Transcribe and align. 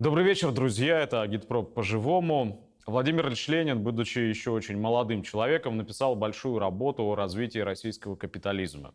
Добрый 0.00 0.24
вечер, 0.24 0.50
друзья. 0.50 0.98
Это 0.98 1.22
Агитпроп 1.22 1.72
по-живому. 1.72 2.68
Владимир 2.84 3.28
Ильич 3.28 3.46
Ленин, 3.46 3.80
будучи 3.80 4.18
еще 4.18 4.50
очень 4.50 4.76
молодым 4.76 5.22
человеком, 5.22 5.76
написал 5.76 6.16
большую 6.16 6.58
работу 6.58 7.04
о 7.04 7.14
развитии 7.14 7.60
российского 7.60 8.16
капитализма. 8.16 8.92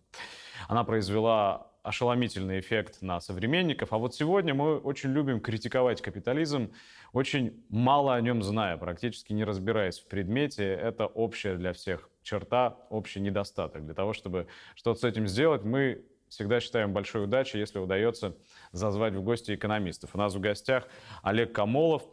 Она 0.68 0.84
произвела 0.84 1.72
ошеломительный 1.84 2.60
эффект 2.60 3.02
на 3.02 3.22
современников. 3.22 3.94
А 3.94 3.98
вот 3.98 4.14
сегодня 4.14 4.54
мы 4.54 4.78
очень 4.78 5.12
любим 5.12 5.40
критиковать 5.40 6.02
капитализм, 6.02 6.74
очень 7.14 7.64
мало 7.70 8.14
о 8.14 8.20
нем 8.20 8.44
зная, 8.44 8.76
практически 8.76 9.32
не 9.32 9.46
разбираясь 9.46 10.00
в 10.00 10.08
предмете. 10.10 10.66
Это 10.66 11.06
общая 11.08 11.56
для 11.56 11.72
всех 11.72 12.10
черта, 12.24 12.78
общий 12.90 13.22
недостаток. 13.22 13.86
Для 13.86 13.94
того, 13.94 14.12
чтобы 14.12 14.48
что-то 14.76 15.00
с 15.00 15.04
этим 15.06 15.30
сделать, 15.30 15.64
мы 15.64 16.04
всегда 16.30 16.60
считаем 16.60 16.94
большой 16.94 17.26
удачей, 17.26 17.60
если 17.60 17.80
удается 17.80 18.36
зазвать 18.72 19.14
в 19.14 19.22
гости 19.22 19.56
экономистов. 19.56 20.12
У 20.14 20.18
нас 20.18 20.34
в 20.34 20.40
гостях 20.40 20.88
Олег 21.24 21.54
Камолов, 21.54 22.04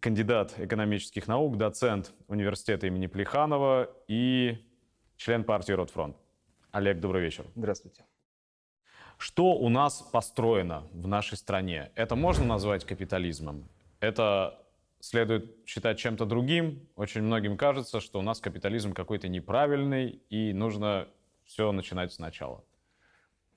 кандидат 0.00 0.58
экономических 0.58 1.28
наук, 1.28 1.56
доцент 1.56 2.12
университета 2.26 2.86
имени 2.86 3.06
Плеханова 3.06 3.90
и 4.08 4.58
член 5.16 5.44
партии 5.44 5.72
«Ротфронт». 5.72 6.16
Олег, 6.70 7.00
добрый 7.00 7.22
вечер. 7.22 7.44
Здравствуйте. 7.54 8.04
Что 9.18 9.54
у 9.54 9.68
нас 9.68 10.00
построено 10.12 10.86
в 10.92 11.08
нашей 11.08 11.36
стране? 11.36 11.90
Это 11.94 12.14
можно 12.14 12.44
назвать 12.44 12.84
капитализмом? 12.84 13.68
Это 14.00 14.64
следует 15.00 15.56
считать 15.66 15.98
чем-то 15.98 16.24
другим? 16.24 16.88
Очень 16.94 17.22
многим 17.22 17.56
кажется, 17.56 18.00
что 18.00 18.20
у 18.20 18.22
нас 18.22 18.40
капитализм 18.40 18.92
какой-то 18.92 19.28
неправильный, 19.28 20.20
и 20.30 20.52
нужно 20.52 21.08
все 21.44 21.72
начинать 21.72 22.12
сначала. 22.12 22.62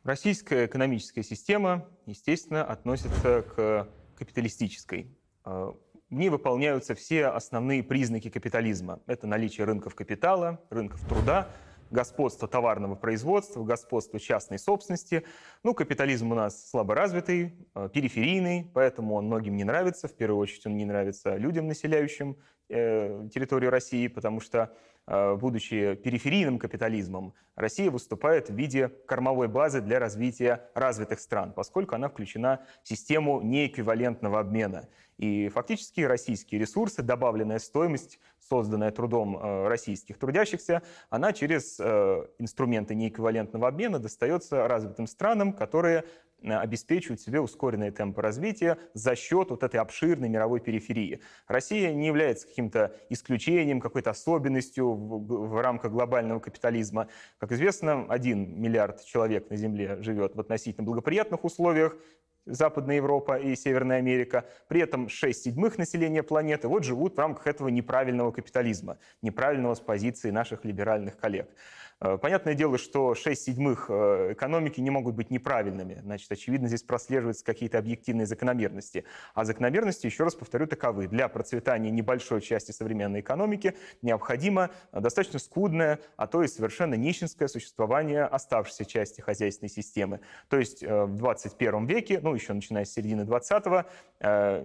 Российская 0.03 0.65
экономическая 0.65 1.21
система, 1.21 1.87
естественно, 2.07 2.63
относится 2.63 3.44
к 3.44 3.88
капиталистической. 4.17 5.16
В 5.43 5.77
ней 6.09 6.30
выполняются 6.30 6.95
все 6.95 7.27
основные 7.27 7.83
признаки 7.83 8.30
капитализма. 8.30 8.99
Это 9.05 9.27
наличие 9.27 9.66
рынков 9.66 9.93
капитала, 9.93 10.59
рынков 10.71 11.08
труда, 11.08 11.49
господство 11.91 12.47
товарного 12.47 12.95
производства, 12.95 13.63
господство 13.63 14.19
частной 14.19 14.58
собственности. 14.58 15.23
Ну, 15.63 15.73
капитализм 15.75 16.31
у 16.31 16.36
нас 16.36 16.69
слаборазвитый, 16.69 17.53
э, 17.75 17.89
периферийный, 17.93 18.71
поэтому 18.73 19.15
он 19.15 19.27
многим 19.27 19.55
не 19.55 19.63
нравится. 19.63 20.08
В 20.08 20.15
первую 20.15 20.39
очередь 20.39 20.65
он 20.65 20.77
не 20.77 20.86
нравится 20.86 21.36
людям, 21.36 21.67
населяющим 21.67 22.38
э, 22.69 23.27
территорию 23.33 23.69
России, 23.69 24.08
потому 24.08 24.39
что, 24.39 24.75
будучи 25.07 25.95
периферийным 25.95 26.59
капитализмом, 26.59 27.33
Россия 27.55 27.91
выступает 27.91 28.49
в 28.49 28.55
виде 28.55 28.89
кормовой 29.08 29.47
базы 29.47 29.81
для 29.81 29.99
развития 29.99 30.69
развитых 30.73 31.19
стран, 31.19 31.53
поскольку 31.53 31.95
она 31.95 32.09
включена 32.09 32.66
в 32.83 32.88
систему 32.88 33.41
неэквивалентного 33.41 34.39
обмена. 34.39 34.88
И 35.17 35.49
фактически 35.49 36.02
российские 36.02 36.59
ресурсы, 36.59 37.03
добавленная 37.03 37.59
стоимость, 37.59 38.19
созданная 38.52 38.91
трудом 38.91 39.38
э, 39.38 39.67
российских 39.69 40.17
трудящихся, 40.17 40.81
она 41.09 41.31
через 41.31 41.80
э, 41.80 42.25
инструменты 42.38 42.95
неэквивалентного 42.95 43.69
обмена 43.69 43.97
достается 43.97 44.67
развитым 44.67 45.08
странам, 45.08 45.53
которые 45.53 46.03
э, 46.41 46.52
обеспечивают 46.52 47.21
себе 47.21 47.39
ускоренные 47.39 47.91
темпы 47.91 48.21
развития 48.21 48.77
за 48.93 49.16
счет 49.16 49.52
вот 49.52 49.63
этой 49.63 49.80
обширной 49.80 50.27
мировой 50.27 50.59
периферии. 50.59 51.21
Россия 51.47 51.93
не 51.93 52.08
является 52.08 52.45
каким-то 52.45 52.93
исключением, 53.09 53.80
какой-то 53.80 54.09
особенностью 54.09 54.95
в, 54.95 55.47
в 55.47 55.61
рамках 55.61 55.93
глобального 55.93 56.41
капитализма. 56.41 57.08
Как 57.38 57.53
известно, 57.53 58.05
один 58.09 58.61
миллиард 58.61 59.05
человек 59.05 59.49
на 59.49 59.55
Земле 59.55 60.03
живет 60.03 60.36
в 60.36 60.41
относительно 60.41 60.83
благоприятных 60.83 61.45
условиях, 61.45 61.95
Западная 62.45 62.95
Европа 62.95 63.38
и 63.38 63.56
Северная 63.56 63.97
Америка. 63.97 64.45
При 64.67 64.81
этом 64.81 65.09
6 65.09 65.44
седьмых 65.44 65.78
населения 65.78 66.23
планеты 66.23 66.67
вот 66.67 66.83
живут 66.83 67.15
в 67.15 67.20
рамках 67.20 67.48
этого 67.48 67.67
неправильного 67.67 68.32
капитализма, 68.32 68.98
неправильного 69.21 69.76
с 69.76 69.80
позиции 69.80 70.32
наших 70.32 70.65
либеральных 70.65 71.17
коллег. 71.17 71.49
Э, 72.02 72.17
понятное 72.17 72.56
дело, 72.56 72.78
что 72.78 73.14
6 73.14 73.42
седьмых 73.42 73.86
э, 73.89 74.34
экономики 74.34 74.82
не 74.82 74.89
могут 74.89 75.16
быть 75.16 75.30
неправильными. 75.30 76.00
Значит, 76.02 76.32
очевидно, 76.32 76.67
здесь 76.67 76.82
прослеживаются 76.82 77.45
какие-то 77.45 77.78
объективные 77.78 78.26
закономерности. 78.26 79.06
А 79.36 79.45
закономерности, 79.45 80.08
еще 80.08 80.23
раз 80.23 80.34
повторю, 80.34 80.66
таковы. 80.66 81.08
Для 81.08 81.28
процветания 81.28 81.92
небольшой 81.92 82.42
части 82.42 82.72
современной 82.72 83.20
экономики 83.20 83.76
необходимо 84.02 84.72
достаточно 84.92 85.38
скудное, 85.38 86.00
а 86.17 86.26
то 86.26 86.42
и 86.42 86.48
совершенно 86.48 86.95
нищенское 86.95 87.48
существование 87.48 88.23
оставшейся 88.23 88.86
части 88.86 89.22
хозяйственной 89.22 89.70
системы. 89.70 90.22
То 90.50 90.58
есть 90.58 90.82
э, 90.82 91.06
в 91.06 91.18
21 91.18 91.86
веке, 91.86 92.20
ну 92.22 92.33
еще 92.33 92.54
начиная 92.54 92.86
с 92.86 92.94
середины 92.94 93.22
20-го, 93.22 93.86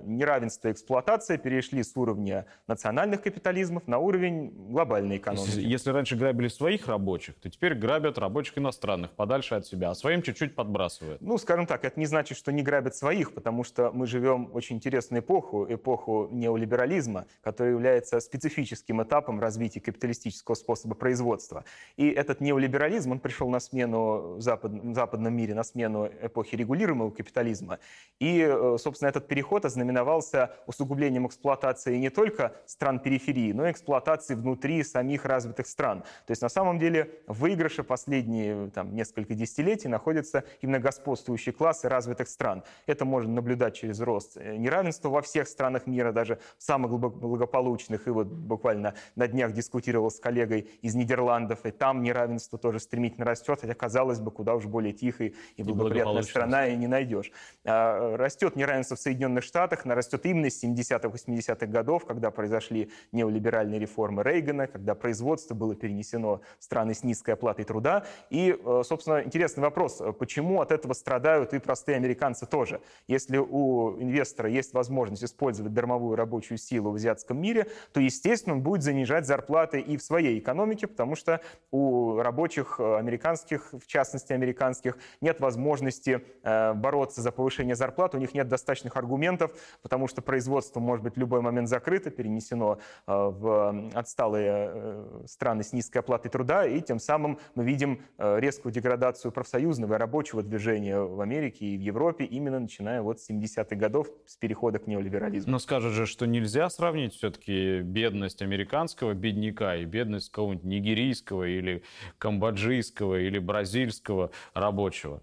неравенство 0.05 0.69
и 0.69 0.73
эксплуатация 0.73 1.39
перешли 1.39 1.83
с 1.83 1.97
уровня 1.97 2.47
национальных 2.67 3.23
капитализмов 3.23 3.87
на 3.87 3.99
уровень 3.99 4.51
глобальной 4.71 5.17
экономики. 5.17 5.59
Если 5.59 5.91
раньше 5.91 6.17
грабили 6.17 6.49
своих 6.49 6.89
рабочих, 6.89 7.26
рабочих, 7.27 7.35
то 7.41 7.51
теперь 7.51 7.75
грабят 7.75 8.19
рабочих 8.19 8.59
иностранных 8.59 9.13
подальше 9.13 9.55
от 9.55 9.67
себя, 9.67 9.91
а 9.91 9.95
своим 9.95 10.23
чуть-чуть 10.23 10.55
подбрасывают. 10.55 11.21
Ну, 11.21 11.39
скажем 11.39 11.67
так, 11.67 11.85
это 11.85 11.99
не 11.99 12.07
значит, 12.07 12.39
что 12.39 12.53
не 12.53 12.63
грабят 12.63 12.95
своих, 12.95 13.33
потому 13.33 13.65
что 13.65 13.91
мы 13.93 14.07
живем 14.07 14.47
в 14.47 14.57
очень 14.57 14.77
интересную 14.77 15.23
эпоху, 15.23 15.67
эпоху 15.69 16.29
неолиберализма, 16.31 17.27
которая 17.43 17.75
является 17.75 18.21
специфическим 18.21 19.03
этапом 19.03 19.41
развития 19.41 19.81
капиталистического 19.81 20.55
способа 20.55 20.95
производства. 20.95 21.65
И 21.97 22.09
этот 22.09 22.41
неолиберализм, 22.41 23.13
он 23.13 23.19
пришел 23.19 23.49
на 23.49 23.61
смену 23.61 24.37
в, 24.37 24.41
запад, 24.41 24.73
в 24.73 24.95
западном 24.95 25.35
мире, 25.35 25.55
на 25.55 25.65
смену 25.65 26.09
эпохи 26.23 26.57
регулируемого 26.57 27.11
капитализма. 27.11 27.79
И, 28.21 28.41
э, 28.41 28.77
собственно, 28.79 29.09
этот 29.11 29.29
переход 29.29 29.65
ознаменовался 29.65 30.51
усугублением 30.67 31.27
эксплуатации 31.27 31.97
не 31.97 32.11
только 32.11 32.53
стран 32.67 32.99
периферии, 33.01 33.53
но 33.53 33.67
и 33.69 33.71
эксплуатации 33.71 34.35
внутри 34.35 34.83
самих 34.83 35.25
развитых 35.25 35.67
стран. 35.67 36.03
То 36.27 36.33
есть, 36.33 36.43
на 36.43 36.49
самом 36.49 36.79
деле, 36.79 37.16
выигрыше 37.27 37.83
последние 37.83 38.71
там, 38.71 38.95
несколько 38.95 39.35
десятилетий 39.35 39.89
находятся 39.89 40.45
именно 40.61 40.79
господствующие 40.79 41.53
классы 41.53 41.89
развитых 41.89 42.29
стран. 42.29 42.63
Это 42.87 43.05
можно 43.05 43.33
наблюдать 43.33 43.75
через 43.75 44.01
рост 44.01 44.37
э, 44.37 44.57
неравенства 44.57 45.09
во 45.09 45.23
всех 45.23 45.49
странах 45.49 45.87
мира, 45.87 46.13
даже 46.13 46.39
в 46.59 46.63
самых 46.63 46.91
благополучных. 46.91 48.07
И 48.07 48.11
вот 48.11 48.27
буквально 48.27 48.95
на 49.15 49.29
днях 49.29 49.53
дискутировал 49.53 50.11
с 50.11 50.21
коллегой 50.21 50.69
из 50.83 50.95
Нидерландов, 50.95 51.65
и 51.65 51.71
там 51.71 52.03
неравенство 52.03 52.59
тоже 52.59 52.81
стремительно 52.81 53.25
растет, 53.25 53.61
хотя, 53.61 53.75
казалось 53.75 54.21
бы, 54.21 54.31
куда 54.31 54.55
уж 54.55 54.67
более 54.67 54.93
тихой 54.93 55.35
и 55.57 55.63
благоприятная 55.63 56.23
страна 56.23 56.67
и 56.67 56.77
не 56.77 56.87
найдешь. 56.87 57.33
А, 57.65 58.17
растет 58.17 58.57
неравенство 58.57 58.97
в 58.97 59.01
Соединенных 59.01 59.45
Штатах, 59.45 59.85
она 59.85 59.95
растет 59.95 60.25
именно 60.27 60.51
с 60.51 60.63
70-х, 60.63 61.09
80-х 61.09 61.67
годов, 61.67 62.05
когда 62.07 62.31
произошли 62.31 62.91
неолиберальные 63.13 63.81
реформы 63.81 64.23
Рейгана, 64.23 64.67
когда 64.67 64.95
производство 64.95 65.55
было 65.55 65.75
перенесено 65.75 66.41
в 66.59 66.65
страны 66.65 66.95
с 66.95 67.03
низкой 67.07 67.31
оплатой 67.31 67.65
труда. 67.65 68.05
И, 68.29 68.55
э, 68.59 68.83
собственно, 68.85 69.23
интересный 69.23 69.63
вопрос, 69.63 70.03
почему 70.19 70.61
от 70.61 70.73
этого 70.73 70.93
страдают 70.93 71.55
и 71.55 71.59
простые 71.59 71.97
американцы 71.97 72.47
тоже? 72.47 72.81
Если 73.07 73.39
у 73.39 74.01
инвестора 74.01 74.51
есть 74.51 74.75
возможность 74.75 75.25
использовать 75.25 75.73
дармовую 75.73 76.17
рабочую 76.17 76.59
силу 76.59 76.91
в 76.91 76.97
азиатском 76.97 77.41
мире, 77.41 77.69
то, 77.93 78.01
естественно, 78.01 78.57
он 78.57 78.63
будет 78.63 78.83
занижать 78.83 79.27
зарплаты 79.27 79.81
и 79.81 79.97
в 79.97 80.03
своей 80.03 80.39
экономике, 80.39 80.87
потому 80.87 81.15
что 81.15 81.41
у 81.71 82.19
рабочих 82.19 82.77
э, 82.79 82.97
американских, 82.99 83.73
в 83.73 83.87
частности 83.87 84.33
американских, 84.33 84.99
нет 85.21 85.41
возможности 85.41 86.25
э, 86.43 86.75
бороться 86.75 87.23
за 87.23 87.33
повышение 87.33 87.77
зарплат, 87.77 88.15
у 88.15 88.19
них 88.19 88.35
нет 88.35 88.49
достаточных 88.49 88.97
аргументов, 88.97 89.53
потому 89.83 90.09
что 90.09 90.23
производство 90.23 90.81
может 90.81 91.05
быть 91.05 91.15
в 91.15 91.19
любой 91.19 91.41
момент 91.41 91.69
закрыто, 91.69 92.11
перенесено 92.11 92.79
в 93.07 93.91
отсталые 93.95 95.27
страны 95.27 95.63
с 95.63 95.73
низкой 95.73 95.99
оплатой 95.99 96.31
труда, 96.31 96.67
и 96.67 96.81
тем 96.87 96.99
самым 96.99 97.39
мы 97.55 97.65
видим 97.65 98.01
э, 98.19 98.41
резкую 98.41 98.73
деградацию 98.73 99.33
профсоюзного 99.33 99.95
и 99.95 99.99
рабочего 99.99 100.43
движения 100.43 100.99
в 101.01 101.21
Америке 101.21 101.67
и 101.67 101.77
в 101.77 101.81
Европе, 101.81 102.25
именно 102.25 102.61
начиная 102.61 103.03
вот 103.03 103.21
с 103.21 103.31
70-х 103.31 103.77
годов, 103.77 104.09
с 104.27 104.37
перехода 104.37 104.79
к 104.79 104.87
неолиберализму. 104.87 105.51
Но 105.51 105.59
скажут 105.59 105.93
же, 105.93 106.07
что 106.07 106.27
нельзя 106.27 106.71
сравнить 106.71 107.15
все-таки 107.15 107.81
бедность 107.81 108.43
американского 108.43 109.13
бедняка 109.15 109.77
и 109.77 109.85
бедность 109.85 110.31
какого-нибудь 110.31 110.65
нигерийского 110.65 111.45
или 111.45 111.83
камбоджийского 112.19 113.21
или 113.21 113.39
бразильского 113.39 114.31
рабочего. 114.55 115.23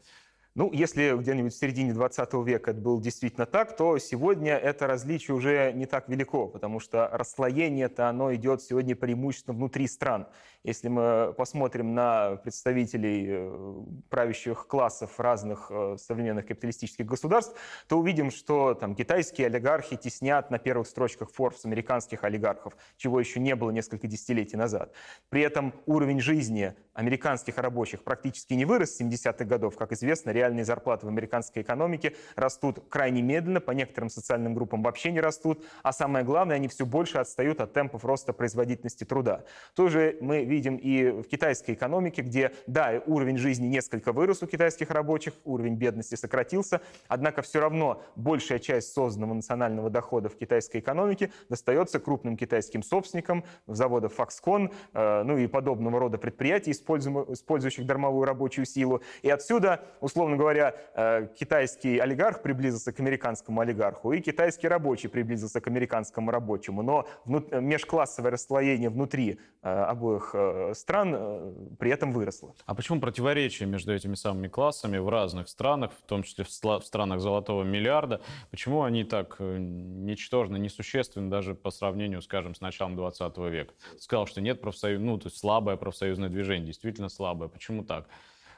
Ну, 0.55 0.71
если 0.71 1.17
где-нибудь 1.17 1.51
в 1.51 1.57
середине 1.57 1.93
20 1.93 2.33
века 2.45 2.71
это 2.71 2.79
было 2.79 3.01
действительно 3.01 3.47
так, 3.47 3.75
то 3.75 3.97
сегодня 3.97 4.53
это 4.55 4.85
различие 4.85 5.33
уже 5.35 5.71
не 5.73 5.87
так 5.87 6.07
велико, 6.09 6.47
потому 6.47 6.79
что 6.79 7.09
расслоение-то 7.11 8.07
оно 8.07 8.35
идет 8.35 8.61
сегодня 8.61 8.95
преимущественно 8.95 9.57
внутри 9.57 9.87
стран. 9.87 10.27
Если 10.63 10.87
мы 10.87 11.33
посмотрим 11.37 11.93
на 11.93 12.37
представителей 12.37 13.25
э, 13.27 13.73
правящих 14.09 14.65
классов 14.65 15.19
разных 15.19 15.67
э, 15.69 15.97
современных 15.99 16.45
капиталистических 16.45 17.05
государств, 17.05 17.53
то 17.89 17.99
увидим, 17.99 18.31
что 18.31 18.73
там 18.73 18.95
китайские 18.95 19.47
олигархи 19.47 19.97
теснят 19.97 20.49
на 20.51 20.59
первых 20.59 20.87
строчках 20.87 21.31
Forbes 21.37 21.65
американских 21.65 22.23
олигархов, 22.23 22.77
чего 22.95 23.19
еще 23.19 23.41
не 23.41 23.55
было 23.55 23.71
несколько 23.71 24.07
десятилетий 24.07 24.55
назад. 24.55 24.93
При 25.27 25.41
этом 25.41 25.73
уровень 25.85 26.21
жизни 26.21 26.73
американских 26.93 27.57
рабочих 27.57 28.03
практически 28.03 28.53
не 28.53 28.63
вырос 28.63 28.95
с 28.95 29.01
70-х 29.01 29.43
годов. 29.43 29.75
Как 29.75 29.91
известно, 29.91 30.29
реальные 30.29 30.63
зарплаты 30.63 31.05
в 31.05 31.09
американской 31.09 31.63
экономике 31.63 32.15
растут 32.37 32.79
крайне 32.87 33.21
медленно, 33.21 33.59
по 33.59 33.71
некоторым 33.71 34.09
социальным 34.09 34.53
группам 34.53 34.81
вообще 34.81 35.11
не 35.11 35.19
растут, 35.19 35.65
а 35.81 35.91
самое 35.91 36.23
главное, 36.23 36.55
они 36.55 36.69
все 36.69 36.85
больше 36.85 37.17
отстают 37.17 37.59
от 37.59 37.73
темпов 37.73 38.05
роста 38.05 38.31
производительности 38.31 39.03
труда. 39.03 39.43
Тоже 39.75 40.17
мы 40.21 40.52
видим 40.53 40.75
и 40.77 41.09
в 41.09 41.23
китайской 41.23 41.71
экономике, 41.71 42.21
где, 42.21 42.51
да, 42.67 43.01
уровень 43.05 43.37
жизни 43.37 43.67
несколько 43.67 44.11
вырос 44.11 44.43
у 44.43 44.47
китайских 44.47 44.91
рабочих, 44.91 45.33
уровень 45.43 45.75
бедности 45.75 46.15
сократился, 46.15 46.81
однако 47.07 47.41
все 47.41 47.59
равно 47.59 48.01
большая 48.15 48.59
часть 48.59 48.93
созданного 48.93 49.33
национального 49.33 49.89
дохода 49.89 50.29
в 50.29 50.35
китайской 50.35 50.77
экономике 50.77 51.31
достается 51.49 51.99
крупным 51.99 52.37
китайским 52.37 52.83
собственникам 52.83 53.43
заводов 53.67 54.19
Foxconn, 54.19 54.71
э, 54.93 55.23
ну 55.23 55.37
и 55.37 55.47
подобного 55.47 55.99
рода 55.99 56.17
предприятий, 56.17 56.71
использующих 56.71 57.85
дармовую 57.85 58.25
рабочую 58.25 58.65
силу. 58.65 59.01
И 59.23 59.29
отсюда, 59.29 59.81
условно 60.01 60.37
говоря, 60.37 60.75
э, 60.95 61.27
китайский 61.35 61.97
олигарх 61.99 62.41
приблизился 62.41 62.91
к 62.91 62.99
американскому 62.99 63.61
олигарху, 63.61 64.13
и 64.13 64.21
китайский 64.21 64.67
рабочий 64.67 65.09
приблизился 65.09 65.61
к 65.61 65.67
американскому 65.67 66.31
рабочему. 66.31 66.83
Но 66.83 67.07
межклассовое 67.25 68.31
расслоение 68.31 68.89
внутри 68.89 69.39
э, 69.61 69.69
обоих 69.69 70.31
э, 70.33 70.42
стран 70.73 71.75
при 71.79 71.91
этом 71.91 72.11
выросло. 72.11 72.53
А 72.65 72.75
почему 72.75 72.99
противоречие 72.99 73.67
между 73.67 73.93
этими 73.93 74.15
самыми 74.15 74.47
классами 74.47 74.97
в 74.97 75.09
разных 75.09 75.49
странах, 75.49 75.91
в 75.91 76.01
том 76.07 76.23
числе 76.23 76.43
в 76.43 76.49
странах 76.49 77.19
золотого 77.19 77.63
миллиарда, 77.63 78.21
почему 78.51 78.83
они 78.83 79.03
так 79.03 79.37
ничтожны, 79.39 80.57
несущественны 80.57 81.29
даже 81.29 81.55
по 81.55 81.71
сравнению, 81.71 82.21
скажем, 82.21 82.55
с 82.55 82.61
началом 82.61 82.95
20 82.95 83.37
века? 83.37 83.73
Сказал, 83.99 84.27
что 84.27 84.41
нет 84.41 84.61
профсоюз, 84.61 85.01
ну, 85.01 85.17
то 85.17 85.27
есть 85.27 85.37
слабое 85.37 85.77
профсоюзное 85.77 86.29
движение 86.29 86.67
действительно 86.67 87.09
слабая. 87.09 87.49
Почему 87.49 87.83
так? 87.83 88.07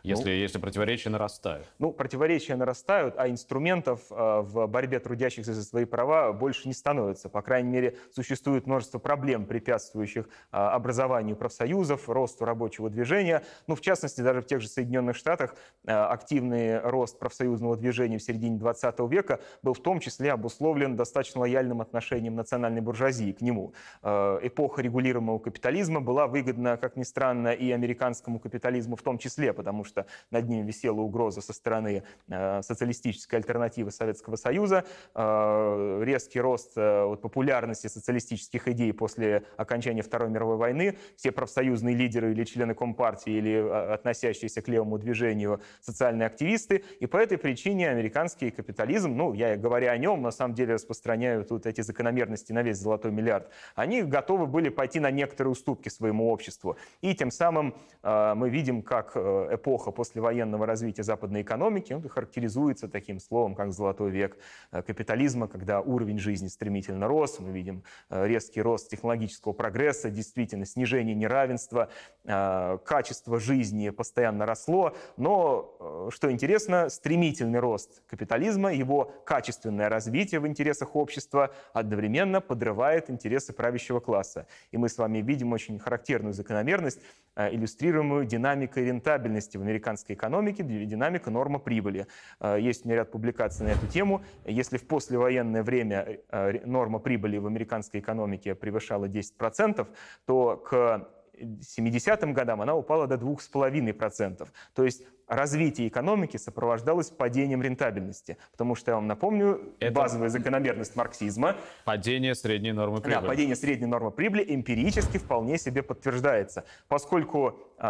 Если, 0.05 0.29
ну, 0.29 0.29
если 0.29 0.59
противоречия 0.59 1.09
нарастают? 1.09 1.67
Ну, 1.79 1.91
противоречия 1.91 2.55
нарастают, 2.55 3.15
а 3.17 3.27
инструментов 3.29 4.01
э, 4.11 4.41
в 4.41 4.67
борьбе 4.67 4.99
трудящихся 4.99 5.53
за 5.53 5.63
свои 5.63 5.85
права 5.85 6.31
больше 6.31 6.67
не 6.67 6.73
становится. 6.73 7.27
По 7.27 7.41
крайней 7.41 7.69
мере, 7.69 7.97
существует 8.11 8.67
множество 8.67 8.99
проблем, 8.99 9.45
препятствующих 9.45 10.25
э, 10.25 10.57
образованию 10.57 11.35
профсоюзов, 11.35 12.07
росту 12.07 12.45
рабочего 12.45 12.89
движения. 12.89 13.43
Ну, 13.67 13.75
в 13.75 13.81
частности, 13.81 14.21
даже 14.21 14.41
в 14.41 14.45
тех 14.45 14.61
же 14.61 14.67
Соединенных 14.67 15.15
Штатах 15.15 15.55
э, 15.85 15.91
активный 15.91 16.79
рост 16.79 17.17
профсоюзного 17.17 17.75
движения 17.75 18.19
в 18.19 18.23
середине 18.23 18.57
20 18.57 18.99
века 19.09 19.39
был 19.63 19.73
в 19.73 19.79
том 19.79 19.99
числе 19.99 20.31
обусловлен 20.31 20.95
достаточно 20.95 21.41
лояльным 21.41 21.81
отношением 21.81 22.35
национальной 22.35 22.81
буржуазии 22.81 23.31
к 23.31 23.41
нему. 23.41 23.73
Эпоха 24.03 24.81
регулируемого 24.81 25.39
капитализма 25.39 26.01
была 26.01 26.27
выгодна, 26.27 26.77
как 26.77 26.95
ни 26.95 27.03
странно, 27.03 27.49
и 27.49 27.71
американскому 27.71 28.39
капитализму 28.39 28.95
в 28.95 29.01
том 29.01 29.17
числе, 29.17 29.53
потому 29.53 29.83
что 29.83 29.94
что 29.95 30.05
над 30.29 30.49
ним 30.49 30.65
висела 30.65 30.99
угроза 30.99 31.41
со 31.41 31.53
стороны 31.53 32.03
э, 32.27 32.61
социалистической 32.61 33.39
альтернативы 33.39 33.91
Советского 33.91 34.35
Союза, 34.35 34.83
э, 35.13 36.01
резкий 36.03 36.41
рост 36.41 36.73
э, 36.75 37.15
популярности 37.21 37.87
социалистических 37.87 38.67
идей 38.67 38.91
после 38.91 39.43
окончания 39.55 40.01
Второй 40.01 40.29
мировой 40.29 40.57
войны. 40.57 40.97
Все 41.15 41.31
профсоюзные 41.31 41.95
лидеры 41.95 42.31
или 42.31 42.43
члены 42.43 42.75
Компартии, 42.75 43.31
или 43.31 43.55
относящиеся 43.93 44.61
к 44.61 44.67
левому 44.67 44.97
движению 44.97 45.61
социальные 45.79 46.27
активисты. 46.27 46.83
И 46.99 47.07
по 47.07 47.15
этой 47.15 47.37
причине 47.37 47.89
американский 47.89 48.51
капитализм, 48.51 49.15
ну, 49.15 49.33
я 49.33 49.55
говоря 49.55 49.91
о 49.91 49.97
нем, 49.97 50.21
на 50.21 50.31
самом 50.31 50.55
деле 50.55 50.73
распространяю 50.73 51.45
тут 51.45 51.65
эти 51.65 51.79
закономерности 51.81 52.51
на 52.51 52.63
весь 52.63 52.77
золотой 52.77 53.11
миллиард, 53.11 53.49
они 53.75 54.01
готовы 54.01 54.45
были 54.45 54.67
пойти 54.67 54.99
на 54.99 55.09
некоторые 55.11 55.53
уступки 55.53 55.87
своему 55.87 56.29
обществу. 56.29 56.75
И 57.01 57.15
тем 57.15 57.31
самым 57.31 57.75
мы 58.03 58.49
видим, 58.49 58.81
как 58.81 59.15
эпоха 59.15 59.84
эпоха 59.85 59.91
послевоенного 59.91 60.65
развития 60.65 61.03
западной 61.03 61.41
экономики 61.41 61.93
он 61.93 62.07
характеризуется 62.07 62.87
таким 62.87 63.19
словом, 63.19 63.55
как 63.55 63.71
«золотой 63.71 64.11
век 64.11 64.37
э, 64.71 64.81
капитализма», 64.81 65.47
когда 65.47 65.81
уровень 65.81 66.19
жизни 66.19 66.47
стремительно 66.47 67.07
рос, 67.07 67.39
мы 67.39 67.51
видим 67.51 67.83
э, 68.09 68.27
резкий 68.27 68.61
рост 68.61 68.89
технологического 68.89 69.53
прогресса, 69.53 70.09
действительно 70.09 70.65
снижение 70.65 71.15
неравенства, 71.15 71.89
э, 72.23 72.77
качество 72.85 73.39
жизни 73.39 73.89
постоянно 73.89 74.45
росло, 74.45 74.95
но, 75.17 76.09
что 76.09 76.31
интересно, 76.31 76.89
стремительный 76.89 77.59
рост 77.59 78.01
капитализма, 78.07 78.73
его 78.73 79.11
качественное 79.25 79.89
развитие 79.89 80.39
в 80.39 80.47
интересах 80.47 80.95
общества 80.95 81.49
одновременно 81.73 82.41
подрывает 82.41 83.09
интересы 83.09 83.53
правящего 83.53 83.99
класса. 83.99 84.47
И 84.71 84.77
мы 84.77 84.89
с 84.89 84.97
вами 84.97 85.19
видим 85.19 85.53
очень 85.53 85.79
характерную 85.79 86.33
закономерность, 86.33 86.99
иллюстрируемую 87.35 88.25
динамикой 88.25 88.85
рентабельности 88.85 89.57
в 89.57 89.61
американской 89.61 90.15
экономики, 90.15 90.61
динамика 90.61 91.29
норма 91.29 91.59
прибыли. 91.59 92.07
Э, 92.39 92.57
есть 92.59 92.85
у 92.85 92.87
меня 92.87 92.97
ряд 92.97 93.11
публикаций 93.11 93.65
на 93.65 93.71
эту 93.71 93.87
тему. 93.87 94.23
Если 94.45 94.77
в 94.77 94.87
послевоенное 94.87 95.63
время 95.63 96.19
э, 96.29 96.65
норма 96.65 96.99
прибыли 96.99 97.37
в 97.37 97.47
американской 97.47 97.99
экономике 97.99 98.55
превышала 98.55 99.05
10%, 99.05 99.87
то 100.25 100.57
к 100.57 101.07
70-м 101.37 102.33
годам 102.33 102.61
она 102.61 102.75
упала 102.75 103.07
до 103.07 103.15
2,5%. 103.15 104.47
То 104.73 104.83
есть 104.83 105.03
развитие 105.27 105.87
экономики 105.87 106.37
сопровождалось 106.37 107.09
падением 107.09 107.61
рентабельности. 107.61 108.37
Потому 108.51 108.75
что, 108.75 108.91
я 108.91 108.95
вам 108.95 109.07
напомню, 109.07 109.73
Это... 109.79 109.93
базовая 109.93 110.29
закономерность 110.29 110.95
марксизма... 110.95 111.55
Падение 111.83 112.35
средней 112.35 112.71
нормы 112.71 113.01
прибыли. 113.01 113.21
Да, 113.21 113.27
падение 113.27 113.55
средней 113.55 113.87
нормы 113.87 114.11
прибыли 114.11 114.45
эмпирически 114.47 115.17
вполне 115.17 115.57
себе 115.57 115.83
подтверждается. 115.83 116.65
Поскольку 116.87 117.59
э, 117.77 117.85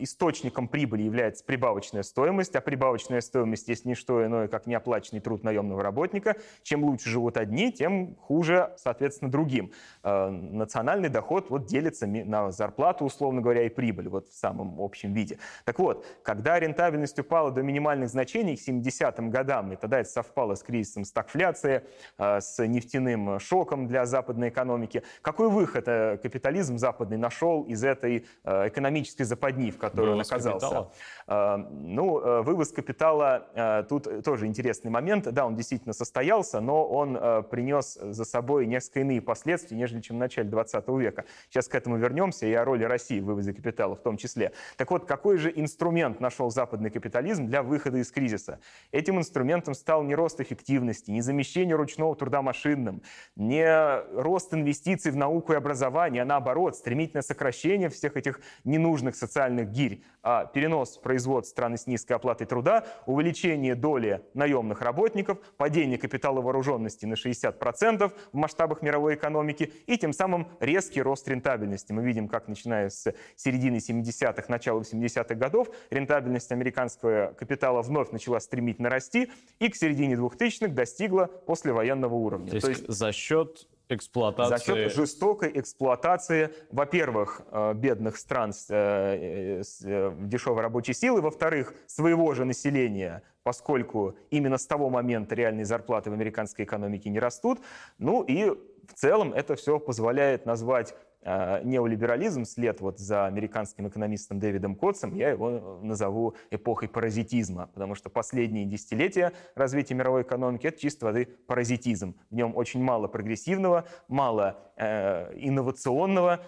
источником 0.00 0.68
прибыли 0.68 1.02
является 1.02 1.44
прибавочная 1.44 2.02
стоимость, 2.02 2.56
а 2.56 2.60
прибавочная 2.60 3.20
стоимость 3.20 3.68
есть 3.68 3.84
не 3.84 3.94
что 3.94 4.24
иное, 4.24 4.48
как 4.48 4.66
неоплаченный 4.66 5.20
труд 5.20 5.44
наемного 5.44 5.82
работника, 5.82 6.36
чем 6.62 6.84
лучше 6.84 7.08
живут 7.08 7.36
одни, 7.36 7.72
тем 7.72 8.16
хуже, 8.16 8.74
соответственно, 8.76 9.30
другим. 9.30 9.72
Э, 10.02 10.28
национальный 10.28 11.08
доход 11.08 11.50
вот 11.50 11.66
делится 11.66 12.06
на 12.06 12.50
зарплату, 12.50 13.04
условно 13.04 13.40
говоря, 13.40 13.62
и 13.64 13.68
прибыль 13.68 14.08
вот 14.08 14.28
в 14.28 14.34
самом 14.34 14.80
общем 14.80 15.12
виде. 15.12 15.38
Так 15.64 15.78
вот, 15.78 16.04
когда 16.22 16.58
рентабельность 16.64 17.18
упала 17.18 17.50
до 17.50 17.62
минимальных 17.62 18.08
значений 18.08 18.56
к 18.56 18.60
70-м 18.60 19.30
годам, 19.30 19.72
и 19.72 19.76
тогда 19.76 20.00
это 20.00 20.08
совпало 20.08 20.54
с 20.54 20.62
кризисом 20.62 21.04
стагфляции, 21.04 21.84
а, 22.18 22.40
с 22.40 22.64
нефтяным 22.64 23.38
шоком 23.38 23.86
для 23.86 24.06
западной 24.06 24.48
экономики. 24.48 25.02
Какой 25.22 25.48
выход 25.48 25.84
э, 25.86 26.18
капитализм 26.22 26.78
западный 26.78 27.16
нашел 27.16 27.62
из 27.64 27.84
этой 27.84 28.26
э, 28.44 28.68
экономической 28.68 29.24
западни, 29.24 29.70
в 29.70 29.78
которой 29.78 30.10
вывоз 30.10 30.30
он 30.30 30.36
оказался? 30.36 30.90
Капитала. 31.26 31.68
Ну, 31.70 32.20
э, 32.20 32.42
вывоз 32.42 32.72
капитала, 32.72 33.84
тут 33.88 34.24
тоже 34.24 34.46
интересный 34.46 34.90
момент. 34.90 35.30
Да, 35.32 35.46
он 35.46 35.56
действительно 35.56 35.92
состоялся, 35.92 36.60
но 36.60 36.86
он 36.86 37.18
принес 37.50 37.94
за 38.00 38.24
собой 38.24 38.66
несколько 38.66 39.00
иные 39.00 39.20
последствия, 39.20 39.76
нежели 39.76 40.00
чем 40.00 40.16
в 40.16 40.18
начале 40.18 40.48
20 40.48 40.88
века. 40.88 41.24
Сейчас 41.48 41.68
к 41.68 41.74
этому 41.74 41.96
вернемся, 41.96 42.46
и 42.46 42.52
о 42.52 42.64
роли 42.64 42.84
России 42.84 43.20
в 43.20 43.26
вывозе 43.26 43.52
капитала 43.52 43.96
в 43.96 44.02
том 44.02 44.16
числе. 44.16 44.52
Так 44.76 44.90
вот, 44.90 45.04
какой 45.04 45.38
же 45.38 45.52
инструмент 45.54 46.20
нашел 46.20 46.50
западный 46.54 46.90
капитализм 46.90 47.46
для 47.46 47.62
выхода 47.62 47.98
из 47.98 48.10
кризиса. 48.10 48.60
Этим 48.92 49.18
инструментом 49.18 49.74
стал 49.74 50.02
не 50.02 50.14
рост 50.14 50.40
эффективности, 50.40 51.10
не 51.10 51.20
замещение 51.20 51.76
ручного 51.76 52.14
труда 52.16 52.42
машинным, 52.42 53.02
не 53.36 53.66
рост 54.14 54.54
инвестиций 54.54 55.10
в 55.12 55.16
науку 55.16 55.52
и 55.52 55.56
образование, 55.56 56.22
а 56.22 56.24
наоборот, 56.24 56.76
стремительное 56.76 57.22
сокращение 57.22 57.88
всех 57.88 58.16
этих 58.16 58.40
ненужных 58.64 59.16
социальных 59.16 59.70
гирь, 59.70 60.04
а 60.22 60.46
перенос 60.46 60.96
производств 60.98 61.50
страны 61.50 61.76
с 61.76 61.86
низкой 61.86 62.14
оплатой 62.14 62.46
труда, 62.46 62.86
увеличение 63.06 63.74
доли 63.74 64.22
наемных 64.34 64.80
работников, 64.80 65.38
падение 65.56 65.98
капитала 65.98 66.40
вооруженности 66.40 67.04
на 67.04 67.14
60% 67.14 68.12
в 68.32 68.36
масштабах 68.36 68.82
мировой 68.82 69.16
экономики 69.16 69.72
и 69.86 69.98
тем 69.98 70.12
самым 70.12 70.48
резкий 70.60 71.02
рост 71.02 71.28
рентабельности. 71.28 71.92
Мы 71.92 72.04
видим, 72.04 72.28
как 72.28 72.48
начиная 72.48 72.88
с 72.88 73.12
середины 73.36 73.76
70-х, 73.76 74.44
начала 74.48 74.80
80-х 74.80 75.34
годов 75.34 75.68
рентабельность 75.90 76.43
стоимость 76.44 76.52
американского 76.52 77.34
капитала 77.36 77.82
вновь 77.82 78.10
начала 78.10 78.40
стремительно 78.40 78.88
расти 78.88 79.30
и 79.58 79.68
к 79.68 79.76
середине 79.76 80.14
2000-х 80.14 80.68
достигла 80.68 81.26
послевоенного 81.26 82.14
уровня. 82.14 82.50
То 82.50 82.56
есть, 82.56 82.66
То 82.66 82.70
есть 82.70 82.88
за 82.88 83.12
счет 83.12 83.68
эксплуатации... 83.88 84.56
За 84.56 84.64
счет 84.64 84.92
жестокой 84.92 85.50
эксплуатации, 85.54 86.50
во-первых, 86.70 87.42
э, 87.50 87.74
бедных 87.74 88.16
стран 88.16 88.52
с, 88.52 88.66
э, 88.70 89.62
с 89.62 89.82
э, 89.84 90.12
дешевой 90.20 90.62
рабочей 90.62 90.94
силы, 90.94 91.20
во-вторых, 91.20 91.74
своего 91.86 92.34
же 92.34 92.44
населения, 92.44 93.22
поскольку 93.42 94.14
именно 94.30 94.56
с 94.56 94.66
того 94.66 94.90
момента 94.90 95.34
реальные 95.34 95.64
зарплаты 95.64 96.10
в 96.10 96.14
американской 96.14 96.64
экономике 96.64 97.10
не 97.10 97.20
растут. 97.20 97.60
Ну 97.98 98.22
и 98.22 98.50
в 98.50 98.94
целом 98.94 99.32
это 99.32 99.54
все 99.54 99.78
позволяет 99.78 100.46
назвать 100.46 100.94
неолиберализм, 101.24 102.44
след 102.44 102.80
вот 102.80 102.98
за 102.98 103.26
американским 103.26 103.88
экономистом 103.88 104.38
Дэвидом 104.38 104.74
Котсом, 104.74 105.14
я 105.14 105.30
его 105.30 105.80
назову 105.82 106.34
эпохой 106.50 106.88
паразитизма, 106.88 107.68
потому 107.74 107.94
что 107.94 108.10
последние 108.10 108.66
десятилетия 108.66 109.32
развития 109.54 109.94
мировой 109.94 110.22
экономики— 110.22 110.66
это 110.68 110.78
чисто 110.78 111.06
воды 111.06 111.26
паразитизм. 111.46 112.14
В 112.30 112.34
нем 112.34 112.56
очень 112.56 112.82
мало 112.82 113.08
прогрессивного, 113.08 113.84
мало 114.08 114.58
э, 114.76 115.32
инновационного, 115.36 116.40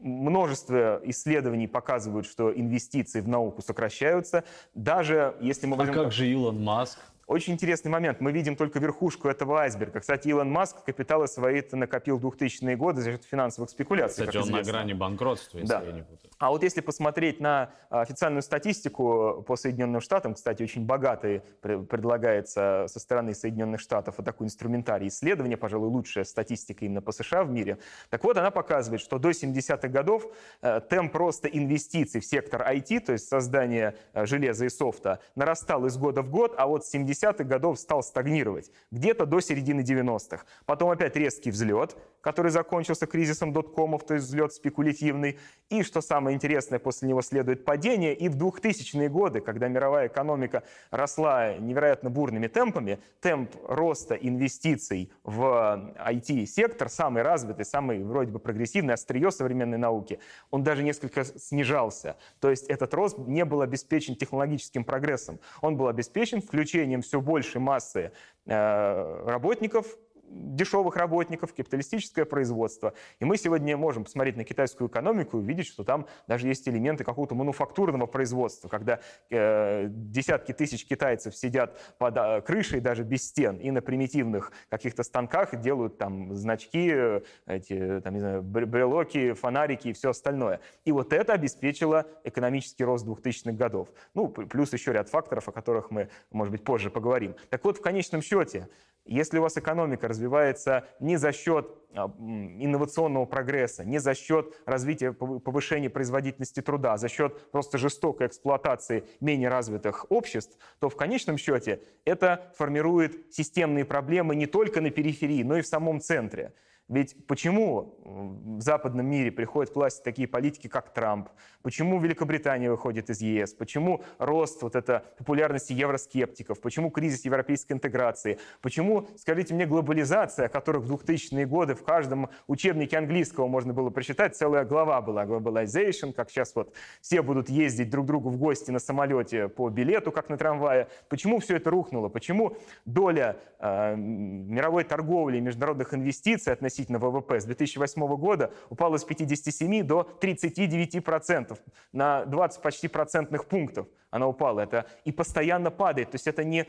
множество 0.00 1.00
исследований 1.04 1.66
показывают, 1.66 2.26
что 2.26 2.52
инвестиции 2.52 3.20
в 3.20 3.28
науку 3.28 3.62
сокращаются. 3.62 4.44
Даже 4.74 5.36
если 5.40 5.66
мы 5.66 5.74
А 5.74 5.78
возьмем... 5.78 5.94
как 5.94 6.12
же 6.12 6.26
Илон 6.28 6.62
Маск? 6.62 6.98
Очень 7.26 7.54
интересный 7.54 7.90
момент. 7.90 8.20
Мы 8.20 8.30
видим 8.30 8.54
только 8.54 8.78
верхушку 8.78 9.26
этого 9.28 9.58
айсберга. 9.58 9.98
Кстати, 9.98 10.28
Илон 10.28 10.48
Маск 10.48 10.84
капиталы 10.84 11.26
свои 11.26 11.60
накопил 11.72 12.18
в 12.18 12.24
2000-е 12.24 12.76
годы 12.76 13.00
за 13.02 13.10
счет 13.10 13.24
финансовых 13.24 13.68
спекуляций. 13.70 14.24
Кстати, 14.26 14.36
он 14.36 14.44
на 14.44 14.60
известно. 14.60 14.72
грани 14.72 14.92
банкротства, 14.92 15.58
если 15.58 15.68
Да. 15.72 15.82
я 15.82 15.90
не 15.92 16.02
путаю. 16.02 16.30
А 16.38 16.50
вот 16.50 16.62
если 16.62 16.80
посмотреть 16.82 17.40
на 17.40 17.70
а, 17.90 18.02
официальную 18.02 18.42
статистику 18.42 19.42
по 19.44 19.56
Соединенным 19.56 20.00
Штатам, 20.02 20.34
кстати, 20.34 20.62
очень 20.62 20.86
богатый 20.86 21.42
пре- 21.62 21.84
предлагается 21.84 22.84
со 22.88 23.00
стороны 23.00 23.34
Соединенных 23.34 23.80
Штатов 23.80 24.16
вот 24.18 24.24
такой 24.24 24.46
инструментарий 24.46 25.08
исследования, 25.08 25.56
пожалуй, 25.56 25.88
лучшая 25.88 26.22
статистика 26.24 26.84
именно 26.84 27.02
по 27.02 27.10
США 27.10 27.42
в 27.42 27.50
мире. 27.50 27.78
Так 28.08 28.22
вот, 28.22 28.36
она 28.36 28.52
показывает, 28.52 29.00
что 29.00 29.18
до 29.18 29.30
70-х 29.30 29.88
годов 29.88 30.26
э, 30.62 30.80
темп 30.88 31.16
роста 31.16 31.48
инвестиций 31.48 32.20
в 32.20 32.24
сектор 32.24 32.62
IT, 32.62 33.00
то 33.00 33.12
есть 33.12 33.28
создание 33.28 33.96
э, 34.12 34.26
железа 34.26 34.66
и 34.66 34.68
софта, 34.68 35.18
нарастал 35.34 35.86
из 35.86 35.96
года 35.96 36.22
в 36.22 36.30
год, 36.30 36.54
а 36.56 36.66
вот 36.68 36.84
с 36.86 36.94
70-х 37.16 37.44
годов 37.44 37.78
стал 37.78 38.02
стагнировать 38.02 38.70
где-то 38.90 39.26
до 39.26 39.40
середины 39.40 39.80
90-х. 39.80 40.44
Потом 40.64 40.90
опять 40.90 41.16
резкий 41.16 41.50
взлет, 41.50 41.96
который 42.26 42.50
закончился 42.50 43.06
кризисом 43.06 43.52
доткомов, 43.52 44.04
то 44.04 44.14
есть 44.14 44.26
взлет 44.26 44.52
спекулятивный. 44.52 45.38
И, 45.68 45.84
что 45.84 46.00
самое 46.00 46.34
интересное, 46.34 46.80
после 46.80 47.08
него 47.08 47.22
следует 47.22 47.64
падение. 47.64 48.16
И 48.16 48.28
в 48.28 48.36
2000-е 48.36 49.08
годы, 49.08 49.40
когда 49.40 49.68
мировая 49.68 50.08
экономика 50.08 50.64
росла 50.90 51.54
невероятно 51.54 52.10
бурными 52.10 52.48
темпами, 52.48 52.98
темп 53.20 53.54
роста 53.68 54.16
инвестиций 54.16 55.12
в 55.22 55.94
IT-сектор, 56.04 56.88
самый 56.88 57.22
развитый, 57.22 57.64
самый 57.64 58.02
вроде 58.02 58.32
бы 58.32 58.40
прогрессивный, 58.40 58.94
острие 58.94 59.30
современной 59.30 59.78
науки, 59.78 60.18
он 60.50 60.64
даже 60.64 60.82
несколько 60.82 61.24
снижался. 61.24 62.16
То 62.40 62.50
есть 62.50 62.64
этот 62.64 62.92
рост 62.92 63.18
не 63.18 63.44
был 63.44 63.60
обеспечен 63.60 64.16
технологическим 64.16 64.82
прогрессом. 64.82 65.38
Он 65.62 65.76
был 65.76 65.86
обеспечен 65.86 66.42
включением 66.42 67.02
все 67.02 67.20
большей 67.20 67.60
массы 67.60 68.10
э, 68.46 69.22
работников 69.26 69.86
дешевых 70.30 70.96
работников, 70.96 71.54
капиталистическое 71.54 72.24
производство. 72.24 72.94
И 73.20 73.24
мы 73.24 73.36
сегодня 73.36 73.76
можем 73.76 74.04
посмотреть 74.04 74.36
на 74.36 74.44
китайскую 74.44 74.88
экономику 74.88 75.38
и 75.38 75.40
увидеть, 75.40 75.66
что 75.66 75.84
там 75.84 76.06
даже 76.26 76.48
есть 76.48 76.68
элементы 76.68 77.04
какого-то 77.04 77.34
мануфактурного 77.34 78.06
производства, 78.06 78.68
когда 78.68 79.00
э, 79.30 79.86
десятки 79.88 80.52
тысяч 80.52 80.86
китайцев 80.86 81.36
сидят 81.36 81.78
под 81.98 82.16
э, 82.16 82.40
крышей 82.42 82.80
даже 82.80 83.04
без 83.04 83.28
стен 83.28 83.56
и 83.56 83.70
на 83.70 83.82
примитивных 83.82 84.52
каких-то 84.68 85.02
станках 85.02 85.60
делают 85.60 85.98
там 85.98 86.34
значки, 86.34 86.90
э, 86.92 87.20
эти, 87.46 88.00
там, 88.00 88.14
не 88.14 88.20
знаю, 88.20 88.42
бр- 88.42 88.66
брелоки, 88.66 89.32
фонарики 89.32 89.88
и 89.88 89.92
все 89.92 90.10
остальное. 90.10 90.60
И 90.84 90.92
вот 90.92 91.12
это 91.12 91.32
обеспечило 91.32 92.06
экономический 92.24 92.84
рост 92.84 93.06
2000-х 93.06 93.52
годов. 93.52 93.88
Ну, 94.14 94.28
плюс 94.28 94.72
еще 94.72 94.92
ряд 94.92 95.08
факторов, 95.08 95.48
о 95.48 95.52
которых 95.52 95.90
мы, 95.90 96.08
может 96.30 96.52
быть, 96.52 96.64
позже 96.64 96.90
поговорим. 96.90 97.34
Так 97.50 97.64
вот, 97.64 97.78
в 97.78 97.80
конечном 97.80 98.22
счете, 98.22 98.68
если 99.06 99.38
у 99.38 99.42
вас 99.42 99.56
экономика 99.56 100.08
развивается 100.08 100.84
не 101.00 101.16
за 101.16 101.32
счет 101.32 101.70
а, 101.94 102.06
инновационного 102.18 103.24
прогресса, 103.24 103.84
не 103.84 103.98
за 103.98 104.14
счет 104.14 104.54
развития, 104.66 105.10
пов- 105.10 105.40
повышения 105.40 105.88
производительности 105.88 106.60
труда, 106.60 106.94
а 106.94 106.96
за 106.98 107.08
счет 107.08 107.50
просто 107.50 107.78
жестокой 107.78 108.26
эксплуатации 108.26 109.04
менее 109.20 109.48
развитых 109.48 110.06
обществ, 110.10 110.58
то 110.80 110.88
в 110.88 110.96
конечном 110.96 111.38
счете 111.38 111.82
это 112.04 112.52
формирует 112.56 113.32
системные 113.34 113.84
проблемы 113.84 114.34
не 114.34 114.46
только 114.46 114.80
на 114.80 114.90
периферии, 114.90 115.42
но 115.42 115.56
и 115.56 115.62
в 115.62 115.66
самом 115.66 116.00
центре. 116.00 116.52
Ведь 116.88 117.26
почему 117.26 117.98
в 118.04 118.60
западном 118.60 119.06
мире 119.06 119.32
приходят 119.32 119.72
к 119.72 119.76
власти 119.76 120.02
такие 120.04 120.28
политики, 120.28 120.68
как 120.68 120.94
Трамп? 120.94 121.28
Почему 121.62 121.98
Великобритания 121.98 122.70
выходит 122.70 123.10
из 123.10 123.20
ЕС? 123.20 123.54
Почему 123.54 124.04
рост 124.18 124.62
вот 124.62 124.76
это 124.76 125.04
популярности 125.18 125.72
евроскептиков? 125.72 126.60
Почему 126.60 126.90
кризис 126.90 127.24
европейской 127.24 127.72
интеграции? 127.72 128.38
Почему, 128.60 129.08
скажите 129.16 129.52
мне, 129.52 129.66
глобализация, 129.66 130.46
о 130.46 130.48
которой 130.48 130.78
в 130.78 130.92
2000-е 130.92 131.44
годы 131.46 131.74
в 131.74 131.82
каждом 131.82 132.28
учебнике 132.46 132.98
английского 132.98 133.48
можно 133.48 133.74
было 133.74 133.90
прочитать, 133.90 134.36
целая 134.36 134.64
глава 134.64 135.00
была 135.00 135.24
globalization, 135.24 136.12
как 136.12 136.30
сейчас 136.30 136.54
вот 136.54 136.72
все 137.00 137.20
будут 137.20 137.48
ездить 137.48 137.90
друг 137.90 138.06
другу 138.06 138.30
в 138.30 138.36
гости 138.36 138.70
на 138.70 138.78
самолете 138.78 139.48
по 139.48 139.68
билету, 139.70 140.12
как 140.12 140.28
на 140.28 140.38
трамвае. 140.38 140.86
Почему 141.08 141.40
все 141.40 141.56
это 141.56 141.70
рухнуло? 141.70 142.08
Почему 142.08 142.56
доля 142.84 143.38
э, 143.58 143.96
мировой 143.96 144.84
торговли 144.84 145.38
и 145.38 145.40
международных 145.40 145.92
инвестиций 145.92 146.52
относительно 146.52 146.75
ВВП 146.84 147.40
с 147.40 147.44
2008 147.44 148.16
года 148.16 148.52
упала 148.70 148.98
с 148.98 149.04
57 149.04 149.82
до 149.82 150.02
39 150.02 151.04
процентов 151.04 151.58
на 151.92 152.24
20 152.24 152.62
почти 152.62 152.88
процентных 152.88 153.46
пунктов 153.46 153.86
она 154.10 154.26
упала. 154.26 154.60
Это 154.60 154.86
и 155.04 155.12
постоянно 155.12 155.70
падает. 155.70 156.10
То 156.10 156.14
есть 156.16 156.26
это 156.26 156.44
не 156.44 156.66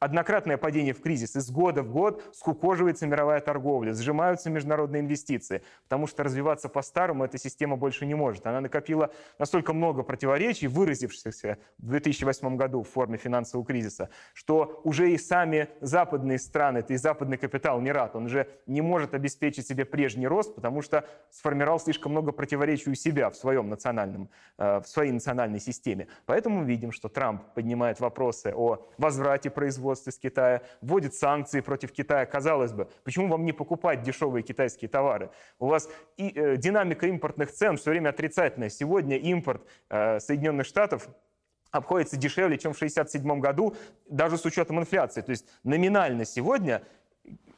однократное 0.00 0.56
падение 0.56 0.94
в 0.94 1.00
кризис. 1.02 1.36
Из 1.36 1.50
года 1.50 1.82
в 1.82 1.92
год 1.92 2.24
скукоживается 2.32 3.06
мировая 3.06 3.40
торговля, 3.40 3.92
сжимаются 3.92 4.48
международные 4.50 5.00
инвестиции, 5.00 5.62
потому 5.84 6.06
что 6.06 6.24
развиваться 6.24 6.70
по-старому 6.70 7.24
эта 7.24 7.38
система 7.38 7.76
больше 7.76 8.06
не 8.06 8.14
может. 8.14 8.46
Она 8.46 8.62
накопила 8.62 9.12
настолько 9.38 9.74
много 9.74 10.02
противоречий, 10.02 10.68
выразившихся 10.68 11.58
в 11.78 11.90
2008 11.90 12.56
году 12.56 12.82
в 12.82 12.88
форме 12.88 13.18
финансового 13.18 13.66
кризиса, 13.66 14.08
что 14.32 14.80
уже 14.84 15.12
и 15.12 15.18
сами 15.18 15.68
западные 15.82 16.38
страны, 16.38 16.78
это 16.78 16.94
и 16.94 16.96
западный 16.96 17.36
капитал 17.36 17.78
не 17.80 17.92
рад, 17.92 18.16
он 18.16 18.24
уже 18.24 18.48
не 18.66 18.80
может 18.80 19.12
обеспечить 19.12 19.66
себе 19.66 19.84
прежний 19.84 20.26
рост, 20.26 20.54
потому 20.54 20.80
что 20.80 21.06
сформировал 21.30 21.78
слишком 21.78 22.12
много 22.12 22.32
противоречий 22.32 22.90
у 22.90 22.94
себя 22.94 23.28
в 23.28 23.36
своем 23.36 23.68
национальном, 23.68 24.30
э, 24.56 24.80
в 24.80 24.88
своей 24.88 25.12
национальной 25.12 25.60
системе. 25.60 26.08
Поэтому 26.24 26.60
мы 26.60 26.64
видим, 26.64 26.90
что 26.90 27.10
Трамп 27.10 27.42
поднимает 27.54 28.00
вопросы 28.00 28.54
о 28.56 28.88
возврате 28.96 29.50
производства 29.50 29.89
из 30.06 30.18
Китая, 30.18 30.62
вводит 30.80 31.14
санкции 31.14 31.60
против 31.60 31.92
Китая. 31.92 32.26
Казалось 32.26 32.72
бы, 32.72 32.88
почему 33.04 33.28
вам 33.28 33.44
не 33.44 33.52
покупать 33.52 34.02
дешевые 34.02 34.42
китайские 34.42 34.88
товары? 34.88 35.30
У 35.58 35.66
вас 35.66 35.88
и, 36.16 36.30
э, 36.34 36.56
динамика 36.56 37.06
импортных 37.06 37.52
цен 37.52 37.76
все 37.76 37.90
время 37.90 38.10
отрицательная. 38.10 38.68
Сегодня 38.68 39.16
импорт 39.16 39.62
э, 39.88 40.20
Соединенных 40.20 40.66
Штатов 40.66 41.08
обходится 41.70 42.16
дешевле, 42.16 42.58
чем 42.58 42.72
в 42.72 42.76
1967 42.76 43.40
году, 43.40 43.76
даже 44.08 44.38
с 44.38 44.44
учетом 44.44 44.80
инфляции. 44.80 45.20
То 45.20 45.30
есть 45.30 45.46
номинально 45.62 46.24
сегодня 46.24 46.82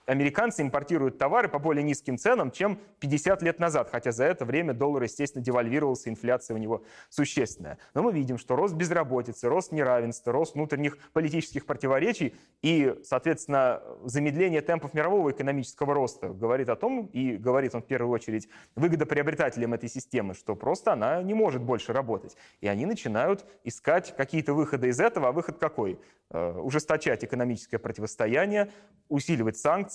американцы 0.07 0.63
импортируют 0.63 1.19
товары 1.19 1.49
по 1.49 1.59
более 1.59 1.83
низким 1.83 2.19
ценам, 2.19 2.51
чем 2.51 2.79
50 3.01 3.43
лет 3.43 3.59
назад, 3.59 3.89
хотя 3.91 4.13
за 4.13 4.25
это 4.25 4.45
время 4.45 4.75
доллар, 4.75 5.05
естественно, 5.05 5.45
девальвировался, 5.45 6.11
инфляция 6.11 6.55
у 6.55 6.59
него 6.59 6.85
существенная. 7.09 7.79
Но 7.95 8.03
мы 8.03 8.13
видим, 8.13 8.39
что 8.39 8.57
рост 8.57 8.75
безработицы, 8.75 9.49
рост 9.49 9.73
неравенства, 9.73 10.33
рост 10.33 10.55
внутренних 10.55 10.99
политических 11.13 11.67
противоречий 11.67 12.35
и, 12.63 12.95
соответственно, 13.05 13.83
замедление 14.05 14.61
темпов 14.61 14.95
мирового 14.95 15.31
экономического 15.31 15.95
роста 15.95 16.29
говорит 16.29 16.69
о 16.69 16.77
том, 16.77 17.07
и 17.13 17.37
говорит 17.37 17.75
он 17.75 17.83
в 17.83 17.87
первую 17.87 18.13
очередь 18.13 18.49
выгодоприобретателям 18.77 19.75
этой 19.75 19.89
системы, 19.89 20.35
что 20.35 20.57
просто 20.57 20.93
она 20.93 21.23
не 21.23 21.35
может 21.35 21.63
больше 21.63 21.93
работать. 21.93 22.37
И 22.61 22.69
они 22.69 22.87
начинают 22.87 23.45
искать 23.65 24.15
какие-то 24.17 24.55
выходы 24.55 24.89
из 24.89 25.01
этого, 25.01 25.29
а 25.29 25.33
выход 25.33 25.59
какой? 25.59 25.99
Э, 26.31 26.59
Ужесточать 26.63 27.25
экономическое 27.25 27.79
противостояние, 27.79 28.71
усиливать 29.09 29.59
санкции, 29.59 29.92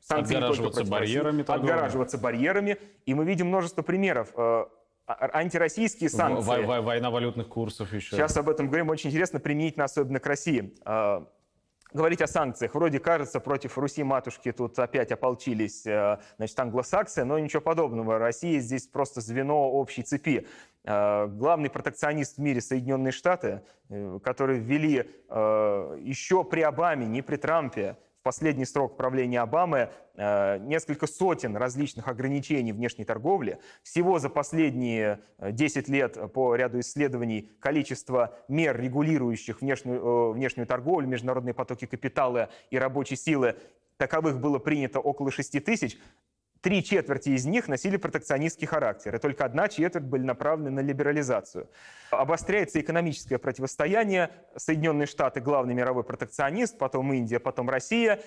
санкции 0.00 0.34
только 0.34 0.46
Отгораживаться 0.46 0.80
России, 0.80 0.90
барьерами 0.90 1.42
торговыми. 1.42 1.72
отгораживаться 1.72 2.18
барьерами. 2.18 2.78
И 3.06 3.14
мы 3.14 3.24
видим 3.24 3.48
множество 3.48 3.82
примеров. 3.82 4.32
Э, 4.36 4.64
а- 5.06 5.30
Антироссийские 5.38 6.10
санкции. 6.10 6.46
Вой- 6.46 6.64
вой- 6.64 6.80
Война 6.80 7.10
валютных 7.10 7.48
курсов 7.48 7.92
еще. 7.92 8.16
Сейчас 8.16 8.36
об 8.36 8.48
этом 8.48 8.66
говорим. 8.68 8.88
Очень 8.90 9.10
интересно 9.10 9.40
применительно 9.40 9.84
особенно 9.84 10.20
к 10.20 10.26
России. 10.26 10.74
Э, 10.84 11.24
Говорить 11.92 12.20
о 12.22 12.26
санкциях. 12.26 12.74
Вроде 12.74 12.98
кажется, 12.98 13.38
против 13.38 13.78
Руси-матушки 13.78 14.50
тут 14.50 14.76
опять 14.80 15.12
ополчились 15.12 15.86
э, 15.86 16.18
значит, 16.38 16.58
англосаксы, 16.58 17.24
но 17.24 17.38
ничего 17.38 17.62
подобного. 17.62 18.18
Россия 18.18 18.58
здесь 18.58 18.88
просто 18.88 19.20
звено 19.20 19.70
общей 19.70 20.02
цепи. 20.02 20.44
Главный 20.84 21.70
протекционист 21.70 22.36
в 22.36 22.40
мире 22.40 22.60
Соединенные 22.60 23.12
Штаты, 23.12 23.62
которые 24.24 24.58
ввели 24.58 25.08
еще 25.30 26.42
при 26.44 26.62
Обаме, 26.62 27.06
не 27.06 27.22
при 27.22 27.36
Трампе, 27.36 27.96
последний 28.24 28.64
срок 28.64 28.96
правления 28.96 29.40
Обамы 29.40 29.90
э, 30.14 30.58
несколько 30.58 31.06
сотен 31.06 31.56
различных 31.56 32.08
ограничений 32.08 32.72
внешней 32.72 33.04
торговли. 33.04 33.60
Всего 33.82 34.18
за 34.18 34.30
последние 34.30 35.20
э, 35.38 35.52
10 35.52 35.88
лет 35.88 36.16
э, 36.16 36.26
по 36.26 36.56
ряду 36.56 36.80
исследований 36.80 37.52
количество 37.60 38.36
мер, 38.48 38.80
регулирующих 38.80 39.60
внешнюю, 39.60 40.00
э, 40.00 40.32
внешнюю 40.32 40.66
торговлю, 40.66 41.06
международные 41.06 41.54
потоки 41.54 41.84
капитала 41.84 42.48
и 42.70 42.78
рабочей 42.78 43.16
силы, 43.16 43.56
таковых 43.98 44.40
было 44.40 44.58
принято 44.58 45.00
около 45.00 45.30
6 45.30 45.62
тысяч. 45.62 45.98
Три 46.64 46.82
четверти 46.82 47.28
из 47.28 47.44
них 47.44 47.68
носили 47.68 47.98
протекционистский 47.98 48.66
характер, 48.66 49.14
и 49.14 49.18
только 49.18 49.44
одна 49.44 49.68
четверть 49.68 50.04
были 50.04 50.22
направлены 50.22 50.70
на 50.70 50.80
либерализацию. 50.80 51.68
Обостряется 52.10 52.80
экономическое 52.80 53.36
противостояние. 53.36 54.30
Соединенные 54.56 55.06
Штаты– 55.06 55.40
главный 55.42 55.74
мировой 55.74 56.04
протекционист, 56.04 56.78
потом 56.78 57.12
Индия, 57.12 57.38
потом 57.38 57.68
Россия. 57.68 58.22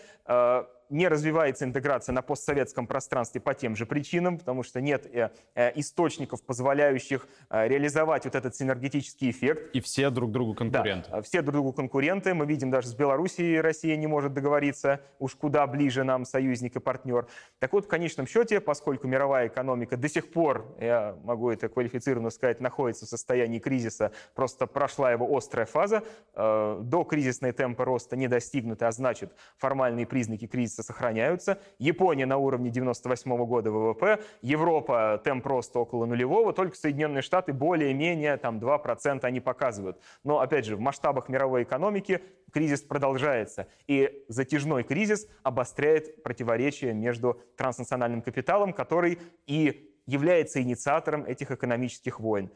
Не 0.90 1.10
развивается 1.10 1.66
интеграция 1.66 2.14
на 2.14 2.22
постсоветском 2.22 2.88
пространстве 2.88 3.42
по 3.42 3.54
тем 3.54 3.76
же 3.76 3.86
причинам, 3.86 4.38
потому 4.38 4.64
что 4.64 4.80
нет 4.80 5.06
э, 5.06 5.32
э, 5.56 5.72
источников, 5.76 6.42
позволяющих 6.44 7.28
э, 7.50 7.68
реализовать 7.68 8.24
вот 8.24 8.36
этот 8.36 8.56
синергетический 8.56 9.32
эффект. 9.32 9.76
И 9.76 9.82
все 9.82 10.10
друг 10.10 10.32
другу 10.32 10.54
конкуренты. 10.54 11.10
Да, 11.12 11.22
все 11.22 11.42
друг 11.42 11.54
другу 11.54 11.74
конкуренты. 11.74 12.34
Мы 12.34 12.46
видим 12.46 12.72
даже 12.72 12.88
с 12.88 12.96
Белоруссией 12.96 13.60
Россия 13.60 13.98
не 13.98 14.08
может 14.08 14.34
договориться, 14.34 15.02
уж 15.20 15.36
куда 15.36 15.68
ближе 15.68 16.06
нам 16.06 16.24
союзник 16.24 16.78
и 16.78 16.80
партнер. 16.80 17.28
Так 17.60 17.74
вот, 17.74 17.86
в 17.86 17.88
конечном 17.90 18.26
счете, 18.26 18.62
поскольку 18.62 19.08
мировая 19.08 19.48
экономика 19.48 19.98
до 19.98 20.08
сих 20.08 20.32
пор, 20.32 20.74
я 20.80 21.18
могу 21.24 21.50
это 21.50 21.68
квалифицированно 21.68 22.30
сказать, 22.30 22.62
находится 22.62 23.06
в 23.06 23.10
состоянии 23.10 23.60
кризиса, 23.60 24.14
просто 24.36 24.68
прошла 24.68 25.12
его 25.12 25.36
острая 25.36 25.66
фаза, 25.66 26.04
до 26.36 27.06
кризисные 27.10 27.52
темпы 27.52 27.84
роста 27.84 28.16
не 28.16 28.28
достигнуты, 28.28 28.86
а 28.86 28.92
значит 28.92 29.34
формальные 29.58 30.06
признаки 30.06 30.48
кризиса 30.48 30.77
месяца 30.78 30.84
сохраняются. 30.84 31.60
Япония 31.80 32.26
на 32.26 32.38
уровне 32.38 32.70
98 32.70 33.46
года 33.46 33.72
ВВП, 33.72 34.20
Европа 34.42 35.22
темп 35.24 35.46
роста 35.48 35.80
около 35.80 36.06
нулевого, 36.06 36.54
только 36.54 36.76
Соединенные 36.76 37.22
Штаты 37.22 37.54
более-менее 37.54 38.38
там 38.38 38.60
2% 38.60 39.20
они 39.24 39.40
показывают. 39.40 39.98
Но, 40.24 40.40
опять 40.40 40.66
же, 40.66 40.76
в 40.76 40.80
масштабах 40.80 41.30
мировой 41.30 41.64
экономики 41.64 42.22
кризис 42.52 42.82
продолжается. 42.82 43.68
И 43.88 44.24
затяжной 44.30 44.84
кризис 44.84 45.28
обостряет 45.44 46.24
противоречия 46.24 46.94
между 46.94 47.42
транснациональным 47.58 48.22
капиталом, 48.22 48.74
который 48.74 49.20
и 49.48 49.94
является 50.06 50.62
инициатором 50.62 51.26
этих 51.26 51.52
экономических 51.52 52.20
войн 52.20 52.50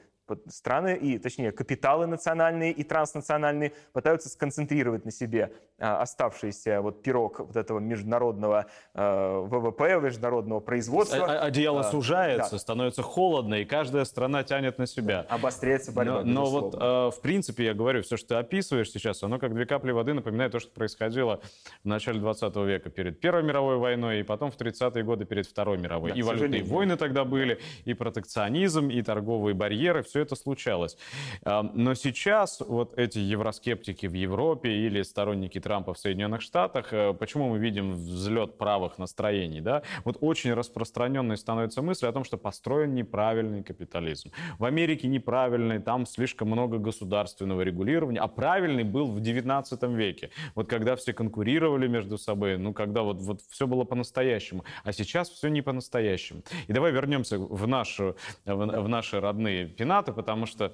страны, 0.48 0.96
и, 0.96 1.18
точнее, 1.18 1.52
капиталы 1.52 2.08
национальные 2.08 2.72
и 2.72 2.84
транснациональные 2.84 3.74
пытаются 3.94 4.30
сконцентрировать 4.30 5.06
на 5.06 5.12
себе 5.12 5.52
а, 5.80 6.02
оставшийся 6.02 6.82
вот 6.82 7.02
пирог 7.02 7.40
вот 7.40 7.56
этого 7.56 7.80
международного 7.80 8.68
а, 8.94 9.42
ВВП, 9.42 10.00
международного 10.00 10.60
производства. 10.60 11.26
А, 11.26 11.46
одеяло 11.46 11.82
а, 11.82 11.84
сужается, 11.84 12.52
да. 12.52 12.60
становится 12.60 13.02
холодно, 13.02 13.56
и 13.56 13.66
каждая 13.66 14.06
страна 14.06 14.44
тянет 14.44 14.78
на 14.78 14.86
себя. 14.86 15.26
Обостряется 15.30 15.92
борьба, 15.92 16.22
Но, 16.24 16.44
но 16.44 16.46
вот, 16.46 16.76
в 16.76 17.22
принципе, 17.22 17.66
я 17.66 17.74
говорю, 17.74 18.04
все, 18.04 18.18
что 18.18 18.30
ты 18.30 18.36
описываешь 18.36 18.92
сейчас, 18.92 19.24
оно 19.24 19.40
как 19.40 19.54
две 19.54 19.66
капли 19.66 19.92
воды 19.92 20.14
напоминает 20.14 20.52
то, 20.52 20.60
что 20.60 20.72
происходило 20.72 21.42
в 21.84 21.88
начале 21.88 22.20
20 22.20 22.56
века 22.58 22.90
перед 22.90 23.20
Первой 23.20 23.44
мировой 23.44 23.78
войной, 23.78 24.20
и 24.20 24.24
потом 24.24 24.52
в 24.52 24.58
30-е 24.58 25.04
годы 25.04 25.26
перед 25.26 25.48
Второй 25.48 25.78
мировой. 25.78 26.12
Да, 26.12 26.16
и 26.16 26.22
валютные 26.22 26.64
войны 26.64 26.96
тогда 26.96 27.26
были, 27.26 27.60
и 27.86 27.94
протекционизм, 27.94 28.90
и 28.90 29.02
торговые 29.02 29.56
барьеры, 29.56 30.04
все 30.04 30.21
это 30.22 30.36
случалось. 30.36 30.98
Но 31.46 31.94
сейчас 31.94 32.62
вот 32.68 32.98
эти 32.98 33.20
евроскептики 33.20 34.08
в 34.08 34.14
Европе 34.14 34.70
или 34.70 35.02
сторонники 35.02 35.60
Трампа 35.60 35.94
в 35.94 35.98
Соединенных 35.98 36.42
Штатах, 36.42 36.94
э, 36.94 37.14
почему 37.14 37.50
мы 37.50 37.60
видим 37.60 37.94
взлет 37.94 38.58
правых 38.58 38.98
настроений? 38.98 39.62
Да? 39.62 39.84
Вот 40.04 40.18
очень 40.22 40.54
распространенной 40.54 41.38
становится 41.38 41.82
мысль 41.82 42.08
о 42.08 42.12
том, 42.12 42.24
что 42.24 42.38
построен 42.38 42.94
неправильный 42.94 43.64
капитализм. 43.64 44.32
В 44.60 44.66
Америке 44.66 45.08
неправильный, 45.08 45.80
там 45.80 46.06
слишком 46.06 46.50
много 46.50 46.78
государственного 46.78 47.62
регулирования, 47.62 48.20
а 48.20 48.28
правильный 48.28 48.84
был 48.84 49.12
в 49.12 49.20
19 49.22 49.84
веке. 49.84 50.30
Вот 50.56 50.68
когда 50.68 50.96
все 50.96 51.14
конкурировали 51.14 51.88
между 51.88 52.18
собой, 52.18 52.58
ну 52.58 52.74
когда 52.74 53.02
вот, 53.02 53.18
вот 53.22 53.42
все 53.50 53.68
было 53.68 53.84
по-настоящему. 53.84 54.64
А 54.84 54.94
сейчас 54.94 55.30
все 55.30 55.50
не 55.50 55.62
по-настоящему. 55.62 56.42
И 56.68 56.74
давай 56.74 56.92
вернемся 56.92 57.38
в, 57.40 57.68
нашу, 57.68 58.16
в, 58.46 58.56
в 58.56 58.88
наши 58.88 59.20
родные 59.20 59.68
пенаты, 59.68 60.11
потому 60.12 60.46
что 60.46 60.74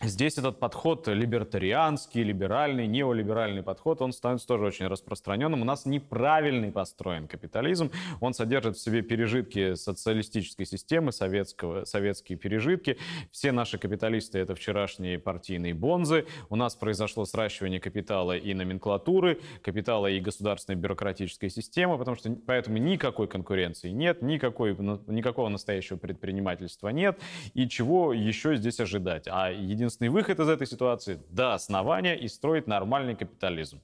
Здесь 0.00 0.38
этот 0.38 0.60
подход 0.60 1.08
либертарианский, 1.08 2.22
либеральный, 2.22 2.86
неолиберальный 2.86 3.64
подход, 3.64 4.00
он 4.00 4.12
становится 4.12 4.46
тоже 4.46 4.66
очень 4.66 4.86
распространенным. 4.86 5.62
У 5.62 5.64
нас 5.64 5.86
неправильный 5.86 6.70
построен 6.70 7.26
капитализм. 7.26 7.90
Он 8.20 8.32
содержит 8.32 8.76
в 8.76 8.80
себе 8.80 9.02
пережитки 9.02 9.74
социалистической 9.74 10.66
системы, 10.66 11.10
советского, 11.10 11.84
советские 11.84 12.38
пережитки. 12.38 12.96
Все 13.32 13.50
наши 13.50 13.76
капиталисты— 13.76 14.38
это 14.40 14.54
вчерашние 14.54 15.18
партийные 15.18 15.74
бонзы. 15.74 16.26
У 16.48 16.54
нас 16.54 16.76
произошло 16.76 17.24
сращивание 17.24 17.80
капитала 17.80 18.36
и 18.36 18.54
номенклатуры, 18.54 19.40
капитала 19.64 20.06
и 20.06 20.20
государственной 20.20 20.76
бюрократической 20.76 21.50
системы, 21.50 21.98
потому 21.98 22.16
что 22.16 22.30
поэтому 22.46 22.78
никакой 22.78 23.26
конкуренции 23.26 23.90
нет, 23.90 24.22
никакой, 24.22 24.76
никакого 25.08 25.48
настоящего 25.48 25.96
предпринимательства 25.96 26.90
нет. 26.90 27.18
И 27.54 27.68
чего 27.68 28.12
еще 28.12 28.54
здесь 28.54 28.78
ожидать? 28.78 29.26
А 29.26 29.50
единственное 29.50 29.87
единственный 29.88 30.08
выход 30.08 30.38
из 30.38 30.48
этой 30.48 30.66
ситуации– 30.66 31.18
до 31.30 31.54
основания 31.54 32.14
и 32.14 32.28
строить 32.28 32.66
нормальный 32.66 33.16
капитализм. 33.16 33.80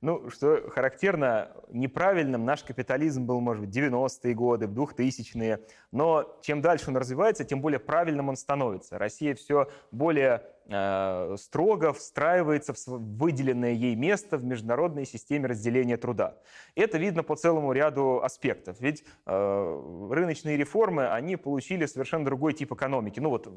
Ну, 0.00 0.30
что 0.30 0.70
характерно, 0.70 1.50
неправильным 1.70 2.44
наш 2.44 2.62
капитализм 2.62 3.26
был, 3.26 3.40
может 3.40 3.64
быть, 3.64 3.74
в 3.74 3.78
90-е 3.78 4.32
годы, 4.32 4.68
в 4.68 4.72
2000-е. 4.72 5.60
Но 5.90 6.38
чем 6.40 6.60
дальше 6.60 6.90
он 6.90 6.96
развивается, 6.96 7.44
тем 7.44 7.60
более 7.60 7.80
правильным 7.80 8.28
он 8.28 8.36
становится. 8.36 8.96
Россия 8.96 9.34
все 9.34 9.68
более 9.90 10.44
э, 10.68 11.34
строго 11.36 11.92
встраивается 11.92 12.74
в 12.74 13.18
выделенное 13.18 13.72
ей 13.72 13.96
место 13.96 14.36
в 14.36 14.44
международной 14.44 15.04
системе 15.04 15.48
разделения 15.48 15.96
труда. 15.96 16.36
Это 16.76 16.96
видно 16.96 17.24
по 17.24 17.34
целому 17.34 17.72
ряду 17.72 18.22
аспектов. 18.22 18.76
Ведь 18.78 19.04
э, 19.26 20.08
рыночные 20.12 20.56
реформы, 20.56 21.08
они 21.08 21.34
получили 21.34 21.86
совершенно 21.86 22.24
другой 22.24 22.52
тип 22.52 22.72
экономики. 22.72 23.18
Ну 23.18 23.30
вот 23.30 23.48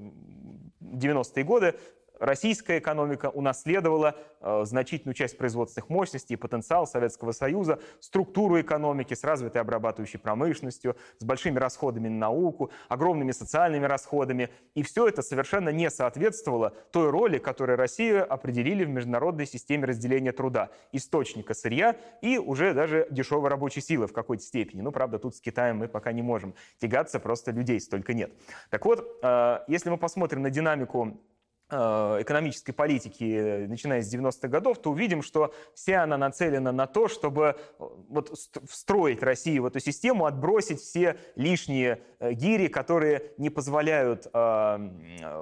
90-е 0.81 1.43
годы 1.43 1.75
российская 2.21 2.77
экономика 2.77 3.29
унаследовала 3.29 4.15
э, 4.39 4.61
значительную 4.65 5.15
часть 5.15 5.37
производственных 5.37 5.89
мощностей, 5.89 6.37
потенциал 6.37 6.85
Советского 6.85 7.31
Союза, 7.31 7.79
структуру 7.99 8.61
экономики 8.61 9.15
с 9.15 9.23
развитой 9.23 9.61
обрабатывающей 9.61 10.19
промышленностью, 10.19 10.95
с 11.17 11.23
большими 11.25 11.57
расходами 11.57 12.07
на 12.07 12.19
науку, 12.19 12.71
огромными 12.89 13.31
социальными 13.31 13.85
расходами. 13.85 14.49
И 14.75 14.83
все 14.83 15.07
это 15.07 15.23
совершенно 15.23 15.69
не 15.69 15.89
соответствовало 15.89 16.69
той 16.91 17.09
роли, 17.09 17.39
которую 17.39 17.77
Россия 17.77 18.23
определили 18.23 18.85
в 18.85 18.89
международной 18.89 19.47
системе 19.47 19.85
разделения 19.85 20.31
труда. 20.31 20.69
Источника 20.91 21.55
сырья 21.55 21.97
и 22.21 22.37
уже 22.37 22.73
даже 22.73 23.07
дешевой 23.09 23.49
рабочей 23.49 23.81
силы 23.81 24.05
в 24.05 24.13
какой-то 24.13 24.43
степени. 24.43 24.81
Ну, 24.81 24.91
правда, 24.91 25.17
тут 25.17 25.35
с 25.35 25.41
Китаем 25.41 25.77
мы 25.77 25.87
пока 25.87 26.11
не 26.11 26.21
можем 26.21 26.53
тягаться, 26.79 27.19
просто 27.19 27.51
людей 27.51 27.79
столько 27.79 28.13
нет. 28.13 28.31
Так 28.69 28.85
вот, 28.85 29.19
э, 29.23 29.59
если 29.67 29.89
мы 29.89 29.97
посмотрим 29.97 30.43
на 30.43 30.51
динамику 30.51 31.19
экономической 31.71 32.73
политики, 32.73 33.65
начиная 33.67 34.01
с 34.01 34.13
90-х 34.13 34.47
годов, 34.47 34.79
то 34.79 34.91
увидим, 34.91 35.21
что 35.21 35.53
вся 35.73 36.03
она 36.03 36.17
нацелена 36.17 36.71
на 36.71 36.87
то, 36.87 37.07
чтобы 37.07 37.55
э, 37.79 37.83
вот 38.09 38.31
встроить 38.69 39.23
Россию 39.23 39.63
в 39.63 39.65
эту 39.67 39.79
систему, 39.79 40.25
отбросить 40.25 40.81
все 40.81 41.17
лишние 41.35 42.01
э, 42.19 42.33
гири, 42.33 42.67
которые 42.67 43.31
не 43.37 43.49
позволяют 43.49 44.27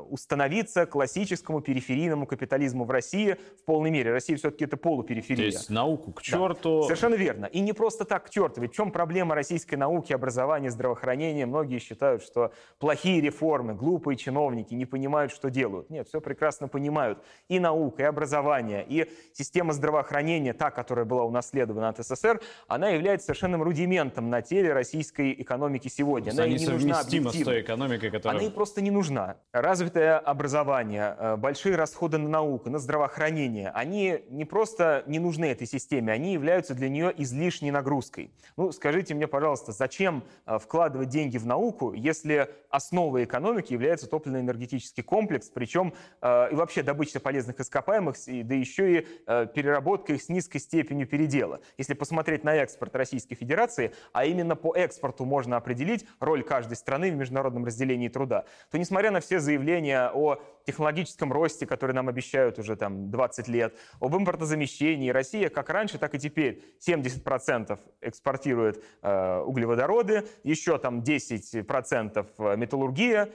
установиться 0.09 0.85
классическому 0.85 1.61
периферийному 1.61 2.25
капитализму 2.25 2.85
в 2.85 2.91
России 2.91 3.37
в 3.61 3.63
полной 3.65 3.89
мере. 3.89 4.11
Россия 4.11 4.37
все-таки 4.37 4.65
это 4.65 4.77
полупериферия. 4.77 5.51
То 5.51 5.57
есть 5.57 5.69
науку 5.69 6.11
к 6.11 6.21
черту. 6.21 6.81
Да, 6.81 6.87
совершенно 6.87 7.15
верно. 7.15 7.45
И 7.45 7.59
не 7.59 7.73
просто 7.73 8.05
так 8.05 8.27
к 8.27 8.29
черту. 8.29 8.61
Ведь 8.61 8.71
в 8.71 8.75
чем 8.75 8.91
проблема 8.91 9.35
российской 9.35 9.75
науки, 9.75 10.13
образования, 10.13 10.71
здравоохранения? 10.71 11.45
Многие 11.45 11.79
считают, 11.79 12.23
что 12.23 12.51
плохие 12.79 13.21
реформы, 13.21 13.73
глупые 13.73 14.17
чиновники 14.17 14.73
не 14.73 14.85
понимают, 14.85 15.31
что 15.31 15.49
делают. 15.49 15.89
Нет, 15.89 16.07
все 16.07 16.18
все 16.19 16.21
прекрасно 16.21 16.67
понимают. 16.67 17.19
И 17.47 17.60
наука, 17.60 18.03
и 18.03 18.05
образование, 18.05 18.86
и 18.88 19.10
система 19.34 19.73
здравоохранения, 19.73 20.53
та, 20.53 20.71
которая 20.71 21.05
была 21.05 21.23
унаследована 21.23 21.89
от 21.89 21.97
СССР, 21.99 22.41
она 22.67 22.89
является 22.89 23.27
совершенным 23.27 23.63
рудиментом 23.63 24.29
на 24.29 24.41
теле 24.41 24.73
российской 24.73 25.34
экономики 25.34 25.88
сегодня. 25.88 26.32
Она 26.32 26.47
не 26.47 26.65
нужна 26.65 27.03
с 27.03 27.08
той 27.08 27.62
экономикой, 27.62 28.12
которая... 28.12 28.38
Она 28.38 28.43
ей 28.43 28.51
просто 28.51 28.82
не 28.82 28.91
нужна. 28.91 29.38
Развитое 29.53 30.19
образование, 30.19 31.15
э, 31.17 31.36
большие 31.38 31.75
расходы 31.75 32.17
на 32.17 32.29
науку, 32.29 32.69
на 32.69 32.79
здравоохранение, 32.79 33.71
они 33.73 34.19
не 34.29 34.45
просто 34.45 35.03
не 35.08 35.19
нужны 35.19 35.45
этой 35.45 35.67
системе, 35.67 36.13
они 36.13 36.34
являются 36.34 36.73
для 36.73 36.89
нее 36.89 37.13
излишней 37.17 37.71
нагрузкой. 37.71 38.32
Ну, 38.58 38.71
скажите 38.71 39.13
мне, 39.13 39.27
пожалуйста, 39.27 39.71
зачем 39.71 40.23
э, 40.45 40.58
вкладывать 40.60 41.10
деньги 41.10 41.38
в 41.38 41.45
науку, 41.45 41.93
если 41.93 42.49
основой 42.69 43.23
экономики 43.23 43.73
является 43.73 44.08
топливно-энергетический 44.08 45.03
комплекс, 45.03 45.49
причем 45.53 45.93
и 46.21 46.55
вообще 46.55 46.83
добыча 46.83 47.19
полезных 47.19 47.59
ископаемых, 47.59 48.15
да 48.25 48.55
еще 48.55 48.99
и 48.99 49.01
переработка 49.25 50.13
их 50.13 50.21
с 50.21 50.29
низкой 50.29 50.59
степенью 50.59 51.07
передела. 51.07 51.61
Если 51.77 51.93
посмотреть 51.93 52.43
на 52.43 52.55
экспорт 52.55 52.95
Российской 52.95 53.35
Федерации, 53.35 53.93
а 54.11 54.25
именно 54.25 54.55
по 54.55 54.75
экспорту 54.75 55.25
можно 55.25 55.57
определить 55.57 56.05
роль 56.19 56.43
каждой 56.43 56.75
страны 56.75 57.11
в 57.11 57.15
международном 57.15 57.65
разделении 57.65 58.09
труда, 58.09 58.45
то 58.71 58.77
несмотря 58.77 59.11
на 59.11 59.19
все 59.21 59.39
заявления 59.39 60.11
о 60.13 60.41
технологическом 60.65 61.31
росте, 61.31 61.65
который 61.65 61.93
нам 61.93 62.09
обещают 62.09 62.59
уже 62.59 62.75
там 62.75 63.09
20 63.09 63.47
лет, 63.47 63.77
об 63.99 64.15
импортозамещении, 64.15 65.09
Россия 65.09 65.49
как 65.49 65.69
раньше, 65.69 65.97
так 65.97 66.13
и 66.15 66.19
теперь 66.19 66.63
70% 66.85 67.79
экспортирует 68.01 68.83
э, 69.01 69.39
углеводороды, 69.39 70.27
еще 70.43 70.77
там 70.77 70.99
10% 71.01 72.55
металлургия, 72.57 73.29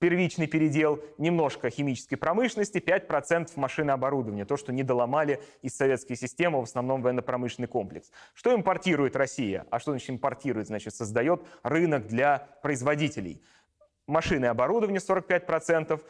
первичный 0.00 0.48
передел, 0.48 1.00
немножко 1.18 1.70
химической 1.70 2.16
промышленности, 2.16 2.78
5% 2.78 3.50
машинооборудования, 3.54 4.44
то, 4.44 4.56
что 4.56 4.72
не 4.72 4.82
доломали 4.82 5.40
из 5.62 5.76
советской 5.76 6.16
системы, 6.16 6.58
в 6.60 6.64
основном 6.64 7.02
военно-промышленный 7.02 7.68
комплекс. 7.68 8.10
Что 8.34 8.52
импортирует 8.52 9.14
Россия? 9.14 9.66
А 9.70 9.78
что 9.78 9.92
значит 9.92 10.10
импортирует? 10.10 10.66
Значит, 10.66 10.94
создает 10.94 11.46
рынок 11.62 12.08
для 12.08 12.48
производителей. 12.62 13.42
Машины 14.06 14.46
и 14.46 14.48
оборудование 14.48 15.00
45%, 15.00 16.00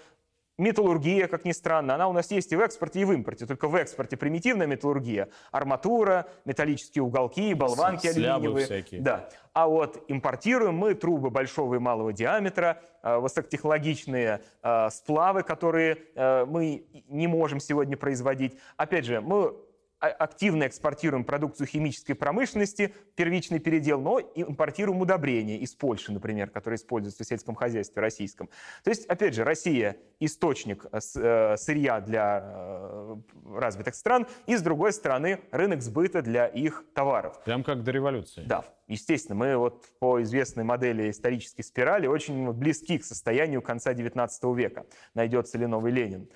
Металлургия, 0.61 1.27
как 1.27 1.47
ни 1.47 1.53
странно, 1.53 1.95
она 1.95 2.07
у 2.07 2.13
нас 2.13 2.31
есть 2.31 2.53
и 2.53 2.57
в 2.57 2.61
экспорте, 2.61 3.01
и 3.01 3.05
в 3.07 3.13
импорте. 3.13 3.47
Только 3.47 3.67
в 3.67 3.75
экспорте 3.75 4.19
примитивная 4.19 4.67
металлургия. 4.67 5.31
Арматура, 5.53 6.27
металлические 6.45 7.03
уголки, 7.03 7.55
болванки 7.55 8.07
алюминиевые. 8.07 8.67
Всякие. 8.67 9.01
Да. 9.01 9.31
А 9.55 9.67
вот 9.67 10.05
импортируем 10.09 10.75
мы 10.75 10.95
трубы 10.95 11.31
большого 11.31 11.77
и 11.77 11.79
малого 11.79 12.13
диаметра, 12.13 12.83
э, 13.03 13.17
высокотехнологичные 13.17 14.43
э, 14.63 14.91
сплавы, 14.91 15.45
которые 15.45 15.97
э, 16.15 16.45
мы 16.45 16.85
не 17.09 17.27
можем 17.27 17.59
сегодня 17.59 17.97
производить. 17.97 18.59
Опять 18.77 19.07
же, 19.07 19.23
мы 19.23 19.47
а, 19.47 19.70
активно 20.01 20.67
экспортируем 20.67 21.25
продукцию 21.25 21.67
химической 21.67 22.15
промышленности, 22.15 22.95
первичный 23.17 23.59
передел, 23.59 24.01
но 24.01 24.19
импортируем 24.21 25.01
удобрения 25.01 25.59
из 25.59 25.75
Польши, 25.75 26.13
например, 26.13 26.51
которые 26.51 26.77
используются 26.77 27.23
в 27.23 27.27
сельском 27.27 27.55
хозяйстве 27.55 28.01
российском. 28.01 28.49
То 28.83 28.91
есть, 28.91 29.07
опять 29.07 29.35
же, 29.35 29.45
Россия 29.45 29.97
источник 30.19 30.87
э, 30.93 31.01
э, 31.17 31.57
сырья 31.57 32.01
для 32.01 32.43
э, 32.43 33.17
развитых 33.55 33.95
стран, 33.95 34.27
и, 34.47 34.57
с 34.57 34.63
другой 34.63 34.93
стороны, 34.93 35.41
рынок 35.51 35.83
сбыта 35.83 36.23
для 36.23 36.47
их 36.47 36.85
товаров. 36.95 37.43
Прям 37.45 37.63
как 37.63 37.83
до 37.83 37.91
революции. 37.91 38.45
Да, 38.47 38.65
естественно, 38.89 39.35
мы 39.35 39.57
вот 39.57 39.87
по 39.99 40.23
известной 40.23 40.65
модели 40.65 41.11
исторической 41.11 41.63
спирали 41.63 42.07
очень 42.07 42.53
близки 42.53 42.99
к 42.99 43.05
состоянию 43.05 43.63
конца 43.63 43.93
XIX 43.93 44.29
века. 44.55 44.87
Найдется 45.15 45.59
ли 45.59 45.67
новый 45.67 45.93
Ленин? 45.93 46.29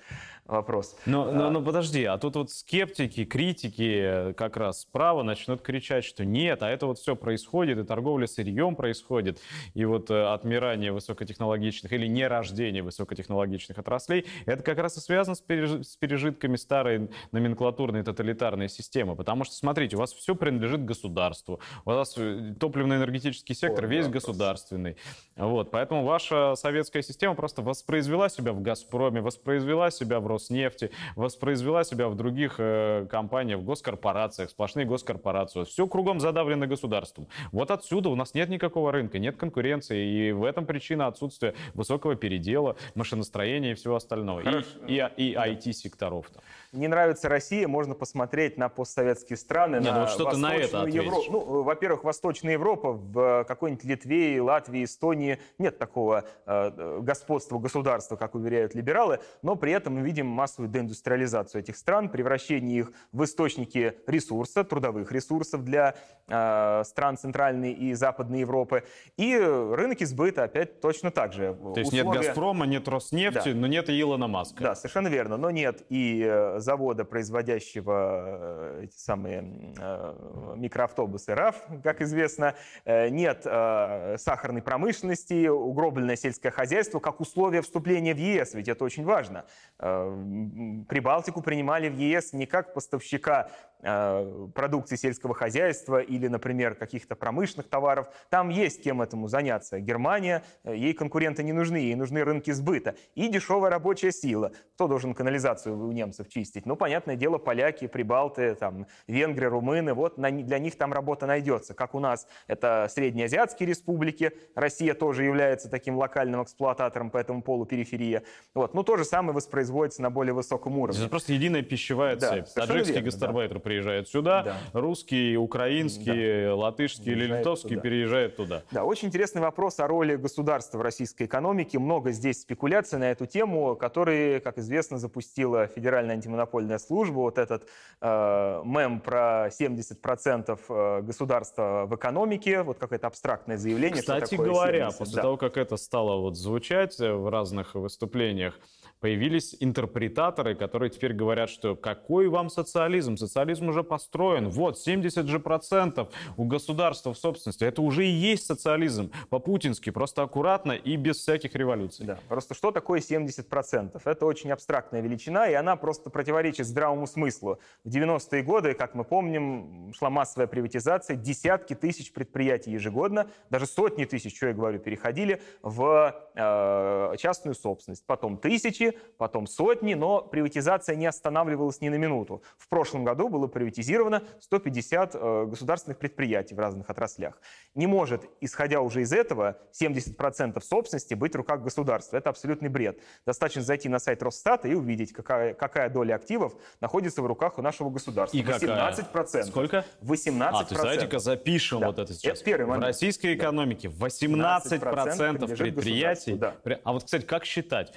Вопрос. 0.45 0.95
Но, 1.07 1.31
но, 1.31 1.49
но 1.49 1.59
подожди, 1.59 2.03
а 2.03 2.19
тут 2.19 2.35
вот 2.35 2.51
скептики, 2.51 3.25
критики 3.25 4.31
как 4.33 4.57
раз 4.57 4.81
справа 4.81 5.23
начнут 5.23 5.63
кричать, 5.63 6.05
что 6.05 6.23
нет, 6.23 6.61
а 6.61 6.69
это 6.69 6.85
вот 6.85 6.99
все 6.99 7.15
происходит, 7.15 7.79
и 7.79 7.83
торговля 7.83 8.27
сырьем 8.27 8.75
происходит, 8.75 9.39
и 9.73 9.85
вот 9.85 10.11
отмирание 10.11 10.91
высокотехнологичных 10.91 11.91
или 11.91 12.05
нерождение 12.05 12.83
высокотехнологичных 12.83 13.79
отраслей, 13.79 14.27
это 14.45 14.61
как 14.61 14.77
раз 14.77 14.97
и 14.97 14.99
связано 14.99 15.33
с, 15.33 15.41
пережитками 15.41 16.57
старой 16.57 17.09
номенклатурной 17.31 18.03
тоталитарной 18.03 18.69
системы. 18.69 19.15
Потому 19.15 19.45
что, 19.45 19.55
смотрите, 19.55 19.95
у 19.95 19.99
вас 19.99 20.13
все 20.13 20.35
принадлежит 20.35 20.85
государству, 20.85 21.59
у 21.85 21.89
вас 21.89 22.13
топливно-энергетический 22.13 23.55
сектор 23.55 23.85
О, 23.85 23.87
весь 23.87 24.05
да, 24.05 24.11
государственный. 24.11 24.97
Вот, 25.35 25.71
поэтому 25.71 26.03
ваша 26.03 26.53
советская 26.53 27.01
система 27.01 27.33
просто 27.33 27.63
воспроизвела 27.63 28.29
себя 28.29 28.53
в 28.53 28.61
«Газпроме», 28.61 29.21
воспроизвела 29.21 29.89
себя 29.89 30.19
в 30.19 30.34
«Роснефти», 30.35 30.91
воспроизвела 31.15 31.83
себя 31.83 32.07
в 32.09 32.15
других 32.15 32.55
э, 32.59 33.07
компаниях, 33.09 33.59
в 33.59 33.63
госкорпорациях, 33.63 34.49
сплошные 34.49 34.85
госкорпорации. 34.85 35.63
Все 35.63 35.87
кругом 35.87 36.19
задавлено 36.19 36.67
государством. 36.67 37.27
Вот 37.51 37.71
отсюда 37.71 38.09
у 38.09 38.15
нас 38.15 38.33
нет 38.33 38.49
никакого 38.49 38.91
рынка, 38.91 39.19
нет 39.19 39.37
конкуренции, 39.37 40.29
и 40.29 40.31
в 40.31 40.43
этом 40.43 40.65
причина 40.65 41.07
отсутствия 41.07 41.55
высокого 41.73 42.15
передела, 42.15 42.75
машиностроения 42.95 43.71
и 43.71 43.75
всего 43.75 43.95
остального. 43.95 44.41
Хорошо. 44.41 44.67
И, 44.87 45.03
и, 45.17 45.23
и 45.29 45.33
IT-секторов. 45.35 46.27
Не 46.75 46.87
нравится 46.87 47.29
Россия, 47.29 47.67
можно 47.67 47.95
посмотреть 47.95 48.57
на 48.57 48.69
постсоветские 48.69 49.37
страны, 49.37 49.77
Нет, 49.77 49.85
на 49.85 50.01
ну 50.01 50.07
что 50.07 50.31
на 50.37 50.55
это 50.55 50.85
Европу. 50.85 51.31
Ну, 51.31 51.63
во-первых, 51.63 52.03
Восточная 52.03 52.53
Европа, 52.53 52.91
в 52.91 53.45
какой-нибудь 53.47 53.85
Литве, 53.85 54.41
Латвии, 54.41 54.83
Эстонии 54.83 55.39
нет 55.57 55.77
такого 55.77 56.25
э, 56.45 56.99
господства 57.01 57.59
государства, 57.59 58.15
как 58.15 58.35
уверяют 58.35 58.75
либералы, 58.75 59.19
но 59.41 59.55
при 59.55 59.71
этом 59.71 59.95
мы 59.95 60.01
видим 60.01 60.27
массовую 60.27 60.69
деиндустриализацию 60.69 61.61
этих 61.61 61.77
стран, 61.77 62.09
превращение 62.09 62.79
их 62.79 62.91
в 63.11 63.23
источники 63.23 63.95
ресурса, 64.07 64.63
трудовых 64.63 65.11
ресурсов 65.11 65.63
для 65.63 65.95
э, 66.27 66.83
стран 66.85 67.17
Центральной 67.17 67.71
и 67.71 67.93
Западной 67.93 68.41
Европы. 68.41 68.83
И 69.17 69.35
рынки 69.37 70.03
сбыта 70.03 70.43
опять 70.43 70.81
точно 70.81 71.11
так 71.11 71.33
же. 71.33 71.53
То 71.53 71.79
есть 71.79 71.93
Условия... 71.93 72.19
нет 72.19 72.27
«Газпрома», 72.27 72.65
нет 72.65 72.87
«Роснефти», 72.87 73.51
да. 73.51 73.59
но 73.59 73.67
нет 73.67 73.89
и 73.89 73.99
Илона 73.99 74.27
Маска. 74.27 74.61
Да, 74.61 74.75
совершенно 74.75 75.07
верно. 75.07 75.37
Но 75.37 75.51
нет 75.51 75.83
и 75.89 76.23
э, 76.25 76.59
завода, 76.65 77.05
производящего 77.05 78.79
э, 78.81 78.81
эти 78.85 78.97
самые 78.97 79.73
э, 79.79 80.53
микроавтобусы 80.57 81.33
РАФ, 81.33 81.55
как 81.83 82.01
известно, 82.01 82.55
э, 82.83 83.09
нет 83.09 83.43
сахарной 83.43 84.61
промышленности, 84.61 85.47
угробленное 85.47 86.15
сельское 86.15 86.49
хозяйство 86.49 86.99
как 86.99 87.21
условие 87.21 87.61
вступления 87.61 88.13
в 88.15 88.17
ЕС, 88.17 88.55
ведь 88.55 88.67
это 88.67 88.83
очень 88.83 89.05
важно. 89.05 89.45
Прибалтику 89.77 91.41
принимали 91.41 91.89
в 91.89 91.97
ЕС 91.97 92.33
не 92.33 92.47
как 92.47 92.73
поставщика 92.73 93.51
продукции 93.81 94.95
сельского 94.95 95.33
хозяйства 95.33 95.99
или, 96.01 96.27
например, 96.27 96.75
каких-то 96.75 97.15
промышленных 97.15 97.69
товаров. 97.69 98.07
Там 98.29 98.49
есть 98.49 98.83
кем 98.83 99.01
этому 99.01 99.27
заняться. 99.27 99.79
Германия, 99.79 100.43
э, 100.63 100.75
ей 100.75 100.93
конкуренты 100.93 101.43
не 101.43 101.53
нужны, 101.53 101.77
ей 101.77 101.95
нужны 101.95 102.23
рынки 102.23 102.51
сбыта. 102.51 102.95
И 103.13 103.27
дешевая 103.27 103.69
рабочая 103.69 104.11
сила. 104.11 104.51
Кто 104.73 104.87
должен 104.87 105.13
канализацию 105.13 105.77
у 105.77 105.91
немцев 105.91 106.29
чистить? 106.29 106.65
Ну, 106.65 106.75
понятное 106.75 107.15
дело, 107.15 107.37
поляки, 107.37 107.87
прибалты, 107.87 108.55
там, 108.55 108.87
венгры, 109.07 109.49
румыны. 109.49 109.93
Вот 109.93 110.15
для 110.17 110.59
них 110.59 110.77
там 110.77 110.93
работа 110.93 111.25
найдется. 111.25 111.73
Как 111.73 111.95
у 111.95 111.99
нас 111.99 112.27
это 112.47 112.87
среднеазиатские 112.89 113.69
республики. 113.69 114.31
Россия 114.55 114.93
тоже 114.93 115.23
является 115.23 115.69
таким 115.69 115.97
локальным 115.97 116.43
эксплуататором, 116.43 117.11
поэтому 117.11 117.41
полупериферия. 117.41 118.23
Вот. 118.53 118.73
Ну, 118.73 118.83
то 118.83 118.97
же 118.97 119.05
самое 119.05 119.33
воспроизводится 119.33 120.01
на 120.01 120.09
более 120.09 120.33
высоком 120.33 120.77
уровне. 120.79 120.99
Это 120.99 121.09
просто 121.09 121.33
единая 121.33 121.61
пищевая 121.61 122.15
да, 122.15 122.29
цепь. 122.29 122.47
Таджикский 122.53 123.01
гастарбайтер 123.01 123.57
да 123.57 123.59
приезжает 123.65 124.07
сюда, 124.07 124.43
да. 124.43 124.57
русский, 124.73 125.35
украинский, 125.37 126.45
да. 126.45 126.55
латышский 126.55 127.11
или 127.11 127.25
литовский 127.25 127.69
туда. 127.71 127.81
переезжает 127.81 128.35
туда. 128.35 128.61
Да, 128.69 128.83
очень 128.83 129.07
интересный 129.07 129.41
вопрос 129.41 129.79
о 129.79 129.87
роли 129.87 130.15
государства 130.17 130.77
в 130.77 130.81
российской 130.81 131.23
экономике. 131.23 131.79
Много 131.79 132.11
здесь 132.11 132.41
спекуляций 132.41 132.99
на 132.99 133.09
эту 133.09 133.25
тему, 133.25 133.75
которые, 133.75 134.39
как 134.39 134.59
известно, 134.59 134.99
запустила 134.99 135.65
Федеральная 135.65 136.13
антимонопольная 136.13 136.77
служба. 136.77 137.15
Вот 137.15 137.39
этот 137.39 137.67
э, 138.01 138.61
мем 138.63 138.99
про 138.99 139.47
70% 139.47 140.59
э, 140.69 141.01
государства 141.01 141.87
в 141.87 141.95
экономике, 141.95 142.61
вот 142.61 142.77
какое-то 142.77 143.07
абстрактное 143.07 143.57
заявление. 143.57 143.99
Кстати 143.99 144.35
говоря, 144.35 144.91
70, 144.91 144.97
после 144.99 145.15
да. 145.15 145.21
того, 145.23 145.37
как 145.37 145.57
это 145.57 145.75
стало 145.77 146.21
вот 146.21 146.37
звучать 146.37 146.99
в 146.99 147.31
разных 147.31 147.73
выступлениях, 147.73 148.59
появились 148.99 149.55
интерпретаторы, 149.59 150.55
которые 150.55 150.89
теперь 150.89 151.13
говорят, 151.13 151.49
что 151.49 151.75
какой 151.75 152.27
вам 152.27 152.49
социализм? 152.49 153.17
Социализм 153.17 153.69
уже 153.69 153.83
построен. 153.83 154.49
Вот, 154.49 154.79
70 154.79 155.27
же 155.27 155.39
процентов 155.39 156.09
у 156.37 156.45
государства 156.45 157.13
в 157.13 157.17
собственности. 157.17 157.63
Это 157.63 157.81
уже 157.81 158.05
и 158.05 158.09
есть 158.09 158.45
социализм 158.45 159.11
по-путински, 159.29 159.89
просто 159.89 160.23
аккуратно 160.23 160.73
и 160.73 160.95
без 160.95 161.17
всяких 161.17 161.55
революций. 161.55 162.05
Да, 162.05 162.19
просто 162.27 162.53
что 162.53 162.71
такое 162.71 163.01
70 163.01 163.47
процентов? 163.49 164.07
Это 164.07 164.25
очень 164.25 164.51
абстрактная 164.51 165.01
величина, 165.01 165.49
и 165.49 165.53
она 165.53 165.75
просто 165.75 166.09
противоречит 166.09 166.65
здравому 166.65 167.07
смыслу. 167.07 167.59
В 167.83 167.89
90-е 167.89 168.43
годы, 168.43 168.73
как 168.73 168.95
мы 168.95 169.03
помним, 169.03 169.93
шла 169.93 170.09
массовая 170.09 170.47
приватизация, 170.47 171.15
десятки 171.15 171.73
тысяч 171.73 172.13
предприятий 172.13 172.71
ежегодно, 172.71 173.27
даже 173.49 173.65
сотни 173.65 174.05
тысяч, 174.05 174.35
что 174.35 174.47
я 174.47 174.53
говорю, 174.53 174.79
переходили 174.79 175.41
в 175.61 176.15
э, 176.35 177.17
частную 177.17 177.55
собственность. 177.55 178.05
Потом 178.05 178.37
тысячи, 178.37 178.84
тысячи, 178.91 178.99
потом 179.17 179.47
сотни, 179.47 179.93
но 179.93 180.21
приватизация 180.21 180.95
не 180.95 181.05
останавливалась 181.05 181.81
ни 181.81 181.89
на 181.89 181.95
минуту. 181.95 182.43
В 182.57 182.67
прошлом 182.67 183.03
году 183.03 183.29
было 183.29 183.47
приватизировано 183.47 184.23
150 184.41 185.15
э, 185.15 185.45
государственных 185.45 185.97
предприятий 185.97 186.55
в 186.55 186.59
разных 186.59 186.89
отраслях. 186.89 187.39
Не 187.75 187.87
может, 187.87 188.23
исходя 188.41 188.81
уже 188.81 189.01
из 189.01 189.13
этого, 189.13 189.57
70% 189.71 190.61
собственности 190.61 191.13
быть 191.13 191.33
в 191.33 191.37
руках 191.37 191.61
государства. 191.61 192.17
Это 192.17 192.29
абсолютный 192.29 192.69
бред. 192.69 192.99
Достаточно 193.25 193.61
зайти 193.61 193.89
на 193.89 193.99
сайт 193.99 194.21
Росстата 194.21 194.67
и 194.67 194.73
увидеть, 194.73 195.13
какая, 195.13 195.53
какая 195.53 195.89
доля 195.89 196.15
активов 196.15 196.55
находится 196.81 197.21
в 197.21 197.25
руках 197.25 197.57
у 197.57 197.61
нашего 197.61 197.89
государства. 197.89 198.37
И 198.37 198.41
18%. 198.41 199.05
Какая? 199.11 199.43
Сколько? 199.43 199.85
18%. 200.01 200.41
А, 200.41 200.51
то 200.51 200.57
есть 200.59 200.75
давайте-ка 200.75 201.19
запишем 201.19 201.79
да. 201.79 201.87
вот 201.87 201.99
это 201.99 202.13
сейчас. 202.13 202.37
Это 202.37 202.45
первый 202.45 202.65
момент. 202.65 202.83
В 202.83 202.87
российской 202.87 203.35
экономике 203.35 203.87
18%, 203.87 203.95
18 203.99 205.57
предприятий. 205.57 206.33
Да. 206.33 206.55
А 206.83 206.93
вот, 206.93 207.05
кстати, 207.05 207.25
как 207.25 207.45
считать? 207.45 207.93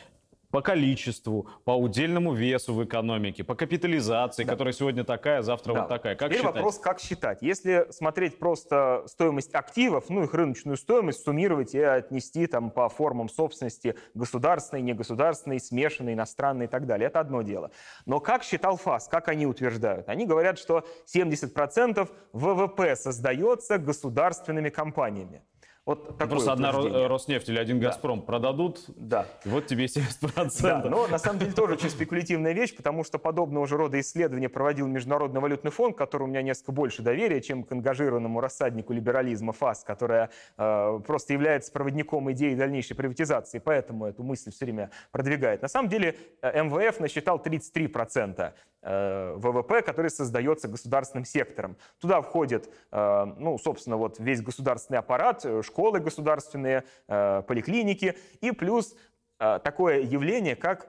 По 0.51 0.63
количеству, 0.63 1.49
по 1.65 1.73
удельному 1.73 2.33
весу 2.33 2.73
в 2.73 2.85
экономике, 2.85 3.45
по 3.45 3.55
капитализации, 3.55 4.45
да. 4.45 4.53
которая 4.53 4.73
сегодня 4.73 5.05
такая, 5.05 5.43
завтра 5.43 5.75
да. 5.75 5.81
вот 5.81 5.89
такая. 5.89 6.17
Как 6.17 6.29
Теперь 6.29 6.41
считать? 6.41 6.55
вопрос, 6.55 6.79
как 6.79 7.01
считать. 7.01 7.43
Если 7.43 7.87
смотреть 7.91 8.39
просто 8.39 9.05
стоимость 9.07 9.55
активов, 9.55 10.09
ну 10.09 10.25
их 10.25 10.33
рыночную 10.33 10.77
стоимость, 10.77 11.23
суммировать 11.23 11.75
и 11.75 11.81
отнести 11.81 12.47
там 12.47 12.71
по 12.71 12.89
формам 12.89 13.29
собственности 13.29 13.97
государственной, 14.15 14.83
негосударственной, 14.83 15.61
смешанной, 15.61 16.15
иностранной 16.15 16.65
и 16.65 16.69
так 16.69 16.87
далее, 16.87 17.09
это 17.09 17.21
одно 17.21 17.43
дело. 17.43 17.71
Но 18.07 18.21
как 18.21 18.43
считал 18.43 18.77
ФАС, 18.77 19.09
как 19.09 19.29
они 19.29 19.47
утверждают? 19.47 20.09
Они 20.09 20.25
говорят, 20.25 20.59
что 20.59 20.85
70% 21.15 22.09
ВВП 22.33 22.97
создается 22.97 23.79
государственными 23.79 24.71
компаниями. 24.71 25.43
Вот 25.89 26.19
такое 26.19 26.29
Просто 26.29 26.53
одна 26.53 26.71
Роснефть 26.71 27.49
или 27.49 27.59
один 27.59 27.81
Газпром 27.81 28.19
да. 28.21 28.27
продадут, 28.27 28.85
да. 28.89 29.25
и 29.47 29.49
вот 29.49 29.69
тебе 29.69 29.87
70%. 29.87 30.61
Да, 30.61 30.83
но 30.85 31.07
на 31.07 31.19
самом 31.19 31.39
деле 31.39 31.53
тоже 31.53 31.73
очень 31.73 31.89
спекулятивная 31.89 32.53
вещь, 32.53 32.77
потому 32.77 33.05
что 33.05 33.19
подобного 33.19 33.67
же 33.67 33.79
рода 33.79 33.99
исследования 33.99 34.51
проводил 34.51 34.87
Международный 34.87 35.41
валютный 35.41 35.71
фонд, 35.71 35.97
который 35.97 36.25
у 36.25 36.27
меня 36.27 36.43
несколько 36.43 36.73
больше 36.73 37.01
доверия, 37.01 37.41
чем 37.41 37.65
к 37.65 37.73
ангажированному 37.73 38.39
рассаднику 38.39 38.93
либерализма 38.93 39.55
ФАС, 39.55 39.83
которая 39.83 40.29
э, 40.59 41.01
просто 41.07 41.33
является 41.33 41.73
проводником 41.73 42.31
идеи 42.33 42.55
дальнейшей 42.55 42.95
приватизации, 42.95 43.59
поэтому 43.59 44.05
эту 44.05 44.23
мысль 44.23 44.51
все 44.51 44.67
время 44.67 44.91
продвигает. 45.11 45.63
На 45.63 45.69
самом 45.69 45.89
деле 45.89 46.19
э, 46.43 46.65
МВФ 46.65 47.01
насчитал 47.01 47.39
33% 47.43 48.53
Э, 48.78 48.78
ВВП, 48.83 49.83
который 49.83 50.11
создается 50.11 50.69
государственным 50.69 51.25
сектором. 51.25 51.77
Туда 52.01 52.21
входит, 52.21 52.71
э, 52.93 53.25
ну, 53.37 53.59
собственно, 53.59 53.97
вот 53.97 54.19
весь 54.19 54.41
государственный 54.41 54.99
аппарат, 54.99 55.45
э, 55.45 55.63
школы 55.63 56.01
государственные, 56.01 56.85
поликлиники, 57.07 58.17
и 58.41 58.53
плюс 58.53 58.95
такое 59.39 60.01
явление, 60.01 60.57
как 60.57 60.89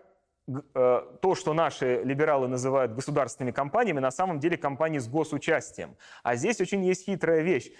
то, 0.73 1.35
что 1.35 1.53
наши 1.53 2.01
либералы 2.03 2.47
называют 2.47 2.93
государственными 2.93 3.51
компаниями, 3.51 3.99
на 3.99 4.11
самом 4.11 4.39
деле 4.39 4.57
компании 4.57 4.97
с 4.97 5.07
госучастием. 5.07 5.95
А 6.23 6.35
здесь 6.35 6.59
очень 6.59 6.83
есть 6.83 7.05
хитрая 7.05 7.41
вещь 7.41 7.71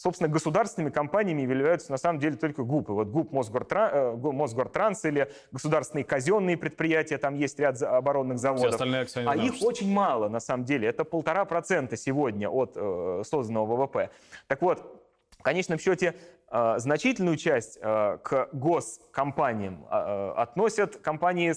собственно, 0.00 0.30
государственными 0.30 0.90
компаниями 0.90 1.42
являются 1.42 1.90
на 1.92 1.98
самом 1.98 2.20
деле 2.20 2.36
только 2.36 2.62
ГУПы. 2.62 2.92
Вот 2.92 3.08
ГУП 3.08 3.32
Мосгортранс, 3.32 3.92
э, 3.92 4.16
Мосгортранс 4.16 5.04
или 5.04 5.30
государственные 5.52 6.04
казенные 6.04 6.56
предприятия, 6.56 7.18
там 7.18 7.34
есть 7.34 7.58
ряд 7.58 7.80
оборонных 7.82 8.38
заводов. 8.38 8.64
А 9.28 9.36
их 9.36 9.62
очень 9.62 9.92
мало 9.92 10.30
на 10.30 10.40
самом 10.40 10.64
деле. 10.64 10.88
Это 10.88 11.04
полтора 11.04 11.44
процента 11.44 11.98
сегодня 11.98 12.48
от 12.48 12.72
э, 12.76 13.22
созданного 13.26 13.76
ВВП. 13.76 14.10
Так 14.46 14.62
вот, 14.62 15.04
в 15.38 15.42
конечном 15.42 15.78
счете, 15.78 16.14
значительную 16.50 17.36
часть 17.36 17.78
э, 17.80 18.18
к 18.22 18.48
госкомпаниям 18.52 19.86
э, 19.88 20.32
относят 20.36 20.96
компании 20.96 21.52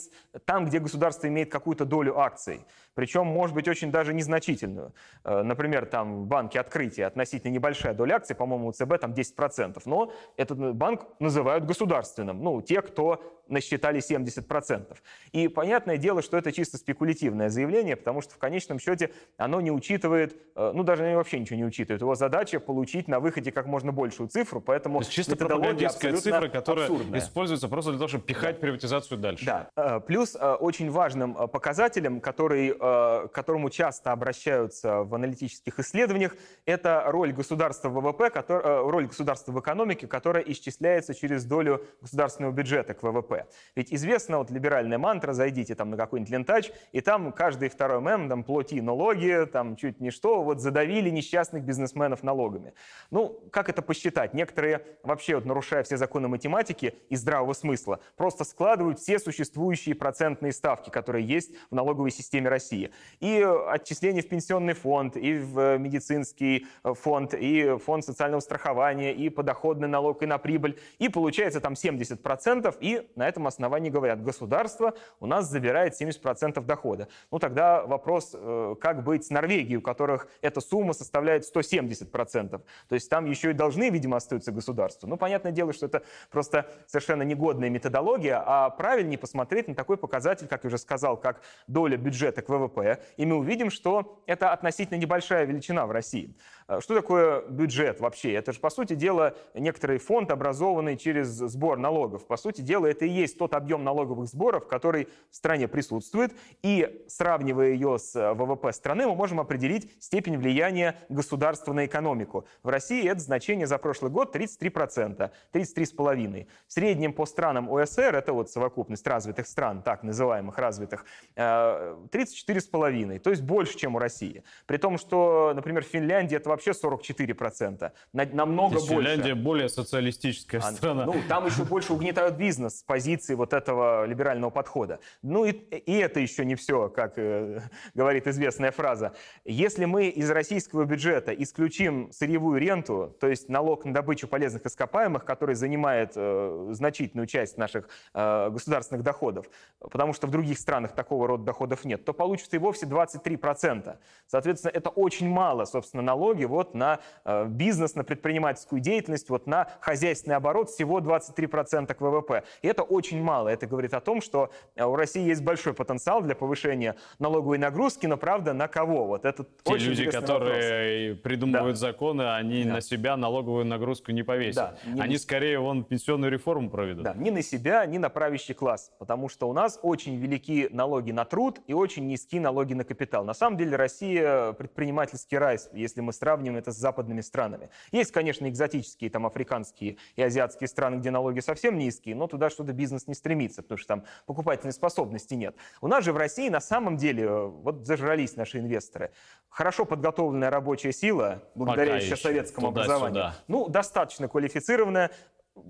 там, 0.46 0.66
где 0.66 0.80
государство 0.80 1.28
имеет 1.28 1.52
какую-то 1.52 1.86
долю 1.86 2.20
акций 2.20 2.66
причем, 2.96 3.26
может 3.26 3.56
быть, 3.56 3.68
очень 3.68 3.92
даже 3.92 4.14
незначительную. 4.14 4.94
Э, 5.24 5.42
например, 5.42 5.86
там 5.86 6.24
в 6.24 6.28
банке 6.28 6.60
открытие 6.60 7.08
относительно 7.08 7.52
небольшая 7.52 7.94
доля 7.94 8.16
акций, 8.16 8.36
по-моему, 8.36 8.68
у 8.68 8.72
ЦБ 8.72 9.00
там 9.00 9.14
10%, 9.14 9.82
но 9.86 10.12
этот 10.38 10.76
банк 10.76 11.08
называют 11.20 11.66
государственным, 11.66 12.44
ну, 12.44 12.62
те, 12.62 12.82
кто 12.82 13.24
насчитали 13.48 14.00
70%. 14.00 14.98
И 15.32 15.48
понятное 15.48 15.98
дело, 15.98 16.22
что 16.22 16.38
это 16.38 16.52
чисто 16.52 16.78
спекулятивное 16.78 17.50
заявление, 17.50 17.96
потому 17.96 18.22
что 18.22 18.36
в 18.36 18.38
конечном 18.38 18.80
счете 18.80 19.12
оно 19.38 19.60
не 19.60 19.72
учитывает, 19.72 20.38
э, 20.56 20.72
ну, 20.74 20.84
даже 20.84 21.16
вообще 21.16 21.40
ничего 21.40 21.58
не 21.58 21.66
учитывает. 21.66 22.02
Его 22.02 22.16
задача 22.16 22.60
получить 22.60 23.08
на 23.08 23.20
выходе 23.20 23.52
как 23.52 23.66
можно 23.66 23.92
большую 23.92 24.30
цифру, 24.30 24.62
поэтому 24.62 24.83
То 24.84 25.00
есть 25.00 25.12
чисто 25.12 25.36
пропагандистская 25.36 26.16
цифра, 26.16 26.48
которая 26.48 26.86
абсурдная. 26.86 27.20
используется 27.20 27.68
просто 27.68 27.92
для 27.92 28.00
того, 28.00 28.08
чтобы 28.08 28.24
пихать 28.24 28.56
да. 28.56 28.62
приватизацию 28.62 29.18
дальше. 29.18 29.46
Да. 29.46 29.70
Э, 29.76 30.00
плюс 30.00 30.36
очень 30.60 30.92
важным 30.92 31.34
показателем, 31.34 32.22
который 32.22 32.74
Э, 32.80 33.28
к 33.28 33.32
которому 33.32 33.70
часто 33.70 34.12
обращаются 34.12 35.04
в 35.04 35.16
аналитических 35.16 35.80
исследованиях, 35.80 36.36
это 36.66 37.04
роль 37.08 37.32
государства 37.34 37.90
в 37.90 37.94
ВВП, 37.94 38.30
который, 38.30 38.62
э, 38.64 38.90
роль 38.90 39.08
государства 39.08 39.52
в 39.52 39.60
экономике, 39.60 40.08
которая 40.08 40.44
исчисляется 40.44 41.14
через 41.14 41.46
долю 41.46 41.86
государственного 42.02 42.52
бюджета 42.52 42.94
к 42.94 43.04
ВВП. 43.04 43.48
Ведь 43.76 43.94
известна 43.94 44.38
вот 44.38 44.52
либеральная 44.52 44.98
мантра, 44.98 45.34
зайдите 45.34 45.76
там 45.76 45.92
на 45.92 45.98
какой-нибудь 45.98 46.32
лентач, 46.32 46.72
и 46.92 47.02
там 47.02 47.32
каждый 47.32 47.70
второй 47.70 48.02
мем, 48.02 48.30
там 48.30 48.44
плати 48.44 48.82
налоги, 48.82 49.48
там 49.52 49.76
чуть 49.76 50.00
не 50.00 50.12
что, 50.12 50.44
вот 50.44 50.60
задавили 50.60 51.10
несчастных 51.10 51.64
бизнесменов 51.64 52.24
налогами. 52.24 52.74
Ну, 53.12 53.40
как 53.52 53.70
это 53.70 53.82
посчитать? 53.82 54.34
Некоторые 54.34 54.73
вообще, 55.04 55.36
вот, 55.36 55.46
нарушая 55.46 55.84
все 55.84 55.98
законы 55.98 56.28
математики 56.28 56.96
и 57.10 57.16
здравого 57.16 57.54
смысла, 57.54 58.00
просто 58.16 58.44
складывают 58.44 59.00
все 59.00 59.20
существующие 59.20 59.96
процентные 59.96 60.52
ставки, 60.52 60.90
которые 60.90 61.26
есть 61.26 61.52
в 61.70 61.76
налоговой 61.76 62.12
системе 62.12 62.50
России. 62.50 62.92
И 63.20 63.42
отчисления 63.68 64.22
в 64.22 64.28
пенсионный 64.28 64.74
фонд, 64.74 65.18
и 65.18 65.38
в 65.38 65.78
медицинский 65.78 66.68
фонд, 66.84 67.34
и 67.34 67.78
фонд 67.84 68.06
социального 68.06 68.42
страхования, 68.42 69.14
и 69.14 69.30
подоходный 69.30 69.88
налог, 69.88 70.24
и 70.24 70.26
на 70.26 70.38
прибыль. 70.38 70.80
И 71.00 71.10
получается 71.10 71.60
там 71.60 71.74
70%, 71.74 72.76
и 72.80 73.10
на 73.16 73.28
этом 73.28 73.48
основании 73.48 73.90
говорят, 73.90 74.24
государство 74.24 74.94
у 75.20 75.26
нас 75.26 75.50
забирает 75.50 76.00
70% 76.00 76.62
дохода. 76.62 77.08
Ну 77.32 77.40
тогда 77.40 77.86
вопрос, 77.86 78.32
э, 78.34 78.76
как 78.80 79.04
быть 79.04 79.26
с 79.26 79.30
Норвегией, 79.30 79.78
у 79.78 79.82
которых 79.82 80.28
эта 80.42 80.62
сумма 80.62 80.94
составляет 80.94 81.44
170%. 81.44 82.62
То 82.90 82.96
есть 82.96 83.10
там 83.10 83.26
еще 83.26 83.52
и 83.52 83.54
должны, 83.54 83.90
видимо, 83.90 84.18
остаются 84.18 84.52
государству. 84.64 85.10
Ну, 85.10 85.18
понятное 85.18 85.52
дело, 85.52 85.74
что 85.74 85.86
это 85.86 86.04
просто 86.32 86.66
совершенно 86.88 87.24
негодная 87.24 87.70
методология, 87.70 88.42
а 88.46 88.70
правильнее 88.70 89.18
посмотреть 89.18 89.68
на 89.68 89.76
такой 89.76 89.98
показатель, 89.98 90.48
как 90.48 90.64
я 90.64 90.70
уже 90.70 90.78
сказал, 90.78 91.18
как 91.18 91.42
доля 91.68 91.98
бюджета 91.98 92.42
к 92.42 92.50
ВВП 92.50 93.00
и 93.18 93.26
мы 93.26 93.38
увидим, 93.38 93.70
что 93.70 94.24
это 94.26 94.52
относительно 94.52 94.98
небольшая 94.98 95.46
величина 95.46 95.86
в 95.86 95.92
России. 95.92 96.36
Э, 96.68 96.80
что 96.82 96.96
такое 96.96 97.42
бюджет 97.48 98.00
вообще? 98.00 98.34
Это 98.34 98.54
же, 98.54 98.60
по 98.60 98.70
сути 98.70 98.96
дела, 98.96 99.36
некоторый 99.54 99.98
фонд, 99.98 100.32
образованный 100.32 100.98
через 100.98 101.28
сбор 101.28 101.78
налогов. 101.78 102.26
По 102.26 102.38
сути 102.38 102.62
дела, 102.62 102.88
это 102.88 103.06
и 103.06 103.10
есть 103.10 103.38
тот 103.38 103.54
объем 103.54 103.84
налоговых 103.84 104.28
сборов, 104.28 104.68
который 104.68 105.08
в 105.30 105.36
стране 105.36 105.68
присутствует, 105.68 106.34
и 106.62 107.06
сравнивая 107.08 107.72
ее 107.72 108.00
с 108.00 108.16
э, 108.16 108.34
ВВП 108.34 108.72
страны, 108.72 109.08
мы 109.08 109.16
можем 109.16 109.40
определить 109.40 109.92
степень 110.00 110.38
влияния 110.38 110.96
государства 111.10 111.74
на 111.74 111.86
экономику. 111.86 112.46
В 112.64 112.70
России 112.70 113.08
это 113.08 113.20
значение 113.20 113.68
за 113.68 113.78
прошлый 113.78 114.12
год 114.12 114.32
33%, 114.62 115.32
33,5%. 115.54 116.48
В 116.68 116.74
среднем 116.74 117.14
по 117.14 117.26
странам 117.26 117.70
ОСР, 117.72 118.16
это 118.16 118.34
вот 118.34 118.50
совокупность 118.50 119.06
развитых 119.08 119.48
стран, 119.48 119.82
так 119.82 120.04
называемых 120.04 120.58
развитых, 120.58 121.06
34 121.36 122.60
э, 122.60 122.62
4,5, 122.62 123.20
то 123.20 123.30
есть 123.30 123.42
больше, 123.42 123.78
чем 123.78 123.96
у 123.96 124.00
России. 124.00 124.44
При 124.66 124.78
том, 124.78 124.98
что, 124.98 125.54
например, 125.56 125.84
в 125.84 125.88
Финляндии 125.88 126.36
это 126.36 126.50
вообще 126.50 126.72
44%, 126.72 127.92
намного 128.14 128.76
больше. 128.76 128.88
Финляндия 128.88 129.36
более 129.36 129.70
социалистическая 129.70 130.60
а, 130.60 130.72
страна. 130.72 131.06
Ну, 131.06 131.16
там 131.28 131.46
еще 131.46 131.64
больше 131.64 131.94
угнетают 131.94 132.36
бизнес 132.36 132.80
с 132.80 132.84
позиции 132.84 133.36
вот 133.36 133.54
этого 133.54 134.06
либерального 134.06 134.50
подхода. 134.50 135.00
Ну 135.22 135.46
и, 135.46 135.52
и 135.52 135.94
это 135.94 136.20
еще 136.20 136.46
не 136.46 136.56
все, 136.56 136.90
как 136.90 137.18
э, 137.18 137.62
говорит 137.94 138.28
известная 138.28 138.72
фраза. 138.72 139.14
Если 139.46 139.86
мы 139.86 140.08
из 140.08 140.30
российского 140.30 140.86
бюджета 140.86 141.34
исключим 141.34 142.12
сырьевую 142.12 142.60
ренту, 142.60 143.16
то 143.20 143.28
есть 143.28 143.50
налог 143.50 143.86
на 143.86 143.94
добычу 143.94 144.28
полезных 144.28 144.43
ископаемых, 144.48 145.26
который 145.26 145.56
занимает 145.56 146.14
э, 146.16 146.68
значительную 146.72 147.28
часть 147.28 147.58
наших 147.58 147.90
э, 148.14 148.50
государственных 148.50 149.04
доходов, 149.04 149.46
потому 149.80 150.14
что 150.14 150.28
в 150.28 150.32
других 150.32 150.60
странах 150.60 150.94
такого 150.94 151.28
рода 151.28 151.44
доходов 151.44 151.86
нет, 151.86 152.06
то 152.06 152.14
получится 152.14 152.56
и 152.56 152.60
вовсе 152.60 152.86
23%. 152.86 153.98
Соответственно, 154.28 154.72
это 154.74 154.90
очень 154.90 155.30
мало, 155.30 155.66
собственно, 155.66 156.04
налоги 156.04 156.46
вот 156.46 156.74
на 156.74 157.00
э, 157.26 157.46
бизнес, 157.48 157.96
на 157.96 158.04
предпринимательскую 158.04 158.82
деятельность, 158.82 159.30
вот 159.30 159.48
на 159.48 159.68
хозяйственный 159.80 160.36
оборот 160.36 160.70
всего 160.70 161.00
23% 161.00 161.94
к 161.94 162.02
ВВП. 162.02 162.44
И 162.62 162.68
это 162.68 162.84
очень 162.84 163.22
мало. 163.22 163.50
Это 163.50 163.68
говорит 163.68 163.94
о 163.94 164.02
том, 164.02 164.22
что 164.22 164.52
у 164.76 164.96
России 164.96 165.24
есть 165.24 165.44
большой 165.44 165.74
потенциал 165.74 166.22
для 166.22 166.36
повышения 166.36 166.96
налоговой 167.20 167.58
нагрузки, 167.58 168.06
но 168.08 168.18
правда 168.18 168.54
на 168.54 168.68
кого? 168.68 169.06
Вот 169.06 169.26
это 169.26 169.44
Те 169.64 169.74
очень 169.74 169.90
люди, 169.90 170.10
которые 170.10 171.10
вопрос. 171.10 171.24
придумывают 171.24 171.76
да. 171.76 171.80
законы, 171.80 172.36
они 172.36 172.64
да. 172.64 172.74
на 172.74 172.82
себя 172.82 173.18
налоговую 173.18 173.66
нагрузку 173.66 174.12
не 174.12 174.24
повесят. 174.36 174.80
Да, 174.86 175.04
они 175.04 175.14
на... 175.14 175.20
скорее 175.20 175.60
вон 175.60 175.84
пенсионную 175.84 176.32
реформу 176.32 176.70
проведут. 176.70 177.04
Да, 177.04 177.14
ни 177.14 177.30
на 177.30 177.42
себя, 177.42 177.86
ни 177.86 177.98
на 177.98 178.10
правящий 178.10 178.54
класс. 178.54 178.92
Потому 179.00 179.30
что 179.30 179.48
у 179.48 179.54
нас 179.54 179.80
очень 179.82 180.16
велики 180.16 180.68
налоги 180.72 181.12
на 181.12 181.26
труд 181.26 181.60
и 181.68 181.74
очень 181.74 182.08
низкие 182.08 182.24
низки 182.24 182.40
налоги 182.40 182.74
на 182.74 182.84
капитал. 182.84 183.26
На 183.26 183.34
самом 183.34 183.58
деле 183.58 183.76
Россия 183.76 184.54
предпринимательский 184.54 185.38
рай, 185.38 185.58
если 185.74 186.02
мы 186.02 186.14
сравним 186.14 186.56
это 186.56 186.72
с 186.72 186.76
западными 186.76 187.22
странами. 187.22 187.70
Есть, 187.92 188.12
конечно, 188.12 188.48
экзотические 188.48 189.10
там 189.10 189.26
африканские 189.26 189.98
и 190.16 190.24
азиатские 190.24 190.68
страны, 190.68 190.96
где 190.96 191.12
налоги 191.12 191.42
совсем 191.42 191.78
низкие, 191.78 192.16
но 192.16 192.28
туда 192.28 192.50
что-то 192.50 192.74
бизнес 192.74 193.08
не 193.08 193.14
стремится, 193.14 193.62
потому 193.62 193.78
что 193.78 193.88
там 193.88 194.04
покупательной 194.26 194.74
способности 194.74 195.34
нет. 195.36 195.56
У 195.82 195.88
нас 195.88 196.04
же 196.04 196.14
в 196.14 196.18
России 196.18 196.50
на 196.50 196.62
самом 196.62 196.98
деле 196.98 197.30
вот 197.30 197.86
зажрались 197.86 198.36
наши 198.36 198.60
инвесторы. 198.60 199.12
Хорошо 199.50 199.86
подготовленная 199.86 200.50
рабочая 200.50 200.94
сила, 200.94 201.44
благодаря 201.56 201.98
еще 201.98 202.16
советскому 202.16 202.70
образованию. 202.70 203.32
Ну, 203.48 203.68
достаточно 203.70 204.13
квалифицированная, 204.18 205.12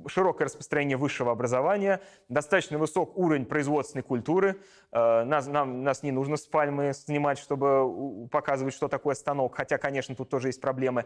широкое 0.08 0.46
распространение 0.46 0.98
высшего 0.98 1.32
образования, 1.32 2.02
достаточно 2.30 2.78
высок 2.78 3.18
уровень 3.18 3.46
производственной 3.46 4.04
культуры. 4.04 4.60
Э, 4.94 5.24
нас, 5.24 5.48
нам, 5.48 5.84
нас 5.84 6.04
не 6.04 6.12
нужно 6.12 6.38
с 6.38 6.46
пальмы 6.46 6.94
снимать, 6.94 7.40
чтобы 7.40 8.28
показывать, 8.30 8.76
что 8.76 8.88
такое 8.88 9.16
станок, 9.16 9.56
хотя, 9.56 9.78
конечно, 9.78 10.16
тут 10.16 10.30
тоже 10.30 10.50
есть 10.50 10.62
проблемы. 10.62 11.06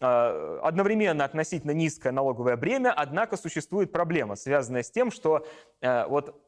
Э, 0.00 0.60
одновременно 0.62 1.24
относительно 1.24 1.70
низкое 1.70 2.12
налоговое 2.12 2.56
бремя, 2.56 2.92
однако 2.94 3.38
существует 3.38 3.90
проблема, 3.90 4.36
связанная 4.36 4.82
с 4.82 4.90
тем, 4.90 5.10
что 5.10 5.46
э, 5.80 6.06
вот 6.06 6.38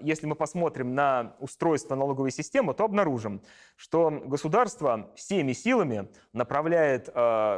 если 0.00 0.26
мы 0.26 0.36
посмотрим 0.36 0.94
на 0.94 1.36
устройство 1.38 1.94
налоговой 1.94 2.30
системы, 2.30 2.72
то 2.72 2.84
обнаружим, 2.84 3.42
что 3.76 4.10
государство 4.10 5.10
всеми 5.16 5.52
силами 5.52 6.08
направляет 6.32 7.06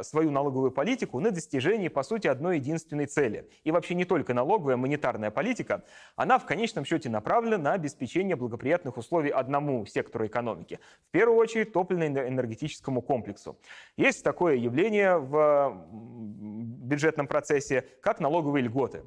свою 0.05 0.31
налоговую 0.31 0.71
политику 0.71 1.19
на 1.19 1.31
достижение, 1.31 1.89
по 1.89 2.03
сути, 2.03 2.27
одной 2.27 2.57
единственной 2.57 3.05
цели. 3.05 3.49
И 3.63 3.71
вообще 3.71 3.95
не 3.95 4.05
только 4.05 4.33
налоговая, 4.33 4.75
монетарная 4.75 5.31
политика, 5.31 5.83
она 6.15 6.39
в 6.39 6.45
конечном 6.45 6.83
счете 6.83 7.09
направлена 7.09 7.57
на 7.57 7.73
обеспечение 7.73 8.35
благоприятных 8.57 8.97
условий 8.97 9.29
одному 9.29 9.85
сектору 9.85 10.25
экономики. 10.25 10.79
В 11.09 11.11
первую 11.11 11.37
очередь 11.37 11.73
топливно-энергетическому 11.73 13.01
комплексу. 13.01 13.57
Есть 13.97 14.23
такое 14.23 14.55
явление 14.55 15.17
в 15.17 15.87
бюджетном 15.91 17.27
процессе, 17.27 17.83
как 18.01 18.19
налоговые 18.19 18.63
льготы. 18.63 19.03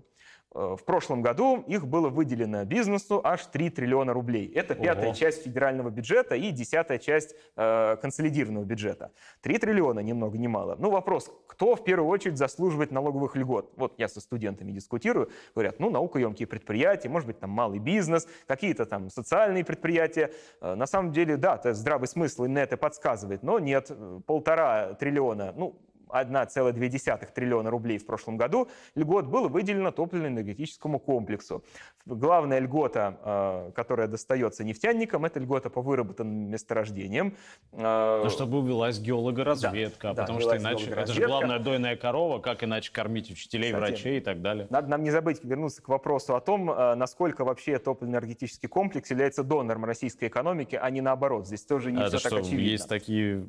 Э, 0.53 0.77
в 0.79 0.85
прошлом 0.85 1.23
году 1.23 1.65
их 1.67 1.87
было 1.87 2.09
выделено 2.09 2.65
бизнесу 2.65 3.21
аж 3.23 3.47
3 3.47 3.71
триллиона 3.71 4.13
рублей. 4.13 4.51
Это 4.55 4.75
пятая 4.75 5.09
Ого. 5.09 5.15
часть 5.15 5.45
федерального 5.45 5.91
бюджета 5.91 6.35
и 6.35 6.51
десятая 6.51 6.99
часть 6.99 7.37
э, 7.57 7.97
консолидированного 8.03 8.65
бюджета. 8.65 9.13
3 9.43 9.59
триллиона, 9.59 10.01
ни 10.01 10.13
много 10.13 10.39
ни 10.39 10.49
мало. 10.49 10.77
Ну, 10.79 10.91
вопрос, 10.91 11.31
кто 11.47 11.77
в 11.77 11.85
первую 11.85 12.09
очередь 12.09 12.37
заслуживает 12.37 12.91
налоговых 12.91 13.37
льгот? 13.37 13.73
Вот 13.77 13.95
я 13.99 14.09
со 14.09 14.21
студентами 14.21 14.73
дискутирую, 14.73 15.31
говорят, 15.55 15.79
ну, 15.79 15.91
наукоемкие 15.91 16.47
предприятия, 16.47 17.09
может 17.09 17.27
быть, 17.27 17.39
там 17.39 17.51
малый 17.51 17.79
бизнес, 17.79 18.27
какие-то 18.47 18.87
там 18.87 19.11
социальные 19.11 19.65
предприятия. 19.65 20.33
Э, 20.61 20.75
на 20.75 20.87
самом 20.87 21.13
деле, 21.13 21.37
да, 21.37 21.61
здравый 21.73 22.09
смысл 22.09 22.45
именно 22.45 22.59
это 22.59 22.77
подсказывает, 22.77 23.43
но 23.45 23.61
нет, 23.61 23.87
э, 23.91 24.21
полтора 24.27 24.95
триллиона, 24.95 25.53
ну, 25.57 25.79
1,2 26.13 27.33
триллиона 27.33 27.71
рублей 27.71 27.99
в 27.99 28.07
прошлом 28.07 28.37
году 28.37 28.69
льгот 28.95 29.27
было 29.27 29.49
выделено 29.49 29.91
топливно-энергетическому 29.91 30.99
комплексу. 30.99 31.65
Главная 32.07 32.59
льгота, 32.61 33.19
э, 33.23 33.73
которая 33.75 34.09
достается 34.09 34.65
нефтяникам, 34.65 35.25
это 35.25 35.39
льгота 35.39 35.71
по 35.71 35.83
выработанным 35.83 36.51
месторождениям. 36.51 37.37
Э, 37.73 38.23
ну, 38.25 38.31
чтобы 38.31 38.59
увелась 38.59 38.99
геологоразведка, 38.99 40.15
да, 40.15 40.23
потому 40.23 40.39
да, 40.41 40.45
что 40.45 40.57
иначе 40.57 40.91
это 40.91 41.13
же 41.13 41.27
главная 41.27 41.59
дойная 41.59 41.97
корова, 41.97 42.41
как 42.41 42.65
иначе 42.65 42.93
кормить 42.93 43.31
учителей, 43.31 43.73
Кстати, 43.73 43.91
врачей 43.91 44.19
и 44.19 44.21
так 44.21 44.41
далее. 44.41 44.67
Надо 44.71 44.89
нам 44.89 45.03
не 45.03 45.11
забыть 45.11 45.45
вернуться 45.45 45.83
к 45.83 45.89
вопросу 45.89 46.35
о 46.35 46.41
том, 46.41 46.71
э, 46.71 46.95
насколько 46.95 47.45
вообще 47.45 47.79
топливно-энергетический 47.79 48.69
комплекс 48.69 49.11
является 49.11 49.45
донором 49.45 49.85
российской 49.85 50.29
экономики, 50.29 50.79
а 50.81 50.91
не 50.91 51.01
наоборот. 51.01 51.47
Здесь 51.47 51.65
тоже 51.65 51.93
не 51.93 52.01
это 52.01 52.19
все 52.19 52.19
что, 52.19 52.31
так 52.31 52.41
очевидно. 52.41 52.71
Есть 52.71 52.89
такие 52.89 53.47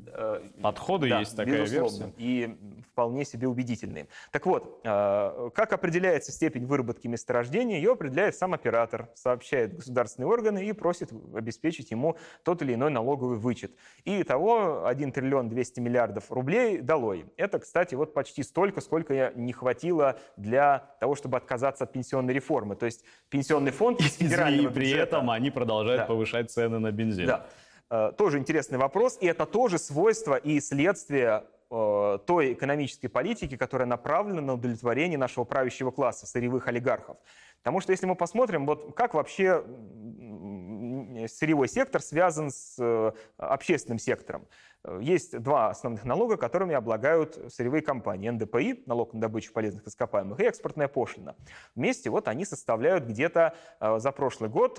подходы, 0.62 1.08
да, 1.08 1.20
есть 1.20 1.36
такая 1.36 1.62
безусловно. 1.62 2.04
версия? 2.04 2.12
И 2.18 2.51
вполне 2.92 3.24
себе 3.24 3.48
убедительные. 3.48 4.08
Так 4.30 4.46
вот, 4.46 4.80
э, 4.84 5.50
как 5.54 5.72
определяется 5.72 6.32
степень 6.32 6.66
выработки 6.66 7.06
месторождения? 7.06 7.76
Ее 7.76 7.92
определяет 7.92 8.36
сам 8.36 8.54
оператор, 8.54 9.08
сообщает 9.14 9.76
государственные 9.76 10.28
органы 10.28 10.64
и 10.64 10.72
просит 10.72 11.10
обеспечить 11.34 11.90
ему 11.90 12.16
тот 12.44 12.62
или 12.62 12.74
иной 12.74 12.90
налоговый 12.90 13.38
вычет. 13.38 13.72
И 14.04 14.22
того 14.22 14.86
1 14.86 15.12
триллион 15.12 15.48
200 15.48 15.80
миллиардов 15.80 16.30
рублей 16.30 16.80
долой. 16.80 17.26
Это, 17.36 17.58
кстати, 17.58 17.94
вот 17.94 18.14
почти 18.14 18.42
столько, 18.42 18.80
сколько 18.80 19.32
не 19.34 19.52
хватило 19.52 20.18
для 20.36 20.94
того, 21.00 21.14
чтобы 21.14 21.36
отказаться 21.36 21.84
от 21.84 21.92
пенсионной 21.92 22.34
реформы. 22.34 22.76
То 22.76 22.86
есть 22.86 23.04
пенсионный 23.28 23.72
фонд 23.72 24.00
из 24.00 24.14
федерального 24.14 24.70
И 24.70 24.72
при 24.72 24.84
бюджета... 24.84 25.02
этом 25.02 25.30
они 25.30 25.50
продолжают 25.50 26.02
да. 26.02 26.06
повышать 26.06 26.50
цены 26.50 26.78
на 26.78 26.92
бензин. 26.92 27.26
Да. 27.26 27.46
Э, 27.92 28.10
тоже 28.16 28.38
интересный 28.38 28.78
вопрос, 28.78 29.18
и 29.20 29.26
это 29.26 29.44
тоже 29.44 29.78
свойство 29.78 30.36
и 30.36 30.60
следствие 30.60 31.44
Э, 31.74 32.18
той 32.26 32.52
экономической 32.52 33.08
политики, 33.08 33.56
которая 33.56 33.88
направлена 33.88 34.42
на 34.42 34.54
удовлетворение 34.54 35.16
нашего 35.16 35.44
правящего 35.44 35.90
класса, 35.90 36.26
сырьевых 36.26 36.68
олигархов. 36.68 37.16
Потому 37.60 37.80
что 37.80 37.92
если 37.92 38.04
мы 38.04 38.14
посмотрим, 38.14 38.66
вот 38.66 38.94
как 38.94 39.14
вообще 39.14 39.64
сырьевой 41.28 41.68
сектор 41.68 42.02
связан 42.02 42.50
с 42.50 42.76
э, 42.78 43.12
общественным 43.38 43.98
сектором. 43.98 44.46
Есть 45.00 45.38
два 45.40 45.70
основных 45.70 46.04
налога, 46.04 46.36
которыми 46.36 46.74
облагают 46.74 47.38
сырьевые 47.50 47.80
компании. 47.80 48.28
НДПИ, 48.28 48.82
налог 48.84 49.14
на 49.14 49.20
добычу 49.20 49.54
полезных 49.54 49.86
ископаемых, 49.86 50.40
и 50.40 50.44
экспортная 50.44 50.88
пошлина. 50.88 51.36
Вместе 51.74 52.10
вот 52.10 52.28
они 52.28 52.44
составляют 52.44 53.04
где-то 53.04 53.54
за 53.80 54.12
прошлый 54.12 54.50
год 54.50 54.74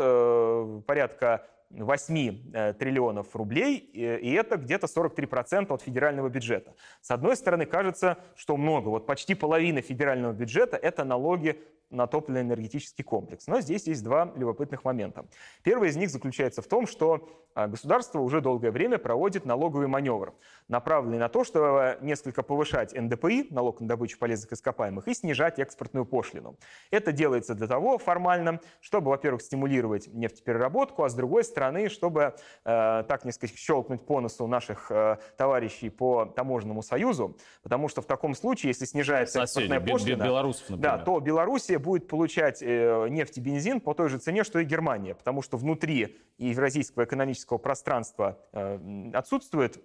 порядка 0.86 1.48
8 1.74 2.52
э, 2.54 2.74
триллионов 2.74 3.36
рублей, 3.36 3.78
и 3.78 4.34
это 4.34 4.58
где-то 4.58 4.88
43% 4.88 5.74
от 5.74 5.82
федерального 5.82 6.30
бюджета. 6.30 6.76
С 7.02 7.12
одной 7.12 7.36
стороны, 7.36 7.66
кажется, 7.66 8.18
что 8.36 8.58
много. 8.58 8.90
Вот 8.90 9.06
почти 9.06 9.36
половина 9.36 9.82
федерального 9.82 10.34
бюджета– 10.34 10.78
это 10.82 11.04
налоги 11.04 11.62
на 11.94 12.08
топливно-энергетический 12.08 13.04
комплекс. 13.04 13.48
Но 13.48 13.62
здесь 13.62 13.88
есть 13.88 14.04
два 14.04 14.32
любопытных 14.36 14.84
момента. 14.84 15.26
Первый 15.64 15.90
из 15.90 15.96
них 15.96 16.10
заключается 16.10 16.62
в 16.62 16.68
том, 16.68 16.88
что 16.88 17.30
а, 17.56 17.68
государство 17.68 18.20
уже 18.20 18.42
долгое 18.42 18.72
время 18.72 18.98
проводит 18.98 19.46
налоговый 19.46 19.88
маневр, 19.88 20.34
направленный 20.68 21.20
на 21.20 21.30
то, 21.30 21.44
чтобы 21.44 21.98
несколько 22.02 22.42
повышать 22.42 22.94
НДПИ, 22.94 23.48
налог 23.52 23.80
на 23.80 23.88
добычу 23.88 24.18
полезных 24.18 24.54
ископаемых, 24.54 25.08
и 25.08 25.14
снижать 25.14 25.60
экспортную 25.60 26.06
пошлину. 26.06 26.58
Это 26.90 27.12
делается 27.12 27.54
для 27.54 27.68
того 27.68 27.98
формально, 27.98 28.60
чтобы, 28.82 29.10
во-первых, 29.10 29.42
стимулировать 29.42 30.08
нефтепереработку, 30.08 31.04
а 31.04 31.10
с 31.10 31.14
другой 31.14 31.44
стороны, 31.44 31.90
чтобы 31.90 32.36
э, 32.66 33.04
так 33.08 33.26
несколько 33.26 33.56
щелкнуть 33.56 34.06
по 34.06 34.20
носу 34.20 34.48
наших 34.48 34.90
э, 34.90 35.18
товарищей 35.38 35.90
по 35.90 36.26
таможенному 36.26 36.82
союзу, 36.82 37.38
потому 37.62 37.88
что 37.88 38.02
в 38.02 38.06
таком 38.06 38.34
случае, 38.34 38.70
если 38.70 38.86
снижается 38.86 39.40
Соседи, 39.40 39.66
экспортная 39.66 39.94
пошлина, 39.94 40.24
белорусов, 40.24 40.80
да, 40.80 40.98
то 40.98 41.20
Белоруссия 41.20 41.78
будет 41.84 42.08
получать 42.08 42.64
э, 42.64 43.08
нефть 43.10 43.38
и 43.38 43.42
бензин 43.42 43.80
по 43.80 43.94
той 43.94 44.10
же 44.10 44.18
цене, 44.18 44.44
что 44.44 44.60
и 44.60 44.66
Германия, 44.66 45.14
потому 45.14 45.44
что 45.44 45.58
внутри 45.58 46.18
евразийского 46.40 47.04
экономического 47.04 47.60
пространства 47.60 48.40
э, 48.54 49.12
отсутствует 49.14 49.84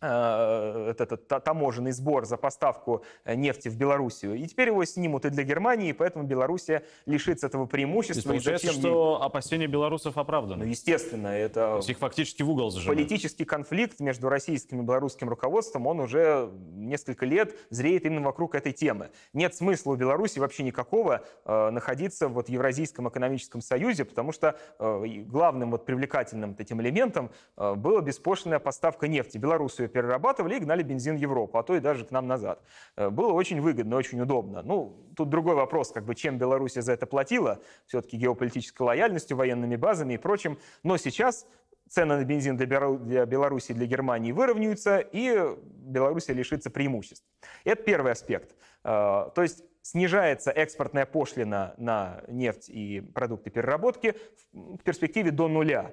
этот, 0.00 1.28
таможенный 1.28 1.92
сбор 1.92 2.24
за 2.24 2.36
поставку 2.36 3.04
э, 3.24 3.34
нефти 3.34 3.68
в 3.68 3.76
Белоруссию. 3.76 4.34
И 4.36 4.46
теперь 4.46 4.68
его 4.68 4.84
снимут 4.84 5.24
и 5.24 5.30
для 5.30 5.44
Германии, 5.44 5.90
и 5.90 5.92
поэтому 5.92 6.24
Белоруссия 6.24 6.84
лишится 7.06 7.46
этого 7.46 7.66
преимущества. 7.66 8.30
То 8.30 8.34
есть 8.34 8.44
получается, 8.46 8.78
что 8.78 9.18
ей... 9.18 9.26
опасения 9.26 9.66
белорусов 9.66 10.16
оправданы? 10.16 10.64
Ну, 10.64 10.70
естественно. 10.70 11.28
Это 11.28 11.60
То 11.60 11.76
есть 11.76 11.90
их 11.90 11.98
фактически 11.98 12.42
в 12.42 12.50
угол 12.50 12.70
зажимают. 12.70 12.98
Политический 12.98 13.44
конфликт 13.44 14.00
между 14.00 14.28
российским 14.28 14.80
и 14.80 14.84
белорусским 14.84 15.28
руководством, 15.28 15.86
он 15.86 16.00
уже 16.00 16.50
несколько 16.72 17.26
лет 17.26 17.54
зреет 17.70 18.06
именно 18.06 18.22
вокруг 18.22 18.54
этой 18.54 18.72
темы. 18.72 19.10
Нет 19.32 19.54
смысла 19.54 19.92
у 19.92 19.96
Беларуси 19.96 20.38
вообще 20.38 20.62
никакого 20.62 21.24
э, 21.44 21.70
находиться 21.70 22.28
вот 22.28 22.46
в 22.46 22.50
Евразийском 22.50 23.08
экономическом 23.08 23.60
союзе, 23.60 24.04
потому 24.04 24.32
что 24.32 24.58
э, 24.78 25.06
главным 25.26 25.72
вот 25.72 25.84
привлекательным 25.84 26.56
этим 26.58 26.80
элементом 26.80 27.30
э, 27.56 27.74
была 27.74 28.00
беспошлинная 28.00 28.58
поставка 28.58 29.08
нефти. 29.08 29.36
Белоруссию 29.36 29.89
перерабатывали 29.90 30.56
и 30.56 30.58
гнали 30.58 30.82
бензин 30.82 31.16
в 31.16 31.20
Европу, 31.20 31.58
а 31.58 31.62
то 31.62 31.76
и 31.76 31.80
даже 31.80 32.04
к 32.04 32.10
нам 32.10 32.26
назад. 32.26 32.62
Э, 32.96 33.10
было 33.10 33.32
очень 33.32 33.60
выгодно, 33.60 33.96
очень 33.96 34.20
удобно. 34.20 34.62
Ну, 34.62 34.96
тут 35.16 35.28
другой 35.28 35.54
вопрос, 35.54 35.92
как 35.92 36.04
бы, 36.04 36.14
чем 36.14 36.38
Белоруссия 36.38 36.82
за 36.82 36.92
это 36.92 37.06
платила, 37.06 37.60
все-таки 37.86 38.16
геополитической 38.16 38.82
лояльностью, 38.82 39.36
военными 39.36 39.76
базами 39.76 40.14
и 40.14 40.18
прочим. 40.18 40.58
Но 40.82 40.96
сейчас 40.96 41.46
цены 41.88 42.16
на 42.16 42.24
бензин 42.24 42.56
для 42.56 43.26
Беларуси 43.26 43.72
и 43.72 43.74
для 43.74 43.86
Германии 43.86 44.32
выровняются, 44.32 44.98
и 44.98 45.56
Белоруссия 45.66 46.32
лишится 46.32 46.70
преимуществ. 46.70 47.26
Это 47.64 47.82
первый 47.82 48.12
аспект. 48.12 48.56
Э, 48.84 49.30
то 49.34 49.42
есть 49.42 49.64
снижается 49.82 50.50
экспортная 50.50 51.06
пошлина 51.06 51.74
на 51.76 52.22
нефть 52.28 52.68
и 52.68 53.00
продукты 53.00 53.50
переработки 53.50 54.14
в 54.52 54.78
перспективе 54.84 55.30
до 55.30 55.48
нуля. 55.48 55.92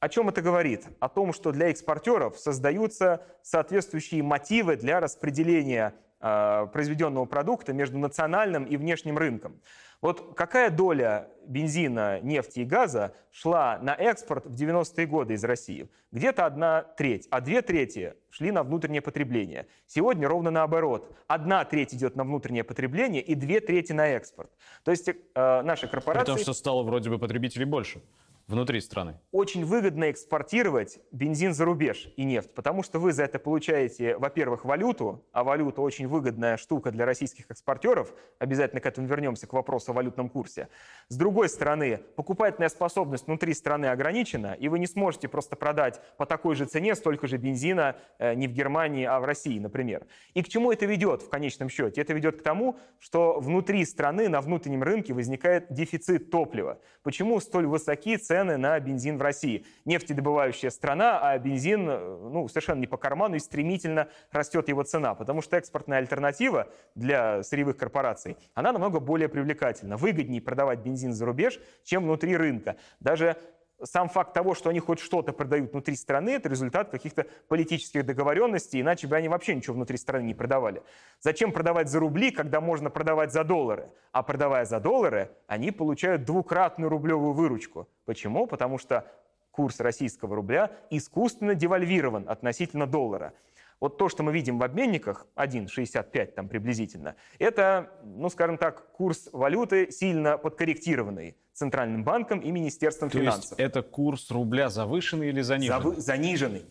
О 0.00 0.08
чем 0.08 0.28
это 0.28 0.42
говорит? 0.42 0.86
О 1.00 1.08
том, 1.08 1.32
что 1.32 1.52
для 1.52 1.70
экспортеров 1.70 2.38
создаются 2.38 3.22
соответствующие 3.42 4.22
мотивы 4.22 4.76
для 4.76 5.00
распределения 5.00 5.94
э, 6.20 6.66
произведенного 6.72 7.24
продукта 7.24 7.72
между 7.72 7.98
национальным 7.98 8.64
и 8.64 8.76
внешним 8.76 9.16
рынком. 9.16 9.60
Вот 10.02 10.34
какая 10.36 10.68
доля 10.68 11.28
бензина, 11.46 12.20
нефти 12.20 12.60
и 12.60 12.64
газа 12.64 13.14
шла 13.30 13.78
на 13.78 13.94
экспорт 13.94 14.44
в 14.44 14.52
90-е 14.52 15.06
годы 15.06 15.34
из 15.34 15.44
России? 15.44 15.88
Где-то 16.12 16.44
одна 16.44 16.82
треть, 16.82 17.26
а 17.30 17.40
две 17.40 17.62
трети 17.62 18.14
шли 18.28 18.50
на 18.50 18.62
внутреннее 18.62 19.00
потребление. 19.00 19.66
Сегодня 19.86 20.28
ровно 20.28 20.50
наоборот. 20.50 21.10
Одна 21.26 21.64
треть 21.64 21.94
идет 21.94 22.16
на 22.16 22.24
внутреннее 22.24 22.64
потребление 22.64 23.22
и 23.22 23.34
две 23.34 23.60
трети 23.60 23.92
на 23.92 24.08
экспорт. 24.08 24.50
То 24.84 24.90
есть 24.90 25.08
э, 25.08 25.14
наши 25.62 25.88
корпорации... 25.88 26.32
Потому 26.32 26.38
что 26.38 26.52
стало 26.52 26.82
вроде 26.82 27.08
бы 27.08 27.18
потребителей 27.18 27.64
больше. 27.64 28.02
Внутри 28.46 28.80
страны? 28.80 29.18
Очень 29.32 29.64
выгодно 29.64 30.10
экспортировать 30.10 31.00
бензин 31.10 31.52
за 31.52 31.64
рубеж 31.64 32.08
и 32.16 32.24
нефть, 32.24 32.54
потому 32.54 32.82
что 32.82 32.98
вы 32.98 33.12
за 33.12 33.24
это 33.24 33.38
получаете, 33.38 34.16
во-первых, 34.18 34.64
валюту, 34.64 35.24
а 35.32 35.42
валюта 35.42 35.80
очень 35.80 36.06
выгодная 36.06 36.56
штука 36.56 36.90
для 36.90 37.04
российских 37.04 37.50
экспортеров. 37.50 38.14
Обязательно 38.38 38.80
к 38.80 38.86
этому 38.86 39.08
вернемся, 39.08 39.46
к 39.46 39.52
вопросу 39.52 39.90
о 39.90 39.94
валютном 39.94 40.28
курсе. 40.28 40.68
С 41.08 41.16
другой 41.16 41.48
стороны, 41.48 41.98
покупательная 42.14 42.68
способность 42.68 43.26
внутри 43.26 43.52
страны 43.52 43.86
ограничена, 43.86 44.54
и 44.54 44.68
вы 44.68 44.78
не 44.78 44.86
сможете 44.86 45.28
просто 45.28 45.56
продать 45.56 46.00
по 46.16 46.26
такой 46.26 46.54
же 46.54 46.66
цене 46.66 46.94
столько 46.94 47.26
же 47.26 47.38
бензина 47.38 47.96
э, 48.18 48.34
не 48.34 48.46
в 48.46 48.52
Германии, 48.52 49.04
а 49.04 49.18
в 49.18 49.24
России, 49.24 49.58
например. 49.58 50.06
И 50.34 50.42
к 50.42 50.48
чему 50.48 50.70
это 50.70 50.86
ведет 50.86 51.22
в 51.22 51.28
конечном 51.28 51.68
счете? 51.68 52.00
Это 52.00 52.12
ведет 52.12 52.38
к 52.38 52.42
тому, 52.42 52.78
что 53.00 53.40
внутри 53.40 53.84
страны, 53.84 54.28
на 54.28 54.40
внутреннем 54.40 54.82
рынке 54.82 55.12
возникает 55.12 55.66
дефицит 55.70 56.30
топлива. 56.30 56.80
Почему 57.02 57.40
столь 57.40 57.66
высокие 57.66 58.18
цены 58.18 58.35
цены 58.36 58.58
на 58.58 58.78
бензин 58.80 59.16
в 59.16 59.22
России. 59.22 59.64
Нефтедобывающая 59.86 60.68
страна, 60.68 61.18
а 61.20 61.38
бензин 61.38 61.88
э, 61.88 62.28
ну, 62.30 62.46
совершенно 62.48 62.80
не 62.80 62.86
по 62.86 62.98
карману 62.98 63.36
и 63.36 63.38
стремительно 63.38 64.08
растет 64.30 64.68
его 64.68 64.82
цена, 64.82 65.14
потому 65.14 65.40
что 65.40 65.56
экспортная 65.56 65.98
альтернатива 65.98 66.68
для 66.94 67.42
сырьевых 67.42 67.78
корпораций, 67.78 68.36
она 68.52 68.72
намного 68.72 69.00
более 69.00 69.30
привлекательна. 69.30 69.96
Выгоднее 69.96 70.42
продавать 70.42 70.80
бензин 70.80 71.14
за 71.14 71.24
рубеж, 71.24 71.58
чем 71.82 72.04
внутри 72.04 72.36
рынка. 72.36 72.76
Даже 73.00 73.36
сам 73.82 74.08
факт 74.08 74.32
того, 74.32 74.54
что 74.54 74.70
они 74.70 74.80
хоть 74.80 75.00
что-то 75.00 75.32
продают 75.32 75.72
внутри 75.72 75.96
страны, 75.96 76.30
это 76.30 76.48
результат 76.48 76.90
каких-то 76.90 77.26
политических 77.48 78.04
договоренностей, 78.04 78.80
иначе 78.80 79.06
бы 79.06 79.16
они 79.16 79.28
вообще 79.28 79.54
ничего 79.54 79.74
внутри 79.74 79.96
страны 79.96 80.24
не 80.24 80.34
продавали. 80.34 80.82
Зачем 81.20 81.52
продавать 81.52 81.88
за 81.88 82.00
рубли, 82.00 82.30
когда 82.30 82.60
можно 82.60 82.90
продавать 82.90 83.32
за 83.32 83.44
доллары? 83.44 83.90
А 84.12 84.22
продавая 84.22 84.64
за 84.64 84.80
доллары, 84.80 85.30
они 85.46 85.70
получают 85.70 86.24
двукратную 86.24 86.88
рублевую 86.88 87.32
выручку. 87.32 87.88
Почему? 88.04 88.46
Потому 88.46 88.78
что 88.78 89.06
курс 89.50 89.80
российского 89.80 90.36
рубля 90.36 90.70
искусственно 90.90 91.54
девальвирован 91.54 92.28
относительно 92.28 92.86
доллара. 92.86 93.32
Вот 93.78 93.98
то, 93.98 94.08
что 94.08 94.22
мы 94.22 94.32
видим 94.32 94.58
в 94.58 94.62
обменниках, 94.62 95.26
1,65 95.36 96.26
там 96.32 96.48
приблизительно, 96.48 97.14
это, 97.38 97.90
ну 98.04 98.30
скажем 98.30 98.56
так, 98.56 98.90
курс 98.92 99.28
валюты 99.32 99.90
сильно 99.90 100.38
подкорректированный 100.38 101.36
Центральным 101.56 102.04
банком 102.04 102.40
и 102.40 102.50
Министерством 102.50 103.08
то 103.08 103.18
финансов. 103.18 103.58
Есть 103.58 103.60
это 103.60 103.82
курс 103.82 104.30
рубля 104.30 104.68
завышенный 104.68 105.30
или 105.30 105.40
заниженный? 105.40 105.80
Завы- 105.80 106.00
заниженный. 106.00 106.66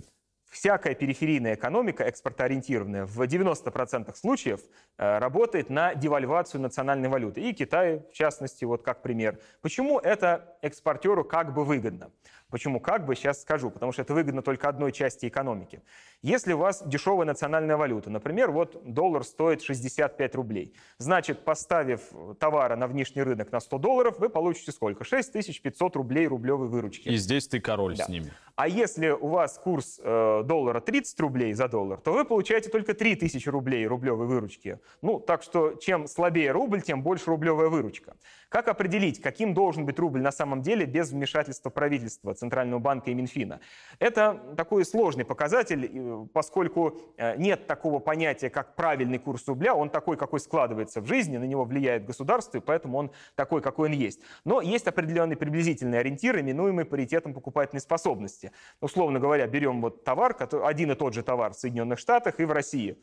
Всякая 0.52 0.94
периферийная 0.94 1.56
экономика, 1.56 2.04
экспортоориентированная, 2.04 3.06
в 3.08 3.20
90% 3.20 4.16
случаев 4.16 4.62
э, 4.98 5.18
работает 5.18 5.72
на 5.72 5.96
девальвацию 5.96 6.62
национальной 6.62 7.10
валюты. 7.10 7.42
И 7.42 7.52
Китай, 7.52 8.04
в 8.12 8.14
частности, 8.14 8.64
вот 8.64 8.84
как 8.84 9.02
пример. 9.02 9.40
Почему 9.62 9.98
это 9.98 10.56
экспортеру 10.62 11.26
как 11.26 11.56
бы 11.56 11.66
выгодно? 11.66 12.12
Почему 12.52 12.80
как 12.80 13.06
бы, 13.06 13.16
сейчас 13.16 13.42
скажу, 13.42 13.72
потому 13.72 13.92
что 13.92 14.04
это 14.04 14.14
выгодно 14.14 14.42
только 14.42 14.70
одной 14.70 14.92
части 14.92 15.28
экономики. 15.28 15.82
Если 16.22 16.54
у 16.54 16.58
вас 16.58 16.84
дешевая 16.86 17.26
национальная 17.26 17.76
валюта, 17.76 18.10
например, 18.10 18.52
вот 18.52 18.82
доллар 18.84 19.24
стоит 19.24 19.62
65 19.62 20.36
рублей, 20.36 20.74
значит, 20.98 21.44
поставив 21.44 22.02
товары 22.40 22.76
на 22.76 22.88
внешний 22.88 23.24
рынок 23.24 23.52
на 23.52 23.60
100 23.60 23.78
долларов, 23.80 24.20
вы 24.20 24.30
получите 24.30 24.72
сколько? 24.72 25.04
6500 25.04 25.96
рублей 25.96 26.28
рублевой 26.28 26.68
выручки. 26.68 27.10
И 27.10 27.16
здесь 27.18 27.48
ты 27.48 27.60
король 27.60 27.96
Да. 27.98 28.06
с 28.06 28.10
ними. 28.10 28.32
А 28.56 28.68
если 28.68 29.10
у 29.10 29.28
вас 29.28 29.58
курс 29.58 30.00
э, 30.02 30.44
доллара 30.46 30.80
30 30.80 31.20
рублей 31.20 31.54
за 31.54 31.68
доллар, 31.68 32.00
то 32.00 32.14
вы 32.14 32.24
получаете 32.26 32.70
только 32.70 32.94
3000 32.94 33.50
рублей 33.50 33.86
рублевой 33.86 34.28
выручки. 34.28 34.80
Ну, 35.02 35.20
так 35.20 35.44
что 35.44 35.74
чем 35.76 36.08
слабее 36.08 36.52
рубль, 36.52 36.82
тем 36.82 37.04
больше 37.04 37.32
рублевая 37.32 37.68
выручка. 37.68 38.16
Как 38.56 38.70
определить, 38.70 39.22
каким 39.22 39.54
должен 39.54 39.86
быть 39.86 40.00
рубль 40.00 40.22
на 40.22 40.32
самом 40.32 40.62
деле 40.62 40.86
без 40.86 41.12
вмешательства 41.12 41.70
правительства, 41.70 42.34
Центрального 42.34 42.80
банка 42.80 43.12
и 43.12 43.14
Минфина? 43.14 43.60
Это 44.00 44.42
такой 44.56 44.86
сложный 44.86 45.26
показатель, 45.26 46.30
поскольку 46.32 46.98
э, 47.18 47.36
нет 47.36 47.68
такого 47.68 48.00
понятия, 48.00 48.50
как 48.50 48.76
правильный 48.76 49.18
курс 49.18 49.46
рубля. 49.50 49.76
Он 49.76 49.90
такой, 49.90 50.16
какой 50.16 50.40
складывается 50.40 51.02
в 51.02 51.06
жизни, 51.06 51.36
на 51.36 51.44
него 51.44 51.66
влияет 51.66 52.06
государство, 52.06 52.60
и 52.60 52.62
поэтому 52.62 52.98
он 52.98 53.12
такой, 53.36 53.62
какой 53.62 53.90
он 53.90 53.94
есть. 53.94 54.22
Но 54.46 54.62
есть 54.62 54.88
определенный 54.88 55.36
приблизительный 55.36 56.00
ориентир, 56.00 56.40
именуемый 56.40 56.86
паритетом 56.86 57.34
покупательной 57.34 57.82
способности. 57.82 58.54
Условно 58.80 59.20
говоря, 59.20 59.48
берем 59.48 59.82
вот 59.82 60.06
товар, 60.06 60.34
один 60.64 60.92
и 60.92 60.96
тот 60.96 61.14
же 61.14 61.24
товар 61.24 61.52
в 61.52 61.58
Соединенных 61.58 62.00
Штатах 62.00 62.40
и 62.40 62.46
в 62.46 62.54
России 62.54 62.98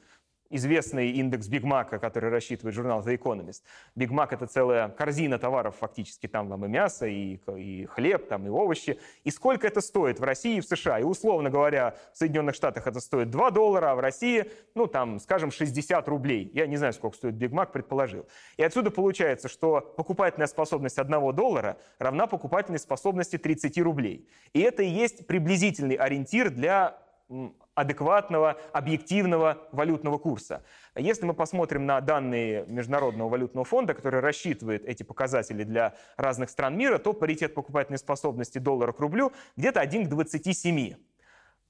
известный 0.52 1.10
индекс 1.10 1.48
Биг 1.48 1.64
Мака, 1.64 1.98
который 1.98 2.30
рассчитывает 2.30 2.74
журнал 2.74 3.00
The 3.00 3.18
Economist. 3.18 3.62
Биг 3.94 4.10
Мак— 4.10 4.32
это 4.34 4.46
целая 4.46 4.88
корзина 4.88 5.38
товаров 5.38 5.76
фактически. 5.78 6.26
Там 6.28 6.48
вам 6.48 6.64
и 6.66 6.68
мясо, 6.68 7.06
и, 7.06 7.40
и 7.56 7.86
хлеб, 7.86 8.28
там 8.28 8.46
и 8.46 8.50
овощи. 8.50 8.98
И 9.24 9.30
сколько 9.30 9.66
это 9.66 9.80
стоит 9.80 10.20
в 10.20 10.24
России 10.24 10.58
и 10.58 10.60
в 10.60 10.64
США? 10.64 11.00
И 11.00 11.02
условно 11.02 11.50
говоря, 11.50 11.96
в 12.12 12.18
Соединенных 12.18 12.54
Штатах 12.54 12.86
это 12.86 13.00
стоит 13.00 13.30
2 13.30 13.50
доллара, 13.50 13.92
а 13.92 13.94
в 13.94 14.00
России, 14.00 14.50
ну 14.74 14.86
там, 14.86 15.18
скажем, 15.18 15.50
60 15.50 16.06
рублей. 16.08 16.50
Я 16.54 16.66
не 16.66 16.76
знаю, 16.76 16.92
сколько 16.92 17.16
стоит 17.16 17.34
Биг 17.34 17.52
Мак, 17.52 17.72
предположил. 17.72 18.26
И 18.56 18.62
отсюда 18.62 18.90
получается, 18.90 19.48
что 19.48 19.80
покупательная 19.80 20.46
способность 20.46 20.98
1 20.98 21.34
доллара 21.34 21.78
равна 21.98 22.26
покупательной 22.26 22.78
способности 22.78 23.38
30 23.38 23.78
рублей. 23.78 24.28
И 24.52 24.60
это 24.60 24.82
и 24.82 24.88
есть 24.88 25.26
приблизительный 25.26 25.96
ориентир 25.96 26.50
для 26.50 26.98
адекватного, 27.74 28.58
объективного 28.72 29.58
валютного 29.72 30.18
курса. 30.18 30.62
Если 30.94 31.24
мы 31.24 31.34
посмотрим 31.34 31.86
на 31.86 32.00
данные 32.00 32.64
Международного 32.66 33.28
валютного 33.28 33.64
фонда, 33.64 33.94
который 33.94 34.20
рассчитывает 34.20 34.84
эти 34.84 35.02
показатели 35.02 35.64
для 35.64 35.94
разных 36.16 36.50
стран 36.50 36.76
мира, 36.76 36.98
то 36.98 37.12
паритет 37.12 37.54
покупательной 37.54 37.98
способности 37.98 38.58
доллара 38.58 38.92
к 38.92 39.00
рублю 39.00 39.32
где-то 39.56 39.80
1 39.80 40.06
к 40.06 40.08
27. 40.08 40.94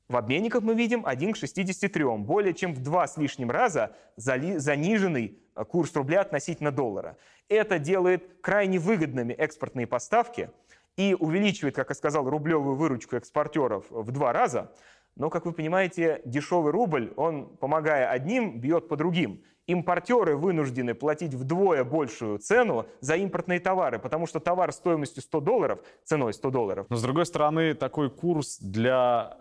В 0.08 0.16
обменниках 0.16 0.62
мы 0.62 0.74
видим 0.74 1.06
1 1.06 1.32
к 1.32 1.36
63, 1.36 2.04
более 2.18 2.52
чем 2.52 2.74
в 2.74 2.82
два 2.82 3.06
с 3.06 3.16
лишним 3.16 3.50
раза 3.50 3.96
заниженный 4.16 5.38
э, 5.54 5.64
курс 5.64 5.94
рубля 5.94 6.20
относительно 6.20 6.70
доллара. 6.70 7.16
Это 7.48 7.78
делает 7.78 8.40
крайне 8.42 8.78
выгодными 8.78 9.32
экспортные 9.32 9.86
поставки 9.86 10.50
и 10.96 11.16
увеличивает, 11.18 11.76
как 11.76 11.88
я 11.88 11.94
сказал, 11.94 12.28
рублевую 12.28 12.76
выручку 12.76 13.16
экспортеров 13.16 13.86
в 13.90 14.10
два 14.10 14.32
раза. 14.32 14.72
Но, 15.16 15.30
как 15.30 15.46
вы 15.46 15.52
понимаете, 15.52 16.22
дешевый 16.24 16.72
рубль, 16.72 17.12
он, 17.16 17.56
помогая 17.56 18.08
одним, 18.08 18.60
бьет 18.60 18.88
по 18.88 18.96
другим. 18.96 19.42
Импортеры 19.66 20.36
вынуждены 20.36 20.94
платить 20.94 21.34
вдвое 21.34 21.84
большую 21.84 22.38
цену 22.38 22.86
за 23.00 23.16
импортные 23.16 23.60
товары, 23.60 23.98
потому 23.98 24.26
что 24.26 24.40
товар 24.40 24.72
стоимостью 24.72 25.22
100 25.22 25.40
долларов, 25.40 25.78
ценой 26.04 26.32
100 26.32 26.50
долларов, 26.50 26.86
Но 26.90 26.96
с 26.96 27.02
другой 27.02 27.26
стороны, 27.26 27.74
такой 27.74 28.10
курс 28.10 28.58
для 28.58 29.36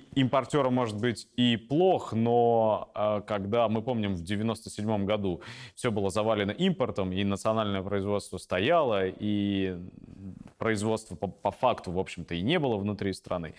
импортера 0.00 0.70
может 0.70 0.98
быть 0.98 1.28
и 1.36 1.56
плох, 1.56 2.12
но 2.12 2.90
э, 2.94 3.22
когда 3.26 3.68
мы 3.68 3.82
помним 3.82 4.16
в 4.16 4.22
97 4.22 5.04
году 5.04 5.40
все 5.74 5.90
было 5.90 6.10
завалено 6.10 6.50
импортом, 6.50 7.12
и 7.12 7.22
национальное 7.24 7.82
производство 7.82 8.38
стояло, 8.38 9.06
и 9.06 9.78
производства 10.58 11.16
по, 11.16 11.28
по 11.28 11.50
факту, 11.50 11.90
в 11.92 11.98
общем-то, 11.98 12.34
и 12.34 12.42
не 12.42 12.58
было 12.58 12.76
внутри 12.76 13.12
страны. 13.12 13.54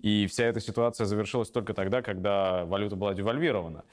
И 0.00 0.26
вся 0.26 0.44
эта 0.44 0.60
ситуация 0.60 1.06
завершилась 1.06 1.50
только 1.50 1.74
тогда, 1.74 2.02
когда 2.02 2.64
валюта 2.64 2.96
была 2.96 3.14
девальвирована. 3.14 3.84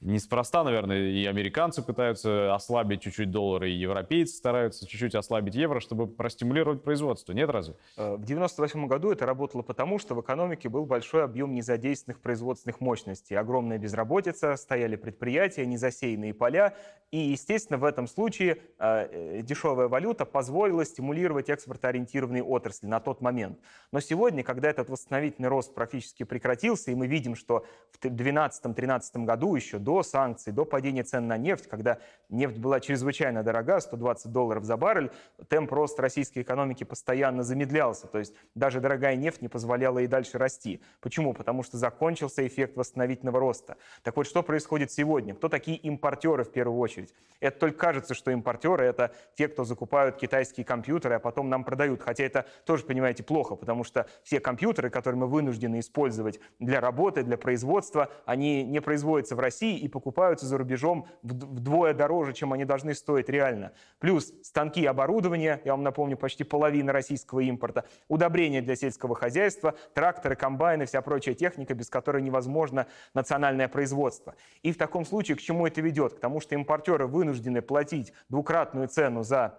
Неспроста, 0.00 0.62
наверное, 0.62 1.10
и 1.10 1.26
американцы 1.26 1.82
пытаются 1.82 2.54
ослабить 2.54 3.02
чуть-чуть 3.02 3.32
доллар, 3.32 3.64
и 3.64 3.72
европейцы 3.72 4.36
стараются 4.36 4.86
чуть-чуть 4.86 5.16
ослабить 5.16 5.56
евро, 5.56 5.80
чтобы 5.80 6.06
простимулировать 6.06 6.84
производство. 6.84 7.32
Нет 7.32 7.50
разве? 7.50 7.74
Э, 7.96 8.12
В 8.12 8.22
1998 8.22 8.86
году 8.86 9.10
это 9.10 9.26
работало 9.26 9.62
потому, 9.62 9.98
что 9.98 10.14
в 10.14 10.20
экономике 10.20 10.68
был 10.68 10.86
большой 10.86 11.24
объем 11.24 11.52
незадействованных 11.52 12.22
производственных 12.22 12.80
мощностей, 12.80 13.36
огромная 13.36 13.78
безработица, 13.78 14.54
стояли 14.54 14.94
предприятия, 14.94 15.66
незасеянные 15.66 16.32
поля, 16.32 16.76
и, 17.10 17.18
естественно, 17.18 17.78
в 17.78 17.84
этом 17.84 18.06
случае 18.06 18.58
э, 18.78 19.38
э, 19.38 19.42
дешевая 19.42 19.88
валюта 19.88 20.26
позволила 20.26 20.84
стимулировать 20.84 21.50
экспортоориентированные 21.50 22.44
отрасли 22.44 22.86
на 22.86 23.00
тот 23.00 23.20
момент. 23.20 23.58
Но 23.90 23.98
сегодня, 23.98 24.44
когда 24.44 24.70
этот 24.70 24.90
восстановительный 24.90 25.48
рост 25.48 25.74
практически 25.74 26.22
прекратился, 26.22 26.92
и 26.92 26.94
мы 26.94 27.08
видим, 27.08 27.34
что 27.34 27.64
в 27.90 28.04
2012-2013 28.04 29.24
году 29.24 29.56
еще 29.56 29.78
до 29.88 30.02
санкций, 30.02 30.52
до 30.52 30.66
падения 30.66 31.02
цен 31.02 31.28
на 31.28 31.38
нефть, 31.38 31.66
когда 31.66 31.96
нефть 32.28 32.58
была 32.58 32.78
чрезвычайно 32.78 33.42
дорога, 33.42 33.80
120 33.80 34.30
долларов 34.30 34.64
за 34.64 34.76
баррель, 34.76 35.10
темп 35.48 35.72
роста 35.72 36.02
российской 36.02 36.40
экономики 36.40 36.84
постоянно 36.84 37.42
замедлялся. 37.42 38.06
То 38.06 38.18
есть 38.18 38.34
даже 38.54 38.80
дорогая 38.80 39.16
нефть 39.16 39.40
не 39.40 39.48
позволяла 39.48 40.00
и 40.00 40.06
дальше 40.06 40.36
расти. 40.36 40.82
Почему? 41.00 41.32
Потому 41.32 41.62
что 41.62 41.78
закончился 41.78 42.46
эффект 42.46 42.76
восстановительного 42.76 43.40
роста. 43.40 43.78
Так 44.02 44.14
вот, 44.18 44.26
что 44.26 44.42
происходит 44.42 44.92
сегодня? 44.92 45.34
Кто 45.34 45.48
такие 45.48 45.78
импортеры 45.78 46.44
в 46.44 46.52
первую 46.52 46.78
очередь? 46.78 47.14
Это 47.40 47.58
только 47.58 47.78
кажется, 47.78 48.12
что 48.12 48.30
импортеры— 48.30 48.84
это 48.84 49.14
те, 49.36 49.48
кто 49.48 49.64
закупают 49.64 50.16
китайские 50.16 50.66
компьютеры, 50.66 51.14
а 51.14 51.18
потом 51.18 51.48
нам 51.48 51.64
продают. 51.64 52.02
Хотя 52.02 52.24
это 52.24 52.44
тоже, 52.66 52.84
понимаете, 52.84 53.22
плохо, 53.22 53.56
потому 53.56 53.84
что 53.84 54.06
все 54.22 54.38
компьютеры, 54.38 54.90
которые 54.90 55.18
мы 55.18 55.28
вынуждены 55.28 55.78
использовать 55.78 56.40
для 56.58 56.78
работы, 56.78 57.22
для 57.22 57.38
производства, 57.38 58.10
они 58.26 58.64
не 58.64 58.82
производятся 58.82 59.34
в 59.34 59.40
России 59.40 59.77
и 59.78 59.88
покупаются 59.88 60.46
за 60.46 60.58
рубежом 60.58 61.06
вдвое 61.22 61.94
дороже, 61.94 62.32
чем 62.32 62.52
они 62.52 62.64
должны 62.64 62.94
стоить 62.94 63.28
реально. 63.28 63.72
Плюс 63.98 64.32
станки 64.42 64.82
и 64.82 64.86
оборудование, 64.86 65.60
я 65.64 65.72
вам 65.72 65.82
напомню, 65.82 66.16
почти 66.16 66.44
половина 66.44 66.92
российского 66.92 67.40
импорта, 67.40 67.84
удобрения 68.08 68.60
для 68.60 68.76
сельского 68.76 69.14
хозяйства, 69.14 69.74
тракторы, 69.94 70.36
комбайны, 70.36 70.86
вся 70.86 71.00
прочая 71.02 71.34
техника, 71.34 71.74
без 71.74 71.88
которой 71.88 72.22
невозможно 72.22 72.86
национальное 73.14 73.68
производство. 73.68 74.34
И 74.62 74.72
в 74.72 74.76
таком 74.76 75.04
случае 75.04 75.36
к 75.36 75.40
чему 75.40 75.66
это 75.66 75.80
ведет? 75.80 76.14
К 76.14 76.20
тому, 76.20 76.40
что 76.40 76.54
импортеры 76.54 77.06
вынуждены 77.06 77.62
платить 77.62 78.12
двукратную 78.28 78.88
цену 78.88 79.22
за 79.22 79.58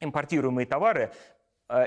импортируемые 0.00 0.66
товары, 0.66 1.12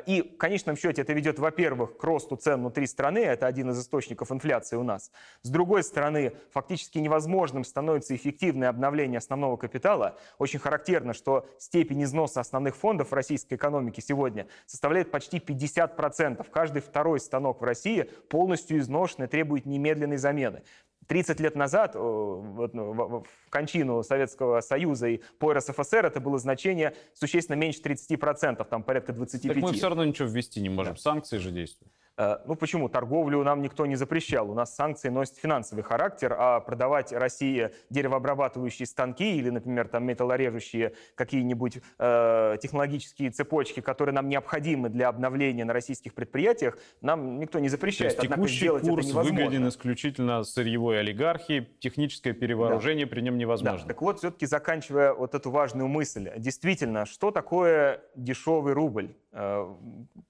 и 0.05 0.21
в 0.21 0.38
конечном 0.38 0.77
счете 0.77 1.01
это 1.01 1.13
ведет, 1.13 1.39
во-первых, 1.39 1.97
к 1.97 2.03
росту 2.03 2.36
цен 2.36 2.59
внутри 2.61 2.88
страны, 2.88 3.19
это 3.19 3.47
один 3.47 3.71
из 3.71 3.79
источников 3.79 4.31
инфляции 4.31 4.77
у 4.77 4.84
нас. 4.84 5.11
С 5.41 5.49
другой 5.49 5.84
стороны, 5.84 6.34
фактически 6.51 6.99
невозможным 6.99 7.63
становится 7.63 8.15
эффективное 8.15 8.69
обновление 8.69 9.17
основного 9.17 9.57
капитала. 9.57 10.17
Очень 10.38 10.59
характерно, 10.59 11.13
что 11.13 11.47
степень 11.59 12.03
износа 12.03 12.39
основных 12.39 12.75
фондов 12.75 13.11
в 13.11 13.13
российской 13.13 13.55
экономике 13.55 14.01
сегодня 14.01 14.47
составляет 14.65 15.11
почти 15.11 15.38
50%. 15.38 16.45
Каждый 16.49 16.81
второй 16.81 17.19
станок 17.19 17.61
в 17.61 17.63
России 17.63 18.09
полностью 18.29 18.77
изношен 18.79 19.23
и 19.23 19.27
требует 19.27 19.65
немедленной 19.65 20.17
замены. 20.17 20.63
30 21.08 21.39
лет 21.39 21.56
назад, 21.56 21.95
вот, 21.95 22.74
ну, 22.74 22.93
в 22.93 23.49
кончину 23.49 24.04
Советского 24.04 24.62
Союза 24.62 25.08
и 25.08 25.22
по 25.39 25.54
РСФСР, 25.54 26.06
это 26.06 26.20
было 26.20 26.38
значение 26.38 26.95
существенно 27.14 27.56
меньше 27.56 27.82
30%, 27.82 28.64
там 28.66 28.84
порядка 28.84 29.12
25%. 29.12 29.47
Так 29.47 29.58
мы 29.58 29.74
все 29.74 29.88
равно 29.88 30.06
ничего 30.06 30.28
ввести 30.28 30.62
не 30.62 30.70
можем, 30.70 30.93
да. 30.93 30.99
санкции 30.99 31.38
же 31.38 31.51
действуют. 31.51 31.91
Э, 32.18 32.38
ну 32.45 32.55
почему? 32.55 32.89
Торговлю 32.89 33.43
нам 33.43 33.61
никто 33.61 33.86
не 33.86 33.95
запрещал. 33.95 34.49
У 34.51 34.53
нас 34.53 34.76
санкции 34.76 35.09
носят 35.09 35.38
финансовый 35.38 35.82
характер, 35.82 36.36
а 36.38 36.59
продавать 36.59 37.11
России 37.11 37.72
деревообрабатывающие 37.89 38.86
станки 38.86 39.38
или, 39.38 39.49
например, 39.49 39.88
там 39.88 40.05
металлорежущие 40.05 40.93
какие-нибудь 41.16 41.80
э, 41.99 42.57
технологические 42.61 43.32
цепочки, 43.32 43.80
которые 43.80 44.14
нам 44.14 44.30
необходимы 44.30 44.89
для 44.89 45.07
обновления 45.07 45.66
на 45.66 45.74
российских 45.74 46.14
предприятиях, 46.14 46.78
нам 47.01 47.39
никто 47.39 47.59
не 47.59 47.70
запрещает. 47.70 48.16
То 48.16 48.22
есть 48.22 48.32
Однако 48.32 48.49
текущий 48.49 48.68
курс 48.68 49.11
выгоден 49.11 49.68
исключительно 49.68 50.43
сырьевой 50.43 50.99
олигархии, 50.99 51.68
техническое 51.80 52.34
перевооружение 52.34 53.05
да. 53.05 53.11
при 53.11 53.22
нем 53.22 53.38
невозможно. 53.38 53.82
Да. 53.82 53.88
Так 53.88 54.01
вот, 54.01 54.20
все-таки 54.20 54.45
заканчивая 54.45 55.14
вот 55.14 55.34
эту 55.36 55.49
важную 55.49 55.88
мысль, 55.88 56.32
действительно, 56.38 57.05
что 57.05 57.32
такое 57.32 58.01
дешевый 58.16 58.74
рубль? 58.74 59.16
Э, 59.36 59.67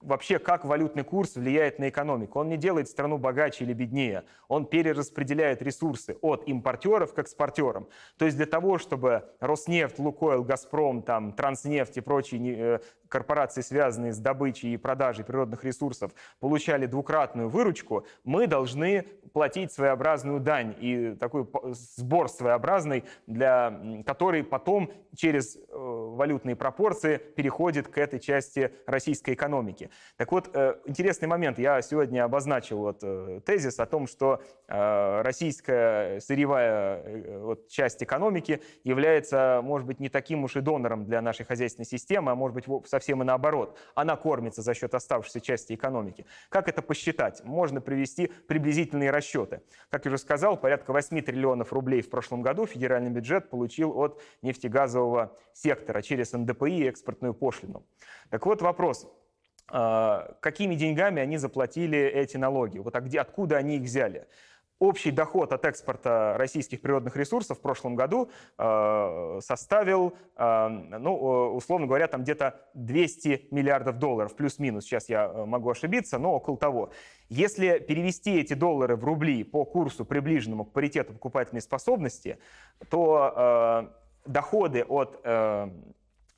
вообще, 0.00 0.38
как 0.38 0.64
валютный 0.64 1.04
курс 1.04 1.36
влияет 1.36 1.78
на 1.78 1.90
экономику? 1.90 2.40
Он 2.40 2.48
не 2.48 2.56
делает 2.56 2.88
страну 2.88 3.18
богаче 3.18 3.64
или 3.64 3.74
беднее. 3.74 4.24
Он 4.48 4.64
перераспределяет 4.64 5.60
ресурсы 5.60 6.16
от 6.22 6.48
импортеров 6.48 7.12
к 7.12 7.18
экспортерам. 7.18 7.86
То 8.16 8.24
есть 8.24 8.38
для 8.38 8.46
того, 8.46 8.78
чтобы 8.78 9.24
Роснефть, 9.40 9.98
Лукойл, 9.98 10.42
Газпром, 10.42 11.02
там, 11.02 11.32
Транснефть 11.32 11.98
и 11.98 12.00
прочие 12.00 12.56
э, 12.56 12.78
корпорации, 13.14 13.60
связанные 13.60 14.12
с 14.12 14.18
добычей 14.18 14.74
и 14.74 14.76
продажей 14.76 15.24
природных 15.24 15.62
ресурсов, 15.62 16.10
получали 16.40 16.86
двукратную 16.86 17.48
выручку, 17.48 18.04
мы 18.24 18.48
должны 18.48 19.04
платить 19.32 19.72
своеобразную 19.72 20.40
дань 20.40 20.74
и 20.80 21.14
такой 21.14 21.46
сбор 21.96 22.28
своеобразный, 22.28 23.04
для, 23.28 24.02
который 24.04 24.42
потом 24.42 24.90
через 25.14 25.56
э, 25.56 25.60
валютные 25.70 26.56
пропорции 26.56 27.18
переходит 27.18 27.86
к 27.86 27.98
этой 27.98 28.18
части 28.18 28.72
российской 28.86 29.34
экономики. 29.34 29.90
Так 30.16 30.32
вот, 30.32 30.50
э, 30.52 30.74
интересный 30.86 31.28
момент. 31.28 31.58
Я 31.58 31.82
сегодня 31.82 32.24
обозначил 32.24 32.78
вот 32.78 32.98
э, 33.02 33.40
тезис 33.44 33.78
о 33.78 33.86
том, 33.86 34.06
что 34.06 34.40
российская 34.66 36.20
сырьевая 36.20 37.38
вот, 37.40 37.68
часть 37.68 38.02
экономики 38.02 38.62
является, 38.82 39.60
может 39.62 39.86
быть, 39.86 40.00
не 40.00 40.08
таким 40.08 40.44
уж 40.44 40.56
и 40.56 40.60
донором 40.60 41.04
для 41.04 41.20
нашей 41.20 41.44
хозяйственной 41.44 41.86
системы, 41.86 42.32
а 42.32 42.34
может 42.34 42.54
быть, 42.54 42.88
совсем 42.88 43.03
совсем 43.04 43.20
и 43.20 43.24
наоборот. 43.24 43.78
Она 43.94 44.16
кормится 44.16 44.62
за 44.62 44.72
счет 44.72 44.94
оставшейся 44.94 45.40
части 45.40 45.74
экономики. 45.74 46.24
Как 46.48 46.68
это 46.68 46.80
посчитать? 46.80 47.44
Можно 47.44 47.82
привести 47.82 48.28
приблизительные 48.48 49.10
расчеты. 49.10 49.60
Как 49.90 50.06
я 50.06 50.08
уже 50.10 50.18
сказал, 50.18 50.56
порядка 50.56 50.92
8 50.92 51.20
триллионов 51.20 51.72
рублей 51.74 52.00
в 52.00 52.08
прошлом 52.08 52.40
году 52.40 52.64
федеральный 52.66 53.10
бюджет 53.10 53.50
получил 53.50 53.98
от 53.98 54.22
нефтегазового 54.40 55.36
сектора 55.52 56.00
через 56.00 56.32
НДПИ 56.32 56.78
и 56.78 56.88
экспортную 56.88 57.34
пошлину. 57.34 57.84
Так 58.30 58.46
вот 58.46 58.62
вопрос, 58.62 59.06
а, 59.68 60.36
какими 60.40 60.74
деньгами 60.74 61.20
они 61.20 61.36
заплатили 61.36 61.98
эти 61.98 62.38
налоги? 62.38 62.78
Вот 62.78 62.96
а 62.96 63.04
откуда 63.20 63.58
они 63.58 63.76
их 63.76 63.82
взяли? 63.82 64.26
Общий 64.80 65.12
доход 65.12 65.52
от 65.52 65.64
экспорта 65.64 66.34
российских 66.36 66.80
природных 66.80 67.16
ресурсов 67.16 67.58
в 67.58 67.60
прошлом 67.60 67.94
году 67.94 68.28
э, 68.58 69.38
составил, 69.40 70.14
э, 70.36 70.68
ну, 70.68 71.16
э, 71.16 71.50
условно 71.54 71.86
говоря, 71.86 72.08
там 72.08 72.22
где-то 72.22 72.60
200 72.74 73.48
миллиардов 73.52 74.00
долларов, 74.00 74.34
плюс-минус, 74.34 74.84
сейчас 74.84 75.08
я 75.08 75.28
могу 75.28 75.70
ошибиться, 75.70 76.18
но 76.18 76.34
около 76.34 76.58
того. 76.58 76.90
Если 77.28 77.78
перевести 77.78 78.40
эти 78.40 78.54
доллары 78.54 78.96
в 78.96 79.04
рубли 79.04 79.44
по 79.44 79.64
курсу, 79.64 80.04
приближенному 80.04 80.64
к 80.64 80.72
паритету 80.72 81.12
покупательной 81.12 81.62
способности, 81.62 82.38
то 82.90 83.90
доходы 84.26 84.82
от 84.82 85.20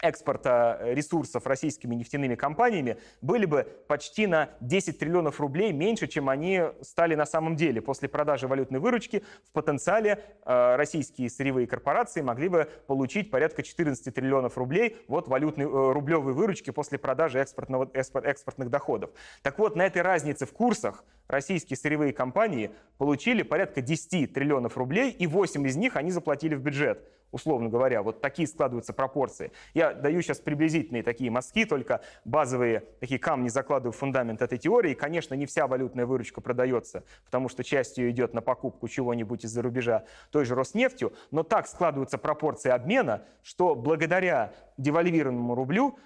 экспорта 0.00 0.78
ресурсов 0.82 1.46
российскими 1.46 1.94
нефтяными 1.94 2.34
компаниями 2.34 2.98
были 3.20 3.46
бы 3.46 3.66
почти 3.88 4.26
на 4.26 4.50
10 4.60 4.98
триллионов 4.98 5.40
рублей 5.40 5.72
меньше, 5.72 6.06
чем 6.06 6.28
они 6.28 6.62
стали 6.82 7.14
на 7.14 7.26
самом 7.26 7.56
деле. 7.56 7.80
После 7.80 8.08
продажи 8.08 8.46
валютной 8.46 8.78
выручки 8.78 9.24
в 9.44 9.52
потенциале 9.52 10.22
э, 10.44 10.76
российские 10.76 11.30
сырьевые 11.30 11.66
корпорации 11.66 12.20
могли 12.20 12.48
бы 12.48 12.68
получить 12.86 13.30
порядка 13.30 13.62
14 13.62 14.14
триллионов 14.14 14.58
рублей 14.58 14.96
вот 15.08 15.28
валютной, 15.28 15.64
э, 15.64 15.92
рублевой 15.92 16.34
выручки 16.34 16.70
после 16.70 16.98
продажи 16.98 17.38
экспортного, 17.38 17.90
экспорт, 17.94 18.26
экспортных 18.26 18.70
доходов. 18.70 19.10
Так 19.42 19.58
вот, 19.58 19.76
на 19.76 19.86
этой 19.86 20.02
разнице 20.02 20.46
в 20.46 20.52
курсах 20.52 21.04
российские 21.28 21.76
сырьевые 21.76 22.12
компании 22.12 22.70
получили 22.98 23.42
порядка 23.42 23.80
10 23.80 24.32
триллионов 24.32 24.76
рублей, 24.76 25.10
и 25.10 25.26
8 25.26 25.66
из 25.66 25.76
них 25.76 25.96
они 25.96 26.10
заплатили 26.10 26.54
в 26.54 26.60
бюджет 26.60 27.02
условно 27.30 27.68
говоря. 27.68 28.02
Вот 28.02 28.20
такие 28.20 28.48
складываются 28.48 28.92
пропорции. 28.92 29.52
Я 29.74 29.92
даю 29.92 30.22
сейчас 30.22 30.40
приблизительные 30.40 31.02
такие 31.02 31.30
мазки, 31.30 31.64
только 31.64 32.00
базовые 32.24 32.84
такие 33.00 33.18
камни 33.18 33.48
закладываю 33.48 33.92
в 33.92 33.96
фундамент 33.96 34.42
этой 34.42 34.58
теории. 34.58 34.94
Конечно, 34.94 35.34
не 35.34 35.46
вся 35.46 35.66
валютная 35.66 36.06
выручка 36.06 36.40
продается, 36.40 37.04
потому 37.24 37.48
что 37.48 37.64
часть 37.64 37.98
ее 37.98 38.10
идет 38.10 38.34
на 38.34 38.42
покупку 38.42 38.88
чего-нибудь 38.88 39.44
из-за 39.44 39.62
рубежа 39.62 40.04
той 40.30 40.44
же 40.44 40.54
Роснефтью, 40.54 41.12
но 41.30 41.42
так 41.42 41.66
складываются 41.66 42.18
пропорции 42.18 42.70
обмена, 42.70 43.24
что 43.42 43.74
благодаря 43.74 44.52
девальвированному 44.76 45.54
рублю 45.54 45.98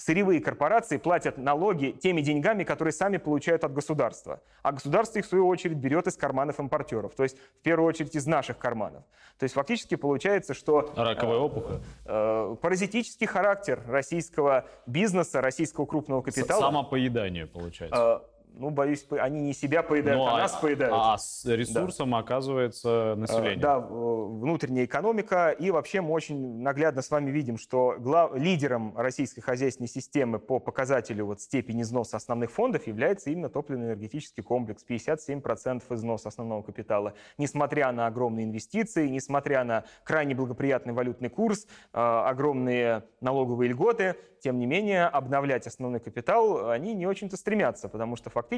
сырьевые 0.00 0.40
корпорации 0.40 0.96
платят 0.96 1.36
налоги 1.36 1.90
теми 1.90 2.22
деньгами, 2.22 2.64
которые 2.64 2.92
сами 2.92 3.18
получают 3.18 3.64
от 3.64 3.72
государства. 3.72 4.42
А 4.62 4.72
государство 4.72 5.18
их, 5.18 5.26
в 5.26 5.28
свою 5.28 5.46
очередь, 5.46 5.76
берет 5.76 6.06
из 6.06 6.16
карманов 6.16 6.58
импортеров, 6.58 7.14
то 7.14 7.22
есть, 7.22 7.36
в 7.38 7.62
первую 7.62 7.86
очередь, 7.86 8.14
из 8.16 8.26
наших 8.26 8.58
карманов. 8.58 9.04
То 9.38 9.44
есть, 9.44 9.54
фактически 9.54 9.96
получается, 9.96 10.54
что... 10.54 10.90
Раковая 10.96 11.36
э, 11.36 11.40
опухоль? 11.40 11.80
Э, 12.06 12.56
паразитический 12.60 13.26
характер 13.26 13.82
российского 13.86 14.66
бизнеса, 14.86 15.40
российского 15.40 15.86
крупного 15.86 16.22
капитала... 16.22 16.60
Самопоедание, 16.60 17.46
получается. 17.46 18.22
Э, 18.24 18.39
ну, 18.54 18.70
боюсь, 18.70 19.06
они 19.10 19.40
не 19.40 19.52
себя 19.52 19.82
поедают, 19.82 20.18
ну, 20.18 20.26
а, 20.26 20.36
а 20.36 20.38
нас 20.38 20.52
поедают. 20.52 20.94
А 20.96 21.18
с 21.18 21.44
ресурсом 21.44 22.10
да. 22.10 22.18
оказывается 22.18 23.14
население. 23.16 23.56
Да, 23.58 23.78
внутренняя 23.78 24.84
экономика. 24.84 25.50
И 25.50 25.70
вообще 25.70 26.00
мы 26.00 26.12
очень 26.12 26.60
наглядно 26.60 27.02
с 27.02 27.10
вами 27.10 27.30
видим, 27.30 27.58
что 27.58 27.96
глав... 27.98 28.34
лидером 28.34 28.96
российской 28.96 29.40
хозяйственной 29.40 29.88
системы 29.88 30.38
по 30.38 30.58
показателю 30.58 31.26
вот 31.26 31.40
степени 31.40 31.82
износа 31.82 32.16
основных 32.16 32.50
фондов 32.50 32.86
является 32.86 33.30
именно 33.30 33.48
топливно-энергетический 33.48 34.42
комплекс. 34.42 34.84
57% 34.88 35.82
износа 35.94 36.28
основного 36.28 36.62
капитала. 36.62 37.14
Несмотря 37.38 37.92
на 37.92 38.06
огромные 38.06 38.46
инвестиции, 38.46 39.08
несмотря 39.08 39.64
на 39.64 39.84
крайне 40.04 40.34
благоприятный 40.34 40.92
валютный 40.92 41.28
курс, 41.28 41.66
а, 41.92 42.28
огромные 42.28 43.04
налоговые 43.20 43.70
льготы, 43.70 44.16
тем 44.40 44.58
не 44.58 44.66
менее, 44.66 45.06
обновлять 45.06 45.66
основной 45.66 46.00
капитал 46.00 46.70
они 46.70 46.94
не 46.94 47.06
очень-то 47.06 47.36
стремятся, 47.36 47.88
потому 47.88 48.16
что 48.16 48.30
фактически 48.30 48.49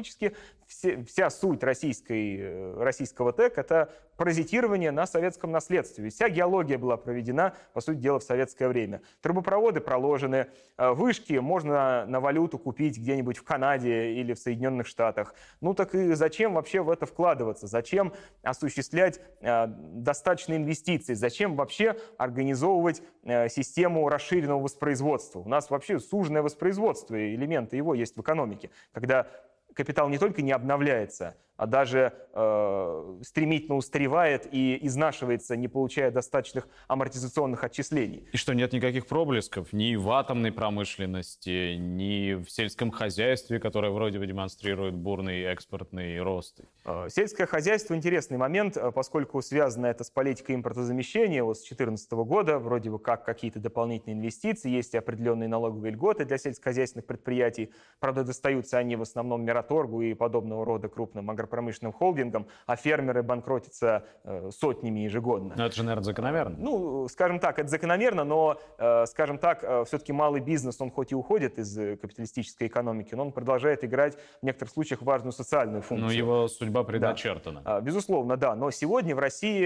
все, 0.67 1.03
вся 1.03 1.29
суть 1.29 1.63
российской, 1.63 2.37
э, 2.39 2.83
российского 2.83 3.31
ТЭК— 3.31 3.57
это 3.57 3.91
паразитирование 4.17 4.91
на 4.91 5.07
советском 5.07 5.51
наследстве. 5.51 6.09
Вся 6.09 6.29
геология 6.29 6.77
была 6.77 6.97
проведена, 6.97 7.53
по 7.73 7.81
сути 7.81 7.97
дела, 7.97 8.19
в 8.19 8.23
советское 8.23 8.67
время. 8.67 9.01
Трубопроводы 9.21 9.81
проложены, 9.81 10.47
э, 10.77 10.91
вышки 10.91 11.33
можно 11.33 12.05
на 12.05 12.19
валюту 12.19 12.57
купить 12.57 12.97
где-нибудь 12.97 13.37
в 13.37 13.43
Канаде 13.43 14.13
или 14.13 14.33
в 14.33 14.39
Соединенных 14.39 14.87
Штатах. 14.87 15.35
Ну 15.61 15.73
так 15.73 15.95
и 15.95 16.13
зачем 16.13 16.53
вообще 16.53 16.81
в 16.81 16.89
это 16.89 17.05
вкладываться? 17.05 17.67
Зачем 17.67 18.13
осуществлять 18.43 19.19
э, 19.41 19.67
достаточные 19.67 20.57
инвестиции? 20.57 21.13
Зачем 21.13 21.55
вообще 21.55 21.97
организовывать 22.17 23.01
систему 23.23 24.09
расширенного 24.09 24.61
воспроизводства? 24.61 25.39
У 25.39 25.47
нас 25.47 25.69
вообще 25.69 25.99
суженное 25.99 26.41
воспроизводство, 26.41 27.15
элементы 27.15 27.77
его 27.77 27.93
есть 27.93 28.17
в 28.17 28.21
экономике, 28.21 28.69
когда 28.91 29.27
капитал 29.73 30.09
не 30.09 30.17
только 30.17 30.41
не 30.41 30.51
обновляется, 30.51 31.37
а 31.57 31.67
даже 31.67 32.13
э, 32.33 33.19
стремительно 33.23 33.75
устаревает 33.75 34.47
и 34.51 34.77
изнашивается, 34.85 35.55
не 35.55 35.67
получая 35.67 36.11
достаточных 36.11 36.67
амортизационных 36.87 37.63
отчислений. 37.63 38.27
И 38.33 38.37
что, 38.37 38.53
нет 38.53 38.73
никаких 38.73 39.05
проблесков 39.05 39.71
ни 39.71 39.95
в 39.95 40.09
атомной 40.09 40.51
промышленности, 40.51 41.75
ни 41.75 42.33
в 42.33 42.49
сельском 42.49 42.91
хозяйстве, 42.91 43.59
которое 43.59 43.91
вроде 43.91 44.19
бы 44.19 44.25
демонстрирует 44.25 44.95
бурный 44.95 45.43
экспортный 45.43 46.21
рост? 46.21 46.61
Э, 46.85 47.07
сельское 47.09 47.45
хозяйство– 47.45 47.93
интересный 47.95 48.37
момент, 48.37 48.75
э, 48.75 48.91
поскольку 48.91 49.41
связано 49.41 49.85
это 49.85 50.03
с 50.03 50.09
политикой 50.09 50.55
импортозамещения 50.55 51.43
вот 51.43 51.57
с 51.57 51.61
2014 51.61 52.11
года, 52.11 52.59
вроде 52.59 52.89
бы 52.89 52.99
как 52.99 53.23
какие-то 53.25 53.59
дополнительные 53.59 54.17
инвестиции, 54.17 54.69
есть 54.69 54.95
определенные 54.95 55.47
налоговые 55.47 55.93
льготы 55.93 56.25
для 56.25 56.37
сельскохозяйственных 56.37 57.05
предприятий. 57.05 57.71
Правда, 57.99 58.23
достаются 58.23 58.77
они 58.77 58.95
в 58.95 59.01
основном 59.01 59.45
Мираторгу 59.45 60.01
и 60.01 60.13
подобного 60.13 60.65
рода 60.65 60.89
крупным 60.89 61.29
агропромышленным 61.29 61.52
агропромышленным 61.53 61.93
холдингом, 61.93 62.47
а 62.65 62.75
фермеры 62.75 63.23
банкротятся 63.23 64.03
э, 64.23 64.49
сотнями 64.51 65.01
ежегодно. 65.01 65.53
Но 65.55 65.65
это 65.65 65.75
же, 65.75 65.83
наверное, 65.83 66.03
закономерно. 66.03 66.55
Ну, 66.57 67.07
скажем 67.07 67.39
так, 67.39 67.59
это 67.59 67.69
закономерно, 67.69 68.23
но, 68.23 68.59
э, 68.77 69.05
скажем 69.05 69.37
так, 69.37 69.63
э, 69.63 69.83
все-таки 69.85 70.13
малый 70.13 70.41
бизнес, 70.41 70.81
он 70.81 70.91
хоть 70.91 71.11
и 71.11 71.15
уходит 71.15 71.59
из 71.59 71.75
капиталистической 71.99 72.67
экономики, 72.67 73.15
но 73.15 73.23
он 73.23 73.31
продолжает 73.31 73.83
играть 73.83 74.17
в 74.41 74.45
некоторых 74.45 74.73
случаях 74.73 75.01
важную 75.01 75.31
социальную 75.31 75.81
функцию. 75.81 76.07
Но 76.07 76.11
его 76.11 76.47
судьба 76.47 76.83
предначертана. 76.83 77.61
Да. 77.61 77.81
Безусловно, 77.81 78.37
да. 78.37 78.55
Но 78.55 78.71
сегодня 78.71 79.15
в 79.15 79.19
России 79.19 79.63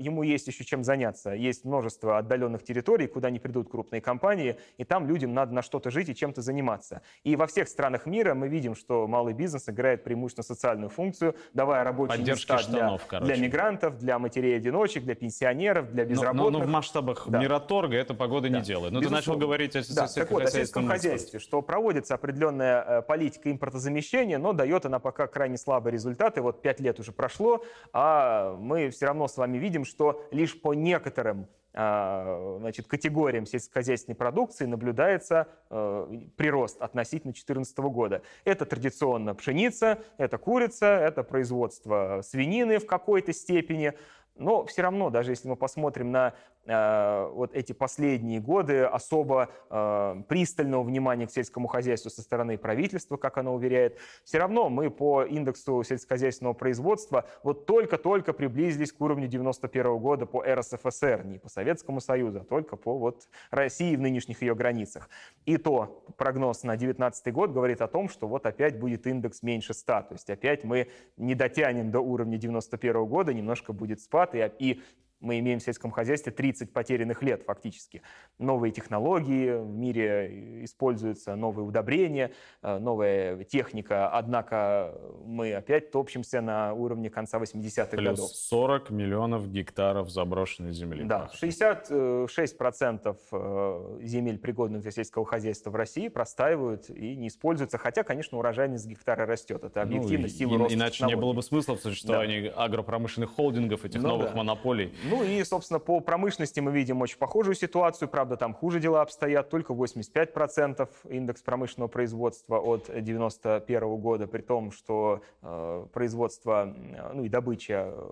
ему 0.00 0.22
есть 0.22 0.48
еще 0.48 0.64
чем 0.64 0.84
заняться. 0.84 1.30
Есть 1.32 1.64
множество 1.64 2.18
отдаленных 2.18 2.62
территорий, 2.62 3.06
куда 3.06 3.30
не 3.30 3.38
придут 3.38 3.70
крупные 3.70 4.00
компании, 4.00 4.56
и 4.76 4.84
там 4.84 5.06
людям 5.06 5.34
надо 5.34 5.54
на 5.54 5.62
что-то 5.62 5.90
жить 5.90 6.08
и 6.08 6.14
чем-то 6.14 6.42
заниматься. 6.42 7.02
И 7.24 7.36
во 7.36 7.46
всех 7.46 7.68
странах 7.68 8.06
мира 8.06 8.34
мы 8.34 8.48
видим, 8.48 8.74
что 8.74 9.06
малый 9.06 9.34
бизнес 9.34 9.68
играет 9.68 10.04
преимущественно 10.04 10.44
социальную 10.44 10.88
функцию, 10.88 11.17
функцию, 11.18 11.34
давая 11.54 11.84
рабочие 11.84 12.18
Поддержки 12.18 12.52
места 12.52 12.58
штанов, 12.58 13.02
для, 13.08 13.20
для 13.20 13.36
мигрантов, 13.36 13.98
для 13.98 14.18
матерей-одиночек, 14.18 15.04
для 15.04 15.14
пенсионеров, 15.14 15.90
для 15.92 16.04
безработных. 16.04 16.44
Но, 16.44 16.50
но, 16.50 16.58
но 16.58 16.64
в 16.64 16.68
масштабах 16.68 17.28
да. 17.28 17.40
мираторга 17.40 17.96
это 17.96 18.14
погода 18.14 18.48
да. 18.48 18.58
не 18.58 18.64
делает. 18.64 18.92
Но 18.92 19.00
Безусловно. 19.00 19.22
ты 19.22 19.28
начал 19.28 19.40
говорить 19.40 19.76
о 19.76 19.94
да. 19.94 20.06
так 20.06 20.30
вот, 20.30 20.42
о 20.42 20.50
сельском 20.50 20.86
хозяйстве, 20.86 21.38
что 21.40 21.62
проводится 21.62 22.14
определенная 22.14 22.82
э, 22.82 23.02
политика 23.02 23.50
импортозамещения, 23.50 24.38
но 24.38 24.52
дает 24.52 24.86
она 24.86 24.98
пока 24.98 25.26
крайне 25.26 25.56
слабые 25.58 25.92
результаты. 25.92 26.40
Вот 26.42 26.62
пять 26.62 26.80
лет 26.80 26.98
уже 27.00 27.12
прошло, 27.12 27.64
а 27.92 28.54
мы 28.56 28.90
все 28.90 29.06
равно 29.06 29.28
с 29.28 29.36
вами 29.36 29.58
видим, 29.58 29.84
что 29.84 30.24
лишь 30.30 30.60
по 30.60 30.74
некоторым 30.74 31.48
значит, 31.72 32.86
категориям 32.86 33.46
сельскохозяйственной 33.46 34.16
продукции 34.16 34.64
наблюдается 34.64 35.48
э, 35.70 36.20
прирост 36.36 36.80
относительно 36.80 37.32
2014 37.32 37.78
года. 37.78 38.22
Это 38.44 38.64
традиционно 38.64 39.34
пшеница, 39.34 39.98
это 40.16 40.38
курица, 40.38 40.86
это 40.86 41.22
производство 41.22 42.20
свинины 42.22 42.78
в 42.78 42.86
какой-то 42.86 43.32
степени, 43.32 43.92
но 44.34 44.64
все 44.64 44.82
равно, 44.82 45.10
даже 45.10 45.32
если 45.32 45.48
мы 45.48 45.56
посмотрим 45.56 46.10
на 46.10 46.34
вот 46.68 47.54
эти 47.54 47.72
последние 47.72 48.40
годы, 48.40 48.82
особо 48.82 49.48
э, 49.70 50.22
пристального 50.28 50.82
внимания 50.82 51.26
к 51.26 51.30
сельскому 51.30 51.66
хозяйству 51.66 52.10
со 52.10 52.20
стороны 52.20 52.58
правительства, 52.58 53.16
как 53.16 53.38
оно 53.38 53.54
уверяет, 53.54 53.98
все 54.24 54.38
равно 54.38 54.68
мы 54.68 54.90
по 54.90 55.22
индексу 55.22 55.82
сельскохозяйственного 55.82 56.52
производства 56.52 57.26
вот 57.42 57.66
только-только 57.66 58.32
приблизились 58.32 58.92
к 58.92 59.00
уровню 59.00 59.28
91 59.28 59.98
года 59.98 60.26
по 60.26 60.42
РСФСР, 60.42 61.24
не 61.24 61.38
по 61.38 61.48
Советскому 61.48 62.00
Союзу, 62.00 62.40
а 62.40 62.44
только 62.44 62.76
по 62.76 62.98
вот 62.98 63.28
России 63.50 63.96
в 63.96 64.00
нынешних 64.00 64.42
ее 64.42 64.54
границах. 64.54 65.08
И 65.46 65.56
то 65.56 66.04
прогноз 66.16 66.62
на 66.64 66.72
2019 66.72 67.32
год 67.32 67.50
говорит 67.50 67.80
о 67.80 67.88
том, 67.88 68.08
что 68.08 68.28
вот 68.28 68.44
опять 68.46 68.78
будет 68.78 69.06
индекс 69.06 69.42
меньше 69.42 69.72
100, 69.72 69.92
то 69.92 70.08
есть 70.12 70.28
опять 70.28 70.64
мы 70.64 70.88
не 71.16 71.34
дотянем 71.34 71.90
до 71.90 72.00
уровня 72.00 72.36
91 72.36 73.06
года, 73.06 73.32
немножко 73.32 73.72
будет 73.72 74.00
спад, 74.00 74.34
и, 74.34 74.50
и 74.58 74.82
мы 75.20 75.38
имеем 75.40 75.58
в 75.58 75.62
сельском 75.62 75.90
хозяйстве 75.90 76.32
30 76.32 76.72
потерянных 76.72 77.22
лет 77.22 77.42
фактически. 77.44 78.02
Новые 78.38 78.72
технологии 78.72 79.50
в 79.50 79.68
мире 79.68 80.64
используются, 80.64 81.34
новые 81.34 81.66
удобрения, 81.66 82.32
э, 82.62 82.78
новая 82.78 83.44
техника, 83.44 84.08
однако 84.10 84.94
мы 85.24 85.52
опять 85.54 85.90
топчемся 85.90 86.40
на 86.40 86.72
уровне 86.72 87.10
конца 87.10 87.38
80-х 87.38 87.96
Плюс 87.96 88.10
годов. 88.10 88.30
40 88.30 88.90
миллионов 88.90 89.50
гектаров 89.50 90.10
заброшенной 90.10 90.72
земли. 90.72 91.04
Да, 91.04 91.30
66% 91.34 93.16
э, 93.32 93.98
земель, 94.02 94.38
пригодных 94.38 94.82
для 94.82 94.90
сельского 94.90 95.24
хозяйства 95.24 95.70
в 95.70 95.76
России, 95.76 96.08
простаивают 96.08 96.90
и 96.90 97.16
не 97.16 97.28
используются, 97.28 97.78
хотя, 97.78 98.04
конечно, 98.04 98.38
урожайность 98.38 98.86
гектара 98.86 99.26
растет. 99.26 99.64
Это 99.64 99.82
объективно 99.82 100.26
ну, 100.26 100.28
сила 100.28 100.54
и, 100.54 100.58
роста 100.58 100.74
Иначе 100.74 100.92
технологий. 100.92 101.16
не 101.16 101.20
было 101.20 101.32
бы 101.32 101.42
смысла 101.42 101.76
в 101.76 101.80
существовании 101.80 102.48
да. 102.48 102.64
агропромышленных 102.64 103.30
холдингов, 103.30 103.84
этих 103.84 104.02
ну, 104.02 104.08
новых 104.08 104.30
да. 104.30 104.36
монополий. 104.36 104.92
Ну 105.10 105.24
и, 105.24 105.42
собственно, 105.42 105.80
по 105.80 106.00
промышленности 106.00 106.60
мы 106.60 106.70
видим 106.70 107.00
очень 107.00 107.16
похожую 107.16 107.54
ситуацию. 107.54 108.08
Правда, 108.08 108.36
там 108.36 108.52
хуже 108.52 108.78
дела 108.78 109.00
обстоят. 109.00 109.48
Только 109.48 109.72
85% 109.72 110.88
индекс 111.08 111.40
промышленного 111.40 111.88
производства 111.88 112.58
от 112.58 112.90
1991 112.90 113.96
года, 113.96 114.26
при 114.26 114.42
том, 114.42 114.70
что 114.70 115.22
э, 115.40 115.86
производство 115.94 116.74
ну 117.14 117.24
и 117.24 117.28
добыча 117.30 117.90
э, 117.90 118.10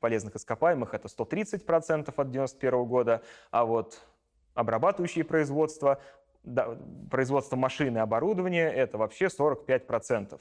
полезных 0.00 0.36
ископаемых 0.36 0.94
это 0.94 1.08
130% 1.08 2.08
от 2.08 2.18
1991 2.18 2.84
года, 2.84 3.22
а 3.50 3.66
вот 3.66 4.00
обрабатывающие 4.54 5.24
производства, 5.24 6.00
да, 6.44 6.78
производство 7.10 7.56
машины 7.56 7.98
и 7.98 8.00
оборудования 8.00 8.70
это 8.70 8.96
вообще 8.96 9.26
45%. 9.26 10.40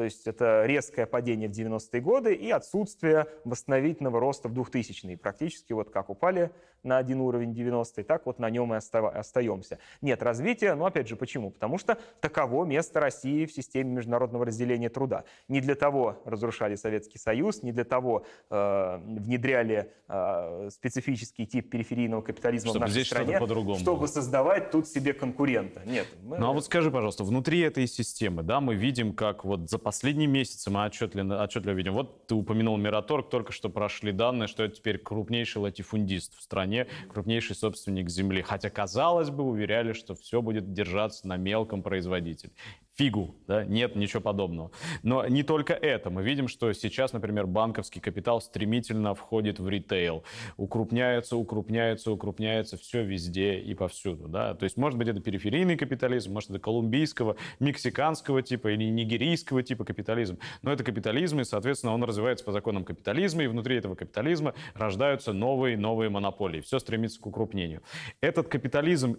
То 0.00 0.04
есть 0.04 0.26
это 0.26 0.64
резкое 0.64 1.04
падение 1.04 1.46
в 1.46 1.52
90-е 1.52 2.00
годы 2.00 2.32
и 2.32 2.50
отсутствие 2.50 3.26
восстановительного 3.44 4.18
роста 4.18 4.48
в 4.48 4.58
2000-е. 4.58 5.18
Практически 5.18 5.74
вот 5.74 5.90
как 5.90 6.08
упали 6.08 6.50
на 6.82 6.98
один 6.98 7.20
уровень 7.20 7.52
90-й, 7.52 8.04
так 8.04 8.26
вот 8.26 8.38
на 8.38 8.48
нем 8.50 8.72
и 8.74 8.76
остаемся. 8.76 9.78
Нет 10.00 10.22
развития, 10.22 10.74
но 10.74 10.86
опять 10.86 11.08
же 11.08 11.16
почему? 11.16 11.50
Потому 11.50 11.78
что 11.78 11.98
таково 12.20 12.64
место 12.64 13.00
России 13.00 13.44
в 13.44 13.52
системе 13.52 13.92
международного 13.92 14.46
разделения 14.46 14.88
труда. 14.88 15.24
Не 15.48 15.60
для 15.60 15.74
того 15.74 16.20
разрушали 16.24 16.74
Советский 16.76 17.18
Союз, 17.18 17.62
не 17.62 17.72
для 17.72 17.84
того 17.84 18.24
э, 18.50 19.00
внедряли 19.04 19.92
э, 20.08 20.70
специфический 20.72 21.46
тип 21.46 21.70
периферийного 21.70 22.22
капитализма 22.22 22.70
чтобы 22.70 22.78
в 22.78 22.88
нашей 22.88 22.92
здесь 22.92 23.06
стране, 23.08 23.38
по-другому 23.38 23.78
чтобы 23.78 24.00
было. 24.00 24.06
создавать 24.06 24.70
тут 24.70 24.88
себе 24.88 25.12
конкурента. 25.12 25.82
Нет. 25.84 26.06
Мы... 26.22 26.38
Ну 26.38 26.50
а 26.50 26.52
вот 26.52 26.64
скажи, 26.64 26.90
пожалуйста, 26.90 27.24
внутри 27.24 27.60
этой 27.60 27.86
системы, 27.86 28.42
да, 28.42 28.60
мы 28.60 28.74
видим, 28.74 29.12
как 29.12 29.44
вот 29.44 29.68
за 29.68 29.78
последние 29.90 30.28
месяцы 30.28 30.70
мы 30.70 30.84
отчетливо, 30.84 31.42
отчетливо 31.42 31.74
видим. 31.74 31.94
Вот 31.94 32.28
ты 32.28 32.36
упомянул 32.36 32.76
Мираторг, 32.76 33.28
только 33.28 33.50
что 33.50 33.68
прошли 33.68 34.12
данные, 34.12 34.46
что 34.46 34.62
это 34.62 34.76
теперь 34.76 34.98
крупнейший 34.98 35.60
латифундист 35.62 36.38
в 36.38 36.42
стране, 36.42 36.86
крупнейший 37.08 37.56
собственник 37.56 38.08
земли. 38.08 38.40
Хотя, 38.42 38.70
казалось 38.70 39.30
бы, 39.30 39.42
уверяли, 39.42 39.92
что 39.92 40.14
все 40.14 40.42
будет 40.42 40.72
держаться 40.72 41.26
на 41.26 41.36
мелком 41.36 41.82
производителе 41.82 42.52
фигу, 43.00 43.34
да, 43.46 43.64
нет 43.64 43.96
ничего 43.96 44.20
подобного. 44.20 44.72
Но 45.02 45.26
не 45.26 45.42
только 45.42 45.72
это. 45.72 46.10
Мы 46.10 46.22
видим, 46.22 46.48
что 46.48 46.70
сейчас, 46.74 47.14
например, 47.14 47.46
банковский 47.46 47.98
капитал 47.98 48.42
стремительно 48.42 49.14
входит 49.14 49.58
в 49.58 49.66
ритейл. 49.70 50.22
Укрупняется, 50.58 51.38
укрупняется, 51.38 52.12
укрупняется 52.12 52.76
все 52.76 53.02
везде 53.02 53.58
и 53.58 53.72
повсюду. 53.72 54.28
Да? 54.28 54.54
То 54.54 54.64
есть, 54.64 54.76
может 54.76 54.98
быть, 54.98 55.08
это 55.08 55.18
периферийный 55.20 55.78
капитализм, 55.78 56.34
может, 56.34 56.50
это 56.50 56.58
колумбийского, 56.58 57.36
мексиканского 57.58 58.42
типа 58.42 58.68
или 58.68 58.84
нигерийского 58.84 59.62
типа 59.62 59.86
капитализм. 59.86 60.38
Но 60.60 60.70
это 60.70 60.84
капитализм, 60.84 61.40
и, 61.40 61.44
соответственно, 61.44 61.94
он 61.94 62.04
развивается 62.04 62.44
по 62.44 62.52
законам 62.52 62.84
капитализма, 62.84 63.44
и 63.44 63.46
внутри 63.46 63.76
этого 63.76 63.94
капитализма 63.94 64.52
рождаются 64.74 65.32
новые 65.32 65.78
новые 65.78 66.10
монополии. 66.10 66.60
Все 66.60 66.78
стремится 66.78 67.18
к 67.18 67.26
укрупнению. 67.26 67.80
Этот 68.20 68.48
капитализм 68.48 69.16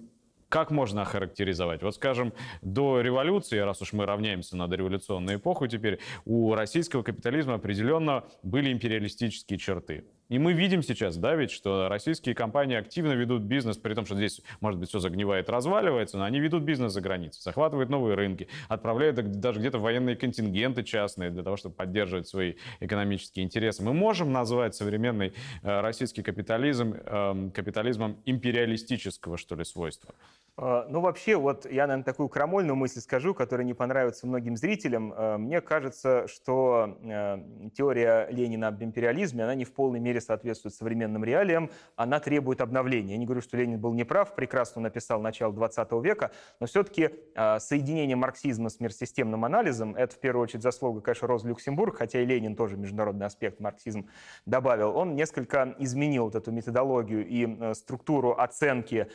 как 0.51 0.69
можно 0.69 1.03
охарактеризовать? 1.03 1.81
Вот, 1.81 1.95
скажем, 1.95 2.33
до 2.61 2.99
революции, 2.99 3.57
раз 3.57 3.81
уж 3.81 3.93
мы 3.93 4.05
равняемся 4.05 4.57
на 4.57 4.67
дореволюционную 4.67 5.37
эпоху 5.37 5.67
теперь, 5.67 5.99
у 6.25 6.53
российского 6.53 7.03
капитализма 7.03 7.53
определенно 7.53 8.25
были 8.43 8.69
империалистические 8.71 9.57
черты. 9.57 10.03
И 10.31 10.39
мы 10.39 10.53
видим 10.53 10.81
сейчас, 10.81 11.17
да, 11.17 11.35
ведь, 11.35 11.51
что 11.51 11.89
российские 11.89 12.33
компании 12.35 12.77
активно 12.77 13.11
ведут 13.11 13.41
бизнес, 13.41 13.75
при 13.75 13.93
том, 13.93 14.05
что 14.05 14.15
здесь, 14.15 14.41
может 14.61 14.79
быть, 14.79 14.87
все 14.87 14.99
загнивает, 14.99 15.49
разваливается, 15.49 16.17
но 16.17 16.23
они 16.23 16.39
ведут 16.39 16.63
бизнес 16.63 16.93
за 16.93 17.01
границей, 17.01 17.41
захватывают 17.41 17.89
новые 17.89 18.15
рынки, 18.15 18.47
отправляют 18.69 19.17
даже 19.41 19.59
где-то 19.59 19.79
военные 19.79 20.15
контингенты 20.15 20.83
частные 20.83 21.31
для 21.31 21.43
того, 21.43 21.57
чтобы 21.57 21.75
поддерживать 21.75 22.29
свои 22.29 22.53
экономические 22.79 23.43
интересы. 23.43 23.83
Мы 23.83 23.93
можем 23.93 24.31
назвать 24.31 24.73
современный 24.73 25.33
э, 25.63 25.81
российский 25.81 26.23
капитализм 26.23 26.93
э, 26.93 27.49
капитализмом 27.53 28.21
империалистического, 28.23 29.37
что 29.37 29.55
ли, 29.55 29.65
свойства? 29.65 30.15
А, 30.57 30.85
ну, 30.89 30.99
вообще, 30.99 31.37
вот 31.37 31.65
я, 31.65 31.87
наверное, 31.87 32.03
такую 32.03 32.27
крамольную 32.29 32.75
мысль 32.75 32.99
скажу, 32.99 33.33
которая 33.33 33.65
не 33.65 33.73
понравится 33.73 34.27
многим 34.27 34.57
зрителям. 34.57 35.13
А, 35.15 35.37
мне 35.37 35.61
кажется, 35.61 36.27
что 36.27 36.97
а, 37.03 37.43
теория 37.73 38.27
Ленина 38.29 38.67
об 38.67 38.83
империализме, 38.83 39.43
она 39.43 39.55
не 39.55 39.63
в 39.63 39.73
полной 39.73 39.99
мере 39.99 40.19
соответствует 40.19 40.75
современным 40.75 41.23
реалиям, 41.23 41.71
она 41.95 42.19
требует 42.19 42.59
обновления. 42.61 43.13
Я 43.13 43.17
не 43.17 43.25
говорю, 43.25 43.41
что 43.41 43.57
Ленин 43.57 43.79
был 43.79 43.93
неправ, 43.93 44.35
прекрасно 44.35 44.81
написал 44.81 45.21
начало 45.21 45.53
20 45.53 45.91
века, 46.03 46.31
но 46.59 46.67
все-таки 46.67 47.11
соединение 47.59 48.15
марксизма 48.15 48.69
с 48.69 48.79
мирсистемным 48.79 49.45
анализом, 49.45 49.95
это 49.95 50.15
в 50.15 50.19
первую 50.19 50.43
очередь 50.43 50.63
заслуга, 50.63 51.01
конечно, 51.01 51.27
Роза 51.27 51.47
Люксембург, 51.47 51.97
хотя 51.97 52.21
и 52.21 52.25
Ленин 52.25 52.55
тоже 52.55 52.77
международный 52.77 53.25
аспект 53.25 53.59
марксизм 53.59 54.09
добавил, 54.45 54.95
он 54.95 55.15
несколько 55.15 55.75
изменил 55.79 56.25
вот 56.25 56.35
эту 56.35 56.51
методологию 56.51 57.25
и 57.27 57.73
структуру 57.73 58.33
оценки 58.33 59.07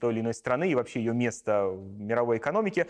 той 0.00 0.12
или 0.12 0.20
иной 0.20 0.34
страны 0.34 0.70
и 0.70 0.74
вообще 0.74 1.00
ее 1.00 1.14
место 1.14 1.66
в 1.68 2.00
мировой 2.00 2.38
экономике. 2.38 2.86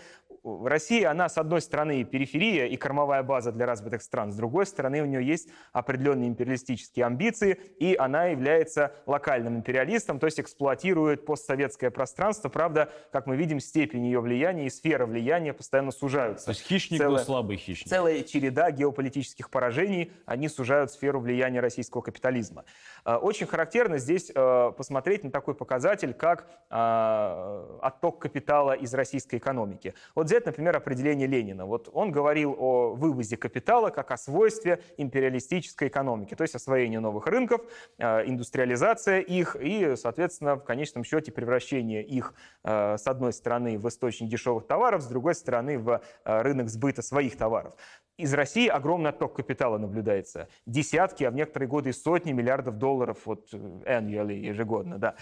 Россия, 0.64 1.10
она, 1.10 1.28
с 1.28 1.38
одной 1.38 1.60
стороны, 1.60 2.04
периферия 2.04 2.66
и 2.66 2.76
кормовая 2.76 3.22
база 3.22 3.52
для 3.52 3.66
развитых 3.66 4.02
стран, 4.02 4.32
с 4.32 4.36
другой 4.36 4.66
стороны, 4.66 5.02
у 5.02 5.06
нее 5.06 5.26
есть 5.26 5.48
определенные 5.72 6.28
империалистические 6.28 7.06
амбиции, 7.06 7.52
и 7.78 7.94
она 7.96 8.26
является 8.26 8.92
локальным 9.06 9.56
империалистом, 9.56 10.18
то 10.18 10.26
есть 10.26 10.40
эксплуатирует 10.40 11.26
постсоветское 11.26 11.90
пространство. 11.90 12.48
Правда, 12.48 12.90
как 13.12 13.26
мы 13.26 13.36
видим, 13.36 13.60
степень 13.60 14.06
ее 14.06 14.20
влияния 14.20 14.66
и 14.66 14.70
сфера 14.70 15.06
влияния 15.06 15.52
постоянно 15.52 15.90
сужаются. 15.90 16.46
То 16.46 16.50
есть 16.52 16.62
хищник, 16.62 17.00
целая, 17.00 17.18
но 17.18 17.24
слабый 17.24 17.56
хищник. 17.56 17.88
Целая 17.88 18.22
череда 18.22 18.70
геополитических 18.70 19.50
поражений, 19.50 20.12
они 20.26 20.48
сужают 20.48 20.90
сферу 20.90 21.20
влияния 21.20 21.60
российского 21.60 22.02
капитализма. 22.02 22.64
Э, 23.04 23.16
очень 23.16 23.46
характерно 23.46 23.98
здесь 23.98 24.30
э, 24.34 24.72
посмотреть 24.76 25.24
на 25.24 25.30
такой 25.30 25.54
показатель, 25.54 26.14
как 26.14 26.48
э, 26.70 27.78
отток 27.82 28.20
капитала 28.20 28.72
из 28.72 28.92
российской 28.94 29.36
экономики. 29.36 29.94
Вот 30.14 30.28
взять, 30.38 30.46
например, 30.46 30.76
определение 30.76 31.26
Ленина. 31.26 31.66
Вот 31.66 31.88
он 31.92 32.12
говорил 32.12 32.54
о 32.58 32.94
вывозе 32.94 33.36
капитала 33.36 33.90
как 33.90 34.10
о 34.12 34.16
свойстве 34.16 34.80
империалистической 34.96 35.88
экономики, 35.88 36.34
то 36.34 36.42
есть 36.42 36.54
освоение 36.54 37.00
новых 37.00 37.26
рынков, 37.26 37.62
индустриализация 37.98 39.20
их 39.20 39.56
и, 39.60 39.96
соответственно, 39.96 40.56
в 40.56 40.64
конечном 40.64 41.02
счете 41.04 41.32
превращение 41.32 42.04
их 42.04 42.34
с 42.62 43.06
одной 43.06 43.32
стороны 43.32 43.78
в 43.78 43.88
источник 43.88 44.28
дешевых 44.28 44.66
товаров, 44.66 45.02
с 45.02 45.06
другой 45.06 45.34
стороны 45.34 45.78
в 45.78 46.00
рынок 46.24 46.68
сбыта 46.68 47.02
своих 47.02 47.36
товаров. 47.36 47.74
Из 48.16 48.34
России 48.34 48.66
огромный 48.66 49.10
отток 49.10 49.34
капитала 49.34 49.78
наблюдается. 49.78 50.48
Десятки, 50.66 51.22
а 51.22 51.30
в 51.30 51.34
некоторые 51.34 51.68
годы 51.68 51.92
сотни 51.92 52.32
миллиардов 52.32 52.76
долларов 52.76 53.18
вот, 53.26 53.48
э, 53.52 53.56
annually, 53.56 54.40
ежегодно. 54.40 54.98
Да. 54.98 55.14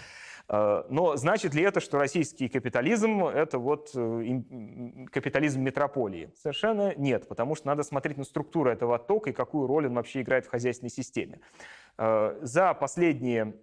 Э, 0.49 0.83
но 0.89 1.15
значит 1.15 1.53
ли 1.53 1.63
это, 1.63 1.79
что 1.79 1.97
российский 1.97 2.47
капитализм– 2.49 3.25
это 3.25 3.59
вот 3.59 3.91
э, 3.95 4.41
капитализм 5.11 5.61
метрополии? 5.61 6.31
Совершенно 6.35 6.93
нет, 6.95 7.27
потому 7.27 7.55
что 7.55 7.67
надо 7.67 7.83
смотреть 7.83 8.17
на 8.17 8.23
структуру 8.23 8.69
этого 8.69 8.95
оттока 8.95 9.29
и 9.29 9.33
какую 9.33 9.67
роль 9.67 9.87
он 9.87 9.95
вообще 9.95 10.21
играет 10.21 10.45
в 10.45 10.49
хозяйственной 10.49 10.91
системе. 10.91 11.39
За 11.97 12.75
последние 12.75 13.55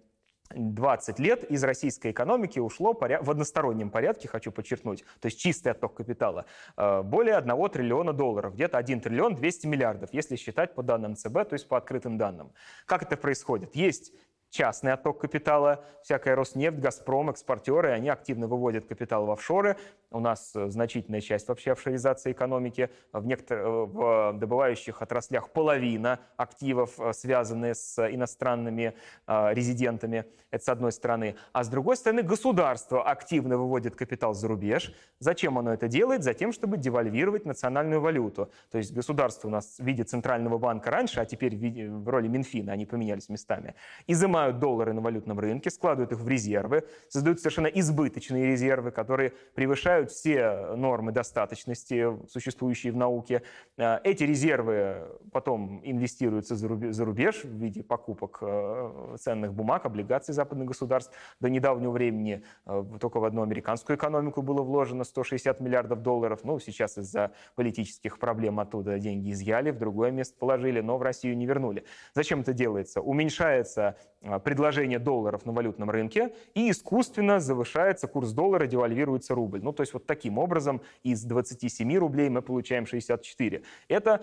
20 0.51 1.18
лет 1.18 1.45
из 1.45 1.64
российской 1.64 2.11
экономики 2.11 2.59
ушло 2.59 2.95
в 2.95 3.30
одностороннем 3.30 3.91
порядке, 3.91 4.28
хочу 4.28 4.53
подчеркнуть, 4.53 5.05
то 5.20 5.26
есть 5.26 5.39
чистый 5.39 5.68
отток 5.68 5.95
капитала, 5.95 6.47
э, 6.76 7.03
более 7.03 7.37
1 7.37 7.68
триллиона 7.68 8.12
долларов, 8.12 8.55
где-то 8.55 8.78
1 8.78 9.01
триллион 9.01 9.35
200 9.35 9.66
миллиардов, 9.66 10.11
если 10.12 10.37
считать 10.37 10.74
по 10.74 10.82
данным 10.82 11.16
ЦБ, 11.16 11.49
то 11.49 11.55
есть 11.55 11.66
по 11.68 11.76
открытым 11.76 12.18
данным. 12.18 12.53
Как 12.87 13.03
это 13.03 13.16
происходит? 13.16 13.74
Есть 13.74 14.12
частный 14.55 14.92
отток 14.92 15.18
капитала, 15.20 15.84
всякая 16.02 16.36
Роснефть, 16.36 16.78
Газпром, 16.78 17.30
экспортеры, 17.30 17.90
они 17.90 18.09
активно 18.09 18.46
выводят 18.46 18.86
капитал 18.86 19.26
в 19.26 19.30
офшоры. 19.32 19.76
У 20.15 20.21
нас 20.21 20.53
э, 20.55 20.71
значительная 20.71 21.21
часть 21.21 21.49
вообще 21.49 21.73
офшоризации 21.73 22.31
экономики. 22.31 22.89
В, 23.12 23.27
некотор... 23.27 23.59
Э, 23.59 23.85
в 23.85 24.33
добывающих 24.35 25.03
отраслях 25.03 25.51
половина 25.51 26.21
активов 26.37 27.01
э, 27.01 27.12
связаны 27.12 27.75
с 27.75 27.99
иностранными 27.99 28.95
резидентами. 29.27 30.27
Это 30.51 30.65
с 30.65 30.69
одной 30.69 30.93
стороны. 30.93 31.35
А 31.53 31.65
с 31.65 31.69
другой 31.69 31.97
стороны, 31.97 32.23
государство 32.23 33.03
активно 33.03 33.59
выводит 33.59 33.97
капитал 33.97 34.35
за 34.35 34.47
рубеж. 34.47 34.95
Зачем 35.19 35.59
оно 35.59 35.73
это 35.73 35.89
делает? 35.89 36.23
Затем, 36.23 36.53
чтобы 36.53 36.77
девальвировать 36.77 37.45
национальную 37.45 38.01
валюту. 38.01 38.51
То 38.71 38.79
есть 38.79 38.93
государство 38.93 39.49
у 39.49 39.51
нас 39.51 39.79
в 39.79 39.85
виде 39.85 40.05
центрального 40.05 40.59
банка 40.59 40.91
раньше, 40.91 41.21
а 41.21 41.25
теперь 41.25 41.57
в, 41.57 41.59
виде, 41.59 41.89
в 41.89 42.09
роли 42.09 42.29
Минфина, 42.29 42.73
они 42.73 42.87
поменялись 42.87 43.29
местами, 43.29 43.75
изымают 44.07 44.59
доллары 44.59 44.93
на 44.93 45.01
валютном 45.01 45.41
рынке, 45.41 45.71
складывают 45.71 46.12
их 46.12 46.19
в 46.21 46.29
резервы, 46.29 46.85
создают 47.09 47.41
совершенно 47.41 47.67
избыточные 47.67 48.47
резервы, 48.47 48.93
которые 48.93 49.33
превышают 49.55 50.03
все 50.11 50.74
нормы 50.76 51.12
достаточности, 51.12 52.18
существующие 52.28 52.92
в 52.92 52.96
науке. 52.96 53.42
Э, 53.76 53.98
эти 54.05 54.24
резервы 54.24 55.18
потом 55.32 55.80
инвестируются 55.84 56.57
за 56.57 57.05
рубеж 57.05 57.44
в 57.44 57.57
виде 57.57 57.82
покупок 57.82 58.38
э, 58.42 59.16
ценных 59.18 59.55
бумаг, 59.55 59.86
облигаций 59.86 60.34
западных 60.34 60.68
государств. 60.68 61.12
До 61.40 61.48
недавнего 61.48 61.90
времени 61.90 62.44
э, 62.66 62.84
только 63.00 63.20
в 63.20 63.24
одну 63.24 63.42
американскую 63.42 63.96
экономику 63.96 64.42
было 64.42 64.62
вложено 64.62 65.05
160 65.05 65.61
миллиардов 65.61 66.02
долларов. 66.02 66.40
Ну, 66.44 66.59
сейчас 66.59 66.98
из-за 66.98 67.32
политических 67.55 68.18
проблем 68.18 68.61
оттуда 68.61 68.98
деньги 68.98 69.32
изъяли, 69.32 69.70
в 69.70 69.78
другое 69.78 70.11
место 70.11 70.36
положили, 70.38 70.80
но 70.80 70.98
в 70.98 71.02
Россию 71.02 71.36
не 71.36 71.46
вернули. 71.46 71.84
Зачем 72.14 72.40
это 72.40 72.52
делается? 72.52 73.00
Уменьшается 73.00 73.96
предложение 74.45 74.99
долларов 74.99 75.45
на 75.45 75.53
валютном 75.53 75.91
рынке 75.91 76.35
и 76.55 76.70
искусственно 76.70 77.41
завышается 77.41 78.09
курс 78.09 78.33
доллара, 78.33 78.66
девальвируется 78.66 79.35
рубль. 79.35 79.62
Ну, 79.62 79.72
то 79.72 79.83
есть 79.83 79.93
вот 79.93 80.07
таким 80.07 80.39
образом 80.39 80.81
из 81.03 81.22
27 81.25 81.97
рублей 81.97 82.29
мы 82.29 82.43
получаем 82.43 82.87
64. 82.87 83.62
Это 83.89 84.22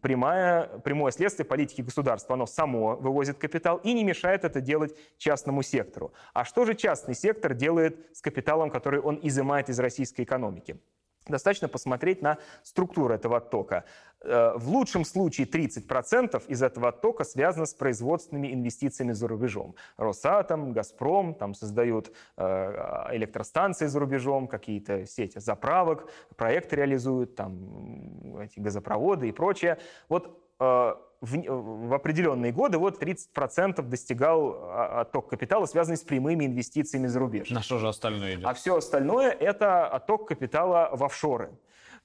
прямое, 0.00 0.66
прямое 0.84 1.12
следствие 1.12 1.46
политики 1.46 1.82
государства. 1.82 2.34
Оно 2.34 2.46
само 2.46 2.96
вывозит 2.96 3.38
капитал 3.38 3.78
и 3.78 3.92
не 3.92 4.04
мешает 4.04 4.44
это 4.44 4.60
делать 4.60 4.96
частному 5.18 5.62
сектору. 5.62 6.12
А 6.32 6.44
что 6.44 6.64
же 6.64 6.74
частный 6.74 7.14
сектор 7.14 7.54
делает 7.54 7.98
с 8.12 8.20
капиталом, 8.20 8.70
который 8.70 9.00
он 9.00 9.18
изымает 9.22 9.68
из 9.68 9.78
российской 9.78 10.22
экономики? 10.22 10.78
Достаточно 11.28 11.68
посмотреть 11.68 12.20
на 12.22 12.38
структуру 12.62 13.14
этого 13.14 13.36
оттока. 13.36 13.84
Э, 14.24 14.54
в 14.56 14.68
лучшем 14.68 15.04
случае 15.04 15.46
30% 15.46 16.44
из 16.48 16.62
этого 16.62 16.88
оттока 16.88 17.24
связано 17.24 17.66
с 17.66 17.74
производственными 17.74 18.52
инвестициями 18.52 19.12
за 19.12 19.28
рубежом. 19.28 19.74
Росатом, 19.96 20.72
Газпром 20.72 21.34
там 21.34 21.54
создают 21.54 22.12
э, 22.36 22.44
электростанции 23.12 23.86
за 23.86 24.00
рубежом, 24.00 24.48
какие-то 24.48 25.06
сети 25.06 25.38
заправок, 25.38 26.08
проекты 26.36 26.76
реализуют, 26.76 27.36
там 27.36 28.38
эти 28.40 28.58
газопроводы 28.58 29.28
и 29.28 29.32
прочее. 29.32 29.78
Вот 30.08 30.40
э, 30.60 30.94
в, 31.22 31.88
в 31.88 31.94
определенные 31.94 32.52
годы 32.52 32.78
вот 32.78 33.02
30% 33.02 33.80
достигал 33.82 34.56
а, 34.60 35.02
отток 35.02 35.28
капитала, 35.28 35.66
связанный 35.66 35.96
с 35.96 36.02
прямыми 36.02 36.44
инвестициями 36.44 37.06
за 37.06 37.20
рубеж. 37.20 37.48
На 37.50 37.62
что 37.62 37.78
же 37.78 37.88
остальное 37.88 38.34
идет? 38.34 38.44
А 38.44 38.54
все 38.54 38.76
остальное– 38.76 39.30
это 39.40 39.86
отток 39.86 40.28
капитала 40.28 40.90
в 40.92 41.04
офшоры. 41.04 41.52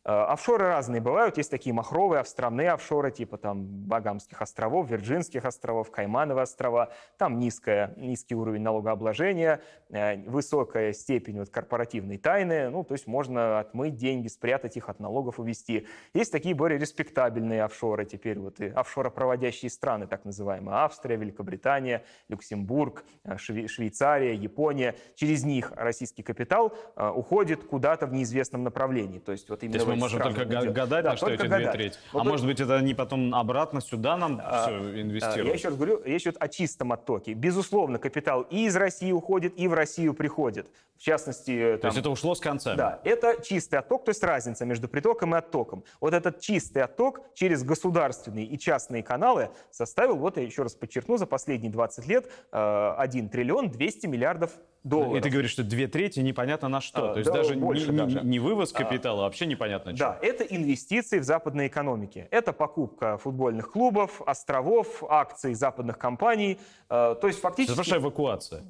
Э, 0.08 0.24
офшоры 0.30 0.68
разные 0.68 1.02
бывают. 1.02 1.36
Есть 1.36 1.52
такие 1.52 1.74
махровые 1.74 2.22
островные 2.22 2.72
офшоры, 2.72 3.12
типа 3.12 3.38
там 3.38 3.66
Багамских 3.66 4.42
островов, 4.42 4.90
Вирджинских 4.90 5.44
островов, 5.44 5.92
Каймановы 5.92 6.42
острова. 6.42 6.94
Там 7.18 7.40
низкая, 7.40 7.94
низкий 7.98 8.34
уровень 8.34 8.62
налогообложения, 8.62 9.60
э, 9.90 10.16
высокая 10.30 10.94
степень 10.94 11.40
вот 11.40 11.50
корпоративной 11.50 12.18
тайны. 12.18 12.70
Ну, 12.70 12.86
то 12.86 12.94
есть 12.94 13.06
можно 13.06 13.60
отмыть 13.60 13.98
деньги, 13.98 14.30
спрятать 14.30 14.78
их, 14.78 14.88
от 14.88 15.02
налогов 15.02 15.42
увести. 15.42 15.86
Есть 16.14 16.32
такие 16.32 16.56
более 16.56 16.80
респектабельные 16.80 17.64
офшоры 17.64 18.06
теперь, 18.06 18.40
вот 18.40 18.62
и 18.62 18.68
офшоропроводящие 18.68 19.70
страны, 19.70 20.08
так 20.08 20.24
называемые. 20.24 20.78
Австрия, 20.78 21.18
Великобритания, 21.18 22.06
Люксембург, 22.30 23.04
э, 23.26 23.36
Швейцария, 23.38 24.34
Япония. 24.34 24.96
Через 25.16 25.44
них 25.44 25.74
российский 25.76 26.24
капитал 26.24 26.74
уходит 26.96 27.66
куда-то 27.66 28.08
в 28.08 28.14
неизвестном 28.14 28.64
направлении. 28.64 29.20
То 29.20 29.34
есть 29.34 29.50
вот 29.50 29.64
именно 29.64 29.97
можем 29.98 30.22
только 30.22 30.44
идет. 30.46 30.74
гадать, 30.74 31.04
да, 31.04 31.12
на 31.12 31.18
что 31.18 31.30
эти 31.30 31.46
две 31.46 31.72
трети. 31.72 31.98
Вот 32.12 32.22
а 32.22 32.24
может 32.24 32.46
быть, 32.46 32.60
это 32.60 32.76
они 32.76 32.94
потом 32.94 33.34
обратно 33.36 33.82
сюда 33.82 34.18
нам 34.18 34.42
а, 34.44 34.64
все 34.64 34.76
а, 34.76 35.02
инвестируют? 35.02 35.48
Я 35.48 35.54
еще 35.54 35.68
раз 35.70 35.78
говорю, 35.78 36.02
речь 36.04 36.24
идет 36.24 36.38
о 36.40 36.48
чистом 36.48 36.92
оттоке. 36.92 37.34
Безусловно, 37.34 38.00
капитал 38.00 38.42
и 38.44 38.66
из 38.66 38.76
России 38.76 39.12
уходит, 39.12 39.58
и 39.58 39.68
в 39.68 39.74
Россию 39.74 40.14
приходит. 40.14 40.70
В 40.98 41.02
частности... 41.02 41.74
Там, 41.74 41.82
то 41.82 41.88
есть 41.88 42.00
это 42.00 42.10
ушло 42.10 42.34
с 42.34 42.40
конца? 42.40 42.76
Да, 42.76 43.00
это 43.04 43.42
чистый 43.44 43.76
отток, 43.76 44.06
то 44.06 44.10
есть 44.10 44.24
разница 44.24 44.66
между 44.66 44.88
притоком 44.88 45.36
и 45.36 45.38
оттоком. 45.38 45.84
Вот 46.02 46.14
этот 46.14 46.40
чистый 46.40 46.82
отток 46.84 47.22
через 47.36 47.64
государственные 47.64 48.46
и 48.46 48.58
частные 48.58 49.04
каналы 49.04 49.52
составил, 49.70 50.16
вот 50.18 50.38
я 50.38 50.44
еще 50.44 50.64
раз 50.64 50.76
подчеркну, 50.76 51.18
за 51.18 51.28
последние 51.28 51.72
20 51.72 52.08
лет 52.08 52.32
1 52.52 53.26
э, 53.26 53.30
триллион 53.30 53.70
200 53.70 54.08
миллиардов 54.08 54.52
долларов. 54.84 55.18
И 55.18 55.22
ты 55.22 55.30
говоришь, 55.30 55.52
что 55.52 55.64
две 55.64 55.88
трети 55.88 56.20
непонятно 56.20 56.68
на 56.68 56.82
что. 56.82 57.12
А, 57.12 57.14
То 57.14 57.20
есть 57.20 57.30
да, 57.32 57.38
даже, 57.38 57.56
не, 57.56 57.98
даже 57.98 58.22
не 58.22 58.40
вывоз 58.40 58.74
а, 58.74 58.78
капитала, 58.78 59.22
а, 59.22 59.24
вообще 59.24 59.46
непонятно 59.46 59.96
что. 59.96 60.06
Да, 60.06 60.20
это 60.22 60.44
инвестиции 60.44 61.20
в 61.20 61.24
западной 61.24 61.68
экономике. 61.68 62.28
Это 62.32 62.54
покупка 62.54 63.18
футбольных 63.18 63.72
клубов, 63.72 64.22
островов, 64.26 65.04
акций 65.10 65.54
западных 65.54 65.98
компаний. 65.98 66.60
Э, 66.90 67.16
то 67.20 67.28
есть 67.28 67.40
фактически... 67.40 67.72
Это 67.72 67.78
большая 67.78 68.00
эвакуация. 68.00 68.64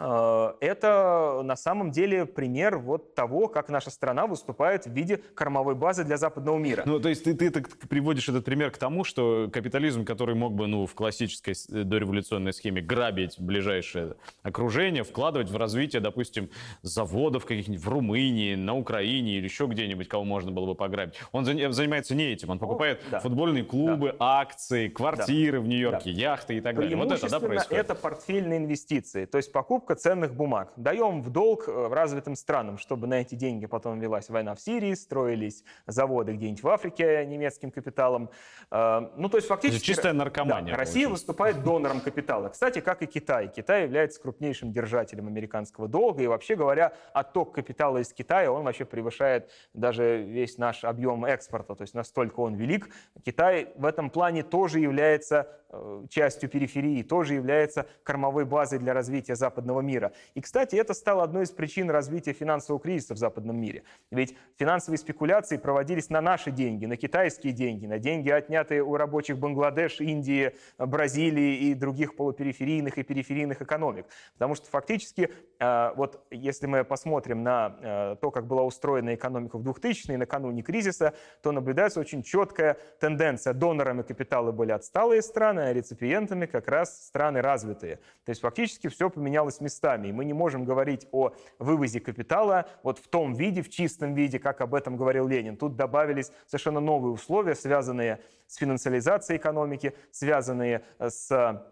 Э, 0.00 0.54
это 0.60 1.42
на 1.44 1.56
самом 1.56 1.90
деле 1.90 2.26
пример 2.26 2.78
вот 2.78 3.14
того, 3.14 3.48
как 3.48 3.68
наша 3.68 3.90
страна 3.90 4.26
выступает 4.26 4.86
в 4.86 4.92
виде 4.92 5.18
кормовой 5.34 5.74
базы 5.74 6.04
для 6.04 6.16
западного 6.16 6.58
мира. 6.58 6.82
Ну, 6.86 7.00
то 7.00 7.08
есть 7.08 7.24
ты, 7.24 7.34
ты 7.34 7.50
так 7.50 7.68
приводишь 7.88 8.28
этот 8.28 8.44
пример 8.44 8.70
к 8.70 8.78
тому, 8.78 9.04
что 9.04 9.48
капитализм, 9.52 10.04
который 10.04 10.34
мог 10.34 10.54
бы 10.54 10.66
ну, 10.66 10.86
в 10.86 10.94
классической 10.94 11.54
э, 11.54 11.84
дореволюционной 11.84 12.52
схеме 12.52 12.82
грабить 12.82 13.38
ближайшее 13.38 14.16
окружение, 14.42 15.04
вкладывать 15.04 15.50
в 15.50 15.56
развитие, 15.56 16.00
допустим, 16.00 16.50
заводов 16.82 17.46
каких-нибудь 17.46 17.84
в 17.84 17.88
Румынии, 17.88 18.54
на 18.54 18.76
Украине 18.76 19.38
или 19.38 19.44
еще 19.44 19.66
где-нибудь, 19.66 20.08
кого 20.08 20.24
можно 20.24 20.50
было 20.50 20.66
бы 20.66 20.74
пограбить. 20.74 21.14
Он 21.32 21.44
занимается 21.44 22.14
не 22.14 22.24
этим, 22.24 22.50
он 22.50 22.58
покупает 22.58 23.00
О, 23.08 23.10
да. 23.12 23.20
футбольные 23.20 23.64
клубы, 23.64 24.14
да. 24.18 24.40
акции, 24.40 24.88
квартиры 24.88 25.58
да. 25.58 25.64
в 25.64 25.68
Нью-Йорке, 25.68 26.12
да. 26.12 26.20
яхты 26.20 26.56
и 26.56 26.60
так 26.60 26.76
далее. 26.76 26.96
Вот 26.96 27.12
это, 27.12 27.28
да, 27.28 27.40
происходит? 27.40 27.84
это 27.84 27.94
портфельные 27.94 28.58
инвестиции, 28.58 29.24
то 29.26 29.38
есть 29.38 29.52
покупка 29.52 29.83
покупка 29.84 29.94
ценных 29.96 30.34
бумаг. 30.34 30.72
Даем 30.76 31.22
в 31.22 31.30
долг 31.30 31.64
э, 31.68 31.88
развитым 31.92 32.36
странам, 32.36 32.78
чтобы 32.78 33.06
на 33.06 33.20
эти 33.20 33.34
деньги 33.34 33.66
потом 33.66 34.00
велась 34.00 34.30
война 34.30 34.54
в 34.54 34.60
Сирии, 34.60 34.94
строились 34.94 35.62
заводы 35.86 36.32
где-нибудь 36.32 36.62
в 36.62 36.68
Африке 36.68 37.26
немецким 37.26 37.70
капиталом. 37.70 38.30
Э, 38.70 39.10
ну, 39.16 39.28
то 39.28 39.36
есть 39.36 39.48
фактически... 39.48 39.76
Это 39.76 39.86
чистая 39.86 40.12
наркомания. 40.14 40.72
Да, 40.72 40.78
Россия 40.78 41.08
выступает 41.08 41.62
донором 41.62 42.00
капитала. 42.00 42.48
Кстати, 42.48 42.80
как 42.80 43.02
и 43.02 43.06
Китай. 43.06 43.48
Китай 43.48 43.82
является 43.82 44.20
крупнейшим 44.22 44.72
держателем 44.72 45.26
американского 45.26 45.86
долга. 45.86 46.22
И 46.22 46.26
вообще 46.26 46.56
говоря, 46.56 46.92
отток 47.12 47.52
капитала 47.52 47.98
из 47.98 48.12
Китая, 48.12 48.50
он 48.50 48.64
вообще 48.64 48.84
превышает 48.84 49.50
даже 49.74 50.22
весь 50.22 50.56
наш 50.56 50.84
объем 50.84 51.26
экспорта. 51.26 51.74
То 51.74 51.82
есть 51.82 51.94
настолько 51.94 52.40
он 52.40 52.54
велик. 52.54 52.88
Китай 53.24 53.68
в 53.76 53.84
этом 53.84 54.08
плане 54.08 54.42
тоже 54.42 54.80
является 54.80 55.48
э, 55.68 56.04
частью 56.08 56.48
периферии, 56.48 57.02
тоже 57.02 57.34
является 57.34 57.86
кормовой 58.02 58.44
базой 58.46 58.78
для 58.78 58.94
развития 58.94 59.34
западного 59.34 59.73
мира. 59.80 60.12
И, 60.34 60.40
кстати, 60.40 60.76
это 60.76 60.94
стало 60.94 61.22
одной 61.22 61.44
из 61.44 61.50
причин 61.50 61.90
развития 61.90 62.32
финансового 62.32 62.80
кризиса 62.82 63.14
в 63.14 63.18
западном 63.18 63.60
мире. 63.60 63.82
Ведь 64.10 64.36
финансовые 64.56 64.98
спекуляции 64.98 65.56
проводились 65.56 66.10
на 66.10 66.20
наши 66.20 66.50
деньги, 66.50 66.86
на 66.86 66.96
китайские 66.96 67.52
деньги, 67.52 67.86
на 67.86 67.98
деньги, 67.98 68.30
отнятые 68.30 68.82
у 68.82 68.96
рабочих 68.96 69.38
Бангладеш, 69.38 70.00
Индии, 70.00 70.54
Бразилии 70.78 71.68
и 71.68 71.74
других 71.74 72.16
полупериферийных 72.16 72.98
и 72.98 73.02
периферийных 73.02 73.62
экономик. 73.62 74.06
Потому 74.34 74.54
что 74.54 74.68
фактически, 74.68 75.30
э, 75.58 75.92
вот 75.96 76.24
если 76.30 76.66
мы 76.66 76.84
посмотрим 76.84 77.42
на 77.42 77.76
э, 77.80 78.16
то, 78.20 78.30
как 78.30 78.46
была 78.46 78.62
устроена 78.62 79.14
экономика 79.14 79.58
в 79.58 79.62
2000-е, 79.66 80.18
накануне 80.18 80.62
кризиса, 80.62 81.14
то 81.42 81.52
наблюдается 81.52 82.00
очень 82.00 82.22
четкая 82.22 82.76
тенденция. 83.00 83.52
Донорами 83.52 84.02
капитала 84.02 84.52
были 84.52 84.72
отсталые 84.72 85.22
страны, 85.22 85.60
а 85.60 85.72
реципиентами 85.72 86.46
как 86.46 86.68
раз 86.68 87.06
страны 87.06 87.40
развитые. 87.40 87.96
То 88.24 88.30
есть 88.30 88.40
фактически 88.40 88.88
все 88.88 89.10
поменялось 89.10 89.60
местами. 89.64 90.08
И 90.08 90.12
мы 90.12 90.24
не 90.24 90.32
можем 90.32 90.64
говорить 90.64 91.08
о 91.10 91.32
вывозе 91.58 91.98
капитала 91.98 92.68
вот 92.82 92.98
в 92.98 93.08
том 93.08 93.34
виде, 93.34 93.62
в 93.62 93.68
чистом 93.68 94.14
виде, 94.14 94.38
как 94.38 94.60
об 94.60 94.74
этом 94.74 94.96
говорил 94.96 95.26
Ленин. 95.26 95.56
Тут 95.56 95.74
добавились 95.74 96.30
совершенно 96.46 96.80
новые 96.80 97.12
условия, 97.12 97.56
связанные 97.56 98.20
с 98.46 98.56
финансализацией 98.56 99.38
экономики, 99.38 99.94
связанные 100.12 100.84
с 100.98 101.64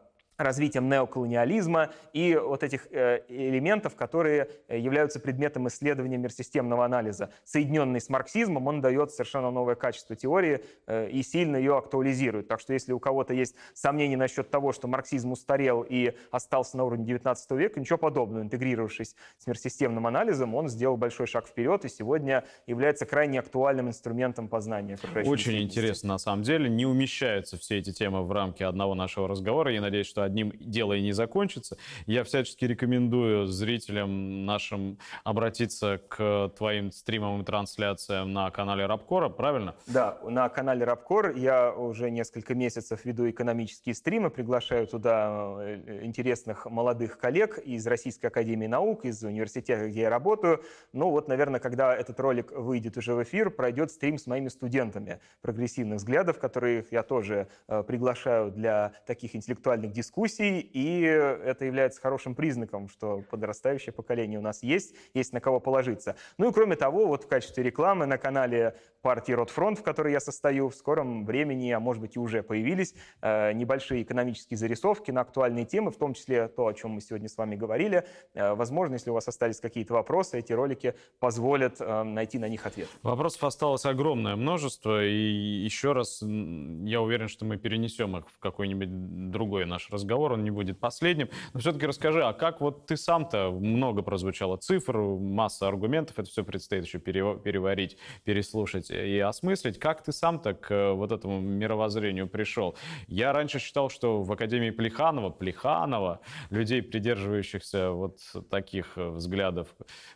развитием 0.43 0.88
неоколониализма 0.88 1.90
и 2.12 2.34
вот 2.36 2.62
этих 2.62 2.86
э, 2.90 3.22
элементов, 3.28 3.97
которые 3.97 4.51
э, 4.68 4.78
являются 4.78 5.20
предметом 5.20 5.68
исследования 5.68 6.18
мирсистемного 6.18 6.84
анализа. 6.84 7.30
Соединенный 7.45 8.01
с 8.01 8.09
марксизмом, 8.09 8.66
он 8.66 8.80
дает 8.80 9.11
совершенно 9.12 9.51
новое 9.51 9.74
качество 9.74 10.16
теории 10.16 10.64
э, 10.86 11.11
и 11.11 11.22
сильно 11.22 11.57
ее 11.57 11.76
актуализирует. 11.76 12.49
Так 12.49 12.61
что 12.61 12.72
если 12.72 12.93
у 12.93 12.99
кого-то 12.99 13.34
есть 13.34 13.55
сомнения 13.74 14.16
насчет 14.16 14.51
того, 14.51 14.72
что 14.72 14.88
марксизм 14.88 15.32
устарел 15.32 15.84
и 15.88 16.14
остался 16.30 16.76
на 16.76 16.84
уровне 16.84 17.05
19 17.07 17.51
века, 17.53 17.80
ничего 17.80 17.99
подобного. 17.99 18.43
Интегрировавшись 18.43 19.14
с 19.38 19.47
мирсистемным 19.47 20.07
анализом, 20.07 20.55
он 20.55 20.68
сделал 20.68 20.97
большой 20.97 21.26
шаг 21.26 21.47
вперед 21.47 21.84
и 21.84 21.88
сегодня 21.88 22.45
является 22.66 23.07
крайне 23.07 23.40
актуальным 23.40 23.88
инструментом 23.88 24.49
познания. 24.49 24.99
Очень 25.24 25.62
интересно, 25.62 26.11
на 26.11 26.18
самом 26.18 26.43
деле. 26.43 26.68
Не 26.68 26.86
умещаются 26.86 27.57
все 27.57 27.78
эти 27.78 27.93
темы 27.93 28.24
в 28.24 28.32
рамки 28.32 28.62
одного 28.62 28.95
нашего 28.95 29.28
разговора. 29.28 29.72
Я 29.72 29.80
надеюсь, 29.80 30.07
что 30.07 30.24
одним 30.33 30.53
дело 30.59 30.95
и 30.95 31.03
не 31.03 31.12
закончится. 31.12 31.76
Я 32.07 32.24
всячески 32.24 32.64
рекомендую 32.64 33.47
зрителям 33.47 34.47
нашим 34.47 34.99
обратиться 35.24 36.01
к 36.09 36.53
твоим 36.57 36.91
стримам 36.91 37.43
и 37.43 37.45
трансляциям 37.45 38.33
на 38.33 38.51
канале 38.51 38.87
Рабкора, 38.87 39.28
правильно? 39.28 39.74
Да, 39.87 40.18
на 40.24 40.49
канале 40.49 40.85
Рабкор 40.85 41.37
я 41.37 41.72
уже 41.72 42.11
несколько 42.11 42.55
месяцев 42.55 43.05
веду 43.05 43.28
экономические 43.28 43.95
стримы, 43.95 44.30
приглашаю 44.30 44.87
туда 44.87 45.57
э, 45.59 46.01
интересных 46.05 46.66
молодых 46.66 47.18
коллег 47.18 47.59
из 47.59 47.87
Российской 47.87 48.26
Академии 48.26 48.66
Наук, 48.66 49.05
из 49.05 49.22
университета, 49.22 49.89
где 49.89 50.03
я 50.03 50.11
работаю. 50.11 50.62
Ну 50.93 51.11
вот, 51.11 51.28
наверное, 51.28 51.61
когда 51.61 51.95
этот 51.95 52.18
ролик 52.20 52.53
выйдет 52.53 52.97
уже 52.97 53.14
в 53.14 53.22
эфир, 53.22 53.51
пройдет 53.51 53.91
стрим 53.91 54.16
с 54.16 54.26
моими 54.26 54.49
студентами 54.49 55.20
прогрессивных 55.43 55.99
взглядов, 55.99 56.39
которых 56.39 56.91
я 56.91 57.03
тоже 57.03 57.49
э, 57.68 57.83
приглашаю 57.83 58.51
для 58.51 58.93
таких 59.07 59.37
интеллектуальных 59.37 59.93
дискуссий 59.93 60.12
дискуссий, 60.13 60.61
и 60.61 61.01
это 61.01 61.65
является 61.65 62.01
хорошим 62.01 62.35
признаком, 62.35 62.89
что 62.89 63.23
подрастающее 63.31 63.93
поколение 63.93 64.39
у 64.39 64.43
нас 64.43 64.63
есть, 64.63 64.95
есть 65.15 65.33
на 65.33 65.41
кого 65.41 65.59
положиться. 65.59 66.17
Ну 66.37 66.51
и 66.51 66.53
кроме 66.53 66.77
того, 66.77 67.07
вот 67.07 67.25
в 67.25 67.29
качестве 67.29 67.65
рекламы 67.65 68.05
на 68.05 68.19
канале 68.19 68.77
партии 69.03 69.33
Ротфронт, 69.33 69.79
в 69.79 69.83
которой 69.83 70.13
я 70.13 70.21
состою, 70.21 70.69
в 70.69 70.75
скором 70.75 71.27
времени, 71.27 71.71
а 71.73 71.81
может 71.81 72.01
быть 72.01 72.17
и 72.17 72.19
уже 72.19 72.43
появились 72.43 72.95
э, 73.21 73.53
небольшие 73.53 74.03
экономические 74.03 74.57
зарисовки 74.57 75.11
на 75.11 75.21
актуальные 75.21 75.65
темы, 75.65 75.91
в 75.91 75.99
том 75.99 76.15
числе 76.15 76.49
то, 76.49 76.67
о 76.67 76.73
чем 76.73 76.93
мы 76.93 77.01
сегодня 77.01 77.29
с 77.29 77.37
вами 77.37 77.57
говорили. 77.57 78.05
Э, 78.35 78.55
возможно, 78.55 78.95
если 78.95 79.11
у 79.11 79.15
вас 79.15 79.27
остались 79.27 79.61
какие-то 79.61 79.95
вопросы, 79.95 80.39
эти 80.39 80.53
ролики 80.53 80.95
позволят 81.19 81.81
э, 81.81 82.03
найти 82.05 82.39
на 82.39 82.49
них 82.49 82.65
ответ. 82.65 82.89
Вопросов 83.03 83.43
осталось 83.45 83.85
огромное 83.85 84.37
множество, 84.37 85.05
и 85.05 85.11
еще 85.11 85.93
раз 85.93 86.23
я 86.23 87.03
уверен, 87.03 87.29
что 87.29 87.45
мы 87.45 87.59
перенесем 87.59 88.17
их 88.17 88.29
в 88.31 88.39
какой-нибудь 88.39 89.31
другой 89.31 89.67
наш 89.67 89.91
разговор, 89.91 90.33
он 90.33 90.45
не 90.45 90.51
будет 90.51 90.79
последним. 90.79 91.29
Но 91.53 91.61
все-таки 91.61 91.87
расскажи, 91.87 92.25
а 92.25 92.33
как 92.33 92.61
вот 92.61 92.87
ты 92.87 92.97
сам-то, 92.97 93.51
много 93.51 94.03
прозвучало 94.03 94.57
цифр, 94.59 94.97
масса 94.97 95.67
аргументов, 95.67 96.19
это 96.21 96.31
все 96.31 96.45
предстоит 96.45 96.85
еще 96.85 97.01
переварить, 97.01 97.99
переслушать 98.25 98.91
и 98.93 99.18
осмыслить, 99.18 99.78
как 99.78 100.03
ты 100.03 100.12
сам-то 100.12 100.55
к 100.55 100.70
э, 100.70 100.93
вот 100.93 101.12
этому 101.12 101.40
мировоззрению 101.40 102.28
пришел. 102.28 102.76
Я 103.07 103.32
раньше 103.32 103.59
считал, 103.59 103.90
что 103.90 104.22
в 104.22 104.32
Академии 104.32 104.70
Плеханова, 104.70 105.30
Плеханова, 105.30 106.20
людей, 106.51 106.82
придерживающихся 106.82 107.90
вот 107.90 108.20
таких 108.51 108.93
э, 108.97 109.09
взглядов, 109.11 109.68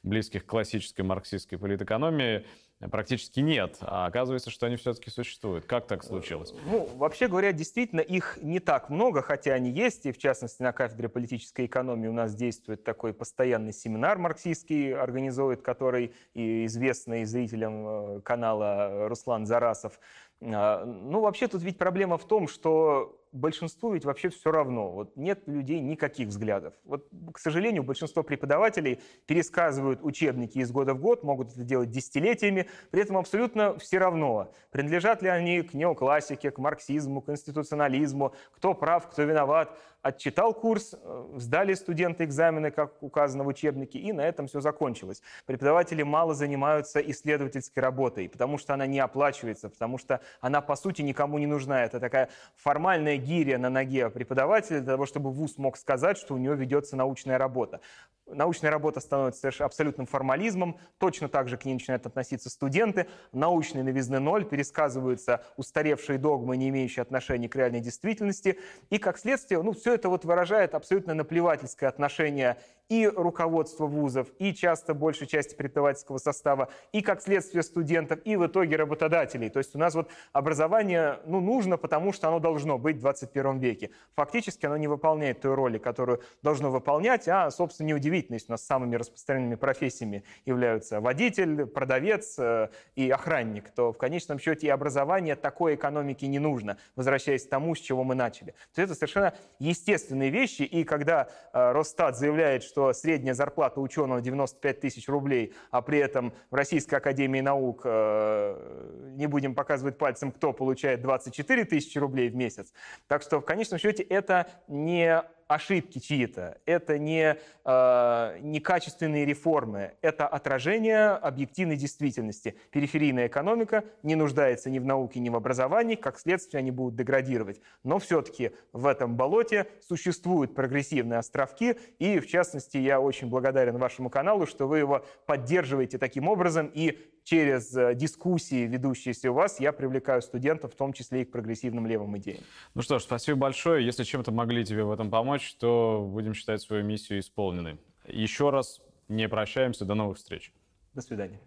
близких 0.02 0.44
к 0.44 0.48
классической 0.48 1.02
марксистской 1.02 1.58
политэкономии, 1.58 2.44
практически 2.90 3.40
нет, 3.40 3.78
а 3.80 4.06
оказывается, 4.06 4.50
что 4.50 4.66
они 4.66 4.76
все-таки 4.76 5.10
существуют. 5.10 5.64
Как 5.66 5.86
так 5.86 6.04
случилось? 6.04 6.52
Ну, 6.66 6.86
вообще 6.96 7.28
говоря, 7.28 7.52
действительно, 7.52 8.00
их 8.00 8.38
не 8.42 8.60
так 8.60 8.90
много, 8.90 9.22
хотя 9.22 9.54
они 9.54 9.70
есть, 9.70 10.06
и 10.06 10.12
в 10.12 10.18
частности 10.18 10.62
на 10.62 10.72
кафедре 10.72 11.08
политической 11.08 11.66
экономии 11.66 12.08
у 12.08 12.12
нас 12.12 12.34
действует 12.34 12.84
такой 12.84 13.14
постоянный 13.14 13.72
семинар 13.72 14.18
марксистский, 14.18 14.94
организует 14.94 15.62
который 15.62 16.12
и 16.34 16.66
известный 16.66 17.24
зрителям 17.24 17.86
э, 17.86 18.20
канала 18.20 19.08
Руслан 19.08 19.46
Зарасов. 19.46 19.98
Ну, 20.40 21.20
вообще 21.20 21.48
тут 21.48 21.62
ведь 21.62 21.78
проблема 21.78 22.18
в 22.18 22.26
том, 22.26 22.46
что 22.46 23.15
большинству 23.32 23.92
ведь 23.92 24.04
вообще 24.04 24.28
все 24.28 24.50
равно. 24.50 24.90
Вот 24.90 25.16
нет 25.16 25.42
людей 25.46 25.80
никаких 25.80 26.28
взглядов. 26.28 26.74
Вот, 26.84 27.06
к 27.32 27.38
сожалению, 27.38 27.82
большинство 27.82 28.22
преподавателей 28.22 29.00
пересказывают 29.26 30.00
учебники 30.02 30.58
из 30.58 30.70
года 30.70 30.94
в 30.94 31.00
год, 31.00 31.22
могут 31.22 31.52
это 31.52 31.62
делать 31.62 31.90
десятилетиями, 31.90 32.68
при 32.90 33.02
этом 33.02 33.16
абсолютно 33.16 33.78
все 33.78 33.98
равно, 33.98 34.50
принадлежат 34.70 35.22
ли 35.22 35.28
они 35.28 35.62
к 35.62 35.74
неоклассике, 35.74 36.50
к 36.50 36.58
марксизму, 36.58 37.20
к 37.20 37.28
институционализму, 37.28 38.34
кто 38.52 38.74
прав, 38.74 39.08
кто 39.08 39.22
виноват 39.22 39.76
отчитал 40.02 40.54
курс, 40.54 40.94
э, 40.94 41.24
сдали 41.36 41.74
студенты 41.74 42.24
экзамены, 42.24 42.70
как 42.70 43.02
указано 43.02 43.44
в 43.44 43.48
учебнике, 43.48 43.98
и 43.98 44.12
на 44.12 44.22
этом 44.22 44.46
все 44.46 44.60
закончилось. 44.60 45.22
Преподаватели 45.46 46.02
мало 46.02 46.34
занимаются 46.34 47.00
исследовательской 47.00 47.82
работой, 47.82 48.28
потому 48.28 48.58
что 48.58 48.74
она 48.74 48.86
не 48.86 49.00
оплачивается, 49.00 49.68
потому 49.68 49.98
что 49.98 50.20
она, 50.40 50.60
по 50.60 50.76
сути, 50.76 51.02
никому 51.02 51.38
не 51.38 51.46
нужна. 51.46 51.84
Это 51.84 52.00
такая 52.00 52.28
формальная 52.56 53.16
гиря 53.16 53.58
на 53.58 53.70
ноге 53.70 54.10
преподавателя 54.10 54.80
для 54.80 54.92
того, 54.92 55.06
чтобы 55.06 55.30
ВУЗ 55.30 55.58
мог 55.58 55.76
сказать, 55.76 56.18
что 56.18 56.34
у 56.34 56.38
него 56.38 56.54
ведется 56.54 56.96
научная 56.96 57.38
работа. 57.38 57.80
Научная 58.26 58.72
работа 58.72 58.98
становится 58.98 59.48
абсолютным 59.64 60.06
формализмом, 60.06 60.78
точно 60.98 61.28
так 61.28 61.48
же 61.48 61.56
к 61.56 61.64
ней 61.64 61.74
начинают 61.74 62.06
относиться 62.06 62.50
студенты. 62.50 63.06
Научные 63.32 63.84
новизны 63.84 64.18
ноль, 64.18 64.44
пересказываются 64.44 65.44
устаревшие 65.56 66.18
догмы, 66.18 66.56
не 66.56 66.68
имеющие 66.70 67.02
отношения 67.02 67.48
к 67.48 67.54
реальной 67.54 67.80
действительности. 67.80 68.58
И, 68.90 68.98
как 68.98 69.18
следствие, 69.18 69.62
ну, 69.62 69.72
все 69.72 69.94
это 69.94 70.08
вот 70.08 70.24
выражает 70.24 70.74
абсолютно 70.74 71.14
наплевательское 71.14 71.88
отношение 71.88 72.56
и 72.88 73.06
руководства 73.06 73.86
вузов, 73.86 74.28
и 74.38 74.54
часто 74.54 74.94
большей 74.94 75.26
части 75.26 75.54
преподавательского 75.54 76.18
состава, 76.18 76.68
и, 76.92 77.02
как 77.02 77.20
следствие, 77.20 77.62
студентов, 77.62 78.20
и 78.24 78.36
в 78.36 78.46
итоге 78.46 78.76
работодателей. 78.76 79.50
То 79.50 79.58
есть 79.58 79.74
у 79.74 79.78
нас 79.78 79.94
вот 79.94 80.08
образование 80.32 81.18
ну, 81.26 81.40
нужно, 81.40 81.76
потому 81.76 82.12
что 82.12 82.28
оно 82.28 82.38
должно 82.38 82.78
быть 82.78 82.96
в 82.96 83.00
21 83.00 83.58
веке. 83.58 83.90
Фактически 84.14 84.66
оно 84.66 84.76
не 84.76 84.88
выполняет 84.88 85.40
той 85.40 85.54
роли, 85.54 85.78
которую 85.78 86.22
должно 86.42 86.70
выполнять, 86.70 87.26
а, 87.28 87.50
собственно, 87.50 87.88
неудивительно, 87.88 88.34
если 88.34 88.48
у 88.48 88.52
нас 88.52 88.64
самыми 88.64 88.96
распространенными 88.96 89.56
профессиями 89.56 90.22
являются 90.44 91.00
водитель, 91.00 91.66
продавец 91.66 92.38
э, 92.38 92.68
и 92.94 93.10
охранник, 93.10 93.70
то 93.70 93.92
в 93.92 93.98
конечном 93.98 94.38
счете 94.38 94.68
и 94.68 94.70
образование 94.70 95.34
такой 95.34 95.74
экономики 95.74 96.24
не 96.24 96.38
нужно, 96.38 96.78
возвращаясь 96.94 97.46
к 97.46 97.50
тому, 97.50 97.74
с 97.74 97.78
чего 97.78 98.04
мы 98.04 98.14
начали. 98.14 98.54
То 98.74 98.80
есть 98.80 98.90
это 98.90 98.94
совершенно 98.94 99.34
естественные 99.58 100.30
вещи, 100.30 100.62
и 100.62 100.84
когда 100.84 101.28
э, 101.52 101.72
Росстат 101.72 102.16
заявляет, 102.16 102.62
что 102.62 102.75
что 102.76 102.92
средняя 102.92 103.32
зарплата 103.32 103.80
ученого 103.80 104.20
95 104.20 104.80
тысяч 104.80 105.08
рублей, 105.08 105.54
а 105.70 105.80
при 105.80 105.98
этом 105.98 106.34
в 106.50 106.54
Российской 106.54 106.96
Академии 106.96 107.40
Наук, 107.40 107.80
э, 107.84 109.12
не 109.16 109.26
будем 109.26 109.54
показывать 109.54 109.96
пальцем, 109.96 110.30
кто 110.30 110.52
получает 110.52 111.00
24 111.00 111.64
тысячи 111.64 111.96
рублей 111.96 112.28
в 112.28 112.36
месяц. 112.36 112.74
Так 113.06 113.22
что 113.22 113.40
в 113.40 113.46
конечном 113.46 113.78
счете 113.78 114.02
это 114.02 114.48
не 114.68 115.24
ошибки 115.48 115.98
чьи-то, 115.98 116.58
это 116.66 116.98
не 116.98 117.36
э, 117.64 118.38
некачественные 118.40 119.24
реформы, 119.24 119.92
это 120.02 120.26
отражение 120.26 121.10
объективной 121.10 121.76
действительности. 121.76 122.56
Периферийная 122.70 123.28
экономика 123.28 123.84
не 124.02 124.14
нуждается 124.14 124.70
ни 124.70 124.78
в 124.78 124.84
науке, 124.84 125.20
ни 125.20 125.28
в 125.28 125.36
образовании, 125.36 125.94
как 125.94 126.18
следствие 126.18 126.58
они 126.58 126.70
будут 126.70 126.96
деградировать. 126.96 127.60
Но 127.84 127.98
все-таки 127.98 128.52
в 128.72 128.86
этом 128.86 129.16
болоте 129.16 129.66
существуют 129.80 130.54
прогрессивные 130.54 131.18
островки, 131.18 131.76
и 131.98 132.18
в 132.18 132.26
частности 132.26 132.76
я 132.76 133.00
очень 133.00 133.28
благодарен 133.28 133.78
вашему 133.78 134.10
каналу, 134.10 134.46
что 134.46 134.66
вы 134.66 134.78
его 134.78 135.04
поддерживаете 135.26 135.98
таким 135.98 136.28
образом, 136.28 136.70
и 136.74 136.98
через 137.26 137.76
э, 137.76 137.94
дискуссии, 137.96 138.66
ведущиеся 138.66 139.32
у 139.32 139.34
вас, 139.34 139.58
я 139.58 139.72
привлекаю 139.72 140.22
студентов, 140.22 140.72
в 140.72 140.76
том 140.76 140.92
числе 140.92 141.22
и 141.22 141.24
к 141.24 141.32
прогрессивным 141.32 141.84
левым 141.86 142.16
идеям. 142.18 142.44
Ну 142.74 142.82
что 142.82 143.00
ж, 143.00 143.02
спасибо 143.02 143.36
большое. 143.38 143.84
Если 143.84 144.04
чем-то 144.04 144.30
могли 144.30 144.64
тебе 144.64 144.84
в 144.84 144.92
этом 144.92 145.10
помочь, 145.10 145.56
то 145.56 146.08
будем 146.08 146.34
считать 146.34 146.62
свою 146.62 146.84
миссию 146.84 147.18
исполненной. 147.18 147.80
Еще 148.06 148.50
раз 148.50 148.80
не 149.08 149.28
прощаемся. 149.28 149.84
До 149.84 149.94
новых 149.94 150.18
встреч. 150.18 150.52
До 150.94 151.02
свидания. 151.02 151.40